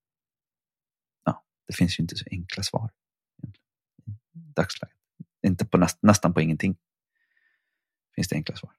ja, 1.24 1.44
det 1.66 1.76
finns 1.76 1.98
ju 1.98 2.03
inte 2.03 2.16
så 2.16 2.24
enkla 2.30 2.62
svar 2.62 2.90
i 3.42 3.46
dagsläget. 4.34 4.96
Inte 5.46 5.66
på 5.66 5.78
näst, 5.78 5.98
nästan 6.03 6.34
på 6.34 6.40
ingenting 6.40 6.76
finns 8.14 8.28
det 8.28 8.36
enkla 8.36 8.57
svar. 8.57 8.72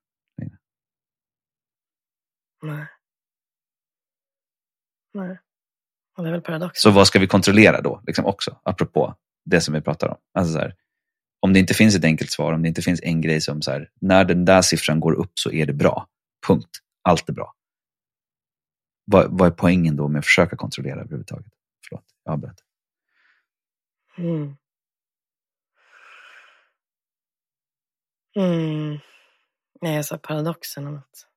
Nej. 2.62 2.88
Nej. 5.14 5.40
Och 6.18 6.24
det 6.24 6.30
är 6.30 6.32
väl 6.32 6.42
paradox. 6.42 6.82
Så 6.82 6.92
vad 6.92 7.08
ska 7.08 7.20
vi 7.20 7.28
kontrollera 7.28 7.82
då, 7.82 8.02
liksom 8.08 8.26
också, 8.26 8.60
apropå 8.64 9.18
det 9.52 9.62
som 9.62 9.74
vi 9.74 9.82
pratar 9.82 10.08
om? 10.08 10.18
Alltså 10.34 10.54
så 10.54 10.60
här, 10.60 10.76
om 11.40 11.54
det 11.54 11.60
inte 11.60 11.74
finns 11.74 11.96
ett 11.96 12.04
enkelt 12.04 12.32
svar, 12.32 12.54
om 12.54 12.62
det 12.62 12.68
inte 12.68 12.82
finns 12.82 13.02
en 13.04 13.22
grej 13.22 13.42
som 13.42 13.62
så 13.62 13.72
här, 13.72 13.90
när 14.02 14.26
den 14.26 14.46
där 14.46 14.62
siffran 14.62 15.00
går 15.00 15.14
upp 15.14 15.32
så 15.34 15.52
är 15.52 15.66
det 15.66 15.74
bra. 15.74 16.08
Punkt. 16.48 16.70
Allt 17.04 17.30
är 17.30 17.34
bra. 17.34 17.54
Vad, 19.06 19.40
vad 19.40 19.48
är 19.48 19.52
poängen 19.52 19.96
då 19.96 20.08
med 20.08 20.20
att 20.20 20.26
försöka 20.26 20.56
kontrollera 20.56 21.02
överhuvudtaget? 21.02 21.54
Förlåt, 21.90 22.06
jag 22.24 22.34
avbröt. 22.34 22.64
Mm. 24.18 24.56
Mm. 28.36 29.00
Nej, 29.82 29.96
jag 29.96 30.06
sa 30.06 30.18
paradoxen 30.18 30.88
om 30.88 30.98
att 30.98 31.28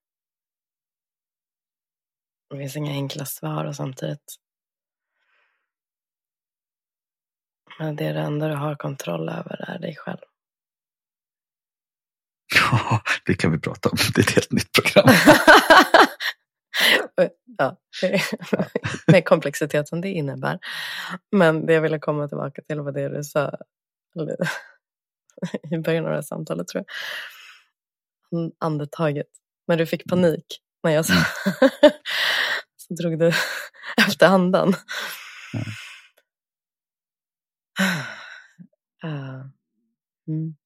det 2.50 2.58
finns 2.58 2.76
inga 2.76 2.92
enkla 2.92 3.24
svar 3.24 3.64
och 3.64 3.76
samtidigt 3.76 4.36
men 7.78 7.96
det 7.96 8.04
är 8.04 8.14
det 8.14 8.20
enda 8.20 8.48
du 8.48 8.54
har 8.54 8.74
kontroll 8.74 9.28
över 9.28 9.70
är 9.70 9.78
dig 9.78 9.96
själv. 9.96 10.18
Ja, 12.54 13.02
det 13.26 13.34
kan 13.34 13.52
vi 13.52 13.58
prata 13.58 13.88
om. 13.88 13.96
Det 14.14 14.20
är 14.20 14.22
ett 14.22 14.34
helt 14.34 14.52
nytt 14.52 14.72
program. 14.72 15.16
ja, 17.58 17.76
med 19.06 19.24
komplexiteten 19.24 20.00
det 20.00 20.08
innebär. 20.08 20.58
Men 21.32 21.66
det 21.66 21.74
jag 21.74 21.80
ville 21.80 21.98
komma 21.98 22.28
tillbaka 22.28 22.62
till 22.62 22.80
var 22.80 22.92
det 22.92 23.08
du 23.08 23.24
sa 23.24 23.58
i 25.70 25.78
början 25.78 26.04
av 26.04 26.10
det 26.10 26.16
här 26.16 26.22
samtalet 26.22 26.68
tror 26.68 26.84
jag. 28.30 28.52
Andetaget. 28.58 29.26
När 29.66 29.76
du 29.76 29.86
fick 29.86 30.08
panik 30.08 30.60
när 30.82 30.90
jag 30.90 31.06
sa 31.06 31.14
så 32.76 32.94
drog 32.94 33.18
du 33.18 33.32
efter 34.08 34.26
andan. 34.26 34.74
Uh, 39.04 39.46
mm. 40.28 40.56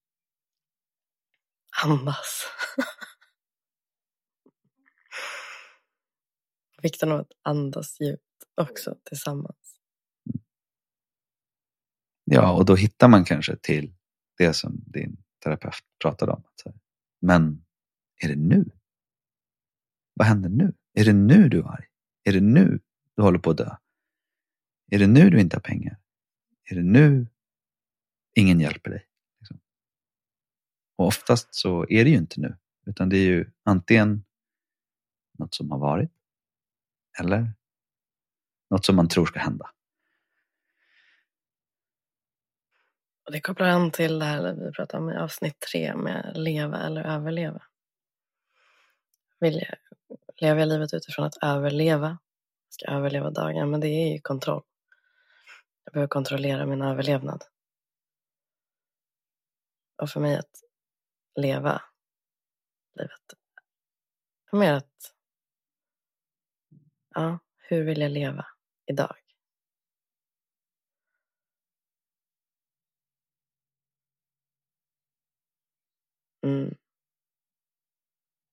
Andas. 1.83 2.45
Vikten 6.81 7.11
av 7.11 7.19
att 7.19 7.31
andas 7.41 7.99
djupt 7.99 8.23
också 8.55 8.95
tillsammans. 9.03 9.79
Ja, 12.23 12.51
och 12.51 12.65
då 12.65 12.75
hittar 12.75 13.07
man 13.07 13.25
kanske 13.25 13.55
till 13.55 13.95
det 14.37 14.53
som 14.53 14.83
din 14.85 15.23
terapeut 15.43 15.83
pratade 16.01 16.31
om. 16.31 16.43
Men 17.21 17.65
är 18.23 18.27
det 18.27 18.35
nu? 18.35 18.71
Vad 20.13 20.27
händer 20.27 20.49
nu? 20.49 20.73
Är 20.93 21.05
det 21.05 21.13
nu 21.13 21.49
du 21.49 21.59
är 21.59 21.63
arg? 21.63 21.85
Är 22.23 22.33
det 22.33 22.41
nu 22.41 22.79
du 23.15 23.21
håller 23.21 23.39
på 23.39 23.49
att 23.51 23.57
dö? 23.57 23.75
Är 24.91 24.99
det 24.99 25.07
nu 25.07 25.29
du 25.29 25.39
inte 25.39 25.55
har 25.55 25.61
pengar? 25.61 25.97
Är 26.71 26.75
det 26.75 26.83
nu 26.83 27.27
ingen 28.39 28.59
hjälper 28.59 28.89
dig? 28.91 29.05
Liksom. 29.39 29.59
Och 30.95 31.07
oftast 31.07 31.55
så 31.55 31.85
är 31.89 32.03
det 32.03 32.09
ju 32.09 32.17
inte 32.17 32.39
nu, 32.39 32.57
utan 32.85 33.09
det 33.09 33.17
är 33.17 33.25
ju 33.25 33.51
antingen 33.63 34.25
något 35.37 35.55
som 35.55 35.71
har 35.71 35.79
varit 35.79 36.11
eller 37.19 37.53
något 38.69 38.85
som 38.85 38.95
man 38.95 39.07
tror 39.07 39.25
ska 39.25 39.39
hända. 39.39 39.71
Och 43.25 43.31
det 43.31 43.41
kopplar 43.41 43.67
an 43.67 43.91
till 43.91 44.19
det 44.19 44.25
här 44.25 44.53
vi 44.53 44.71
pratade 44.71 45.03
om 45.03 45.09
i 45.09 45.17
avsnitt 45.17 45.59
tre 45.59 45.95
med 45.95 46.31
leva 46.35 46.79
eller 46.79 47.03
överleva. 47.03 47.61
Vill 49.39 49.55
jag, 49.55 49.75
lever 50.41 50.59
jag 50.59 50.67
livet 50.67 50.93
utifrån 50.93 51.25
att 51.25 51.37
överleva? 51.43 52.17
Ska 52.69 52.85
överleva 52.91 53.29
dagen? 53.29 53.69
Men 53.69 53.79
det 53.79 53.87
är 53.87 54.13
ju 54.13 54.19
kontroll. 54.19 54.63
Jag 55.83 55.93
behöver 55.93 56.07
kontrollera 56.07 56.65
min 56.65 56.81
överlevnad. 56.81 57.43
Och 60.01 60.09
för 60.09 60.19
mig 60.19 60.37
att 60.37 60.63
leva 61.35 61.81
livet 62.95 63.39
mer 64.51 64.73
att, 64.73 65.15
ja, 67.15 67.39
hur 67.57 67.83
vill 67.83 68.01
jag 68.01 68.11
leva 68.11 68.45
idag? 68.85 69.15
Mm. 76.43 76.75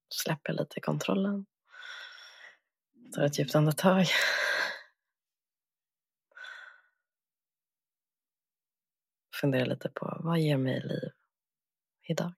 Släpper 0.09 0.53
lite 0.53 0.80
kontrollen. 0.80 1.47
Tar 3.14 3.24
ett 3.24 3.38
djupt 3.38 3.55
andetag. 3.55 4.07
Funderar 9.40 9.66
lite 9.66 9.88
på 9.88 10.20
vad 10.24 10.40
ger 10.40 10.57
mig 10.57 10.80
liv 10.80 11.26
idag? 12.09 12.33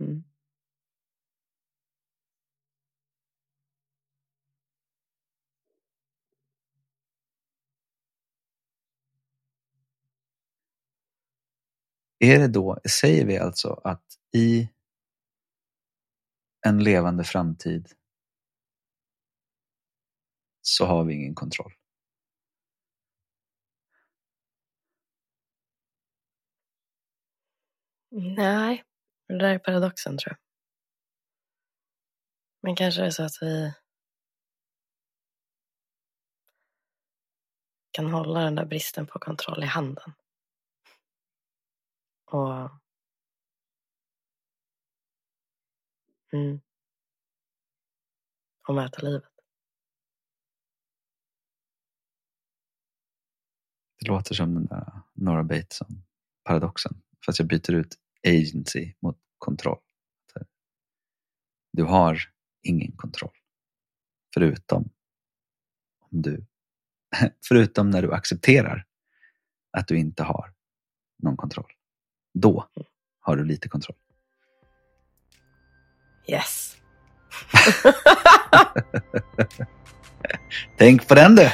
Mm. 0.00 0.24
Är 12.20 12.38
det 12.38 12.48
då, 12.48 12.78
säger 13.00 13.24
vi 13.24 13.38
alltså 13.38 13.80
att 13.84 14.02
i 14.36 14.68
en 16.64 16.84
levande 16.84 17.24
framtid 17.24 17.88
så 20.62 20.86
har 20.86 21.04
vi 21.04 21.14
ingen 21.14 21.34
kontroll? 21.34 21.72
Nej, 28.10 28.84
det 29.28 29.38
där 29.38 29.54
är 29.54 29.58
paradoxen 29.58 30.18
tror 30.18 30.30
jag. 30.32 30.38
Men 32.62 32.76
kanske 32.76 33.00
är 33.00 33.04
det 33.04 33.12
så 33.12 33.22
att 33.22 33.38
vi 33.40 33.72
kan 37.90 38.10
hålla 38.10 38.40
den 38.40 38.54
där 38.54 38.64
bristen 38.64 39.06
på 39.06 39.18
kontroll 39.18 39.62
i 39.62 39.66
handen. 39.66 40.12
Och 42.24 42.83
mm, 46.34 46.60
och 48.68 48.74
möta 48.74 49.02
livet. 49.02 49.30
Det 54.00 54.08
låter 54.08 54.34
som 54.34 54.54
den 54.54 54.66
där 54.66 55.02
Nora 55.12 55.42
Bateson-paradoxen. 55.42 57.02
Fast 57.26 57.38
jag 57.38 57.48
byter 57.48 57.72
ut 57.72 57.98
agency 58.26 58.94
mot 59.00 59.18
kontroll. 59.38 59.78
Eh, 60.36 60.42
du 61.72 61.82
har 61.82 62.18
ingen 62.62 62.96
kontroll. 62.96 63.36
Förutom 64.34 64.90
om 65.98 66.22
du 66.22 66.46
förutom 67.48 67.90
när 67.90 68.02
du 68.02 68.12
accepterar 68.12 68.86
att 69.70 69.88
du 69.88 69.98
inte 69.98 70.22
har 70.22 70.54
någon 71.18 71.36
kontroll. 71.36 71.72
Då 72.34 72.68
har 73.20 73.36
du 73.36 73.44
lite 73.44 73.68
kontroll. 73.68 73.96
Yes. 76.26 76.76
Tänk 80.78 81.08
på 81.08 81.14
den 81.14 81.34
du! 81.36 81.50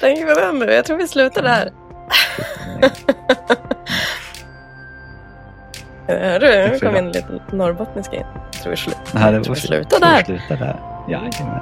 Tänk 0.00 0.28
på 0.28 0.34
den 0.40 0.58
du. 0.58 0.72
Jag 0.72 0.84
tror 0.84 0.96
vi 0.96 1.08
slutar 1.08 1.42
där. 1.42 1.72
Hör 6.08 6.40
du? 6.40 6.68
Nu 6.72 6.78
kom 6.78 6.96
in 6.96 7.06
lite 7.12 7.40
norrbottniska 7.52 8.16
in. 8.16 8.26
Jag 8.52 8.62
tror 8.62 8.70
vi, 8.70 8.76
slu- 8.76 8.94
Nej, 9.14 9.32
det 9.32 9.40
tror 9.44 9.48
var 9.48 9.54
vi 9.54 9.60
slutar 9.60 10.00
där. 10.00 10.24
Sluta 10.24 10.56
där. 10.56 10.76
Jajamän. 11.08 11.60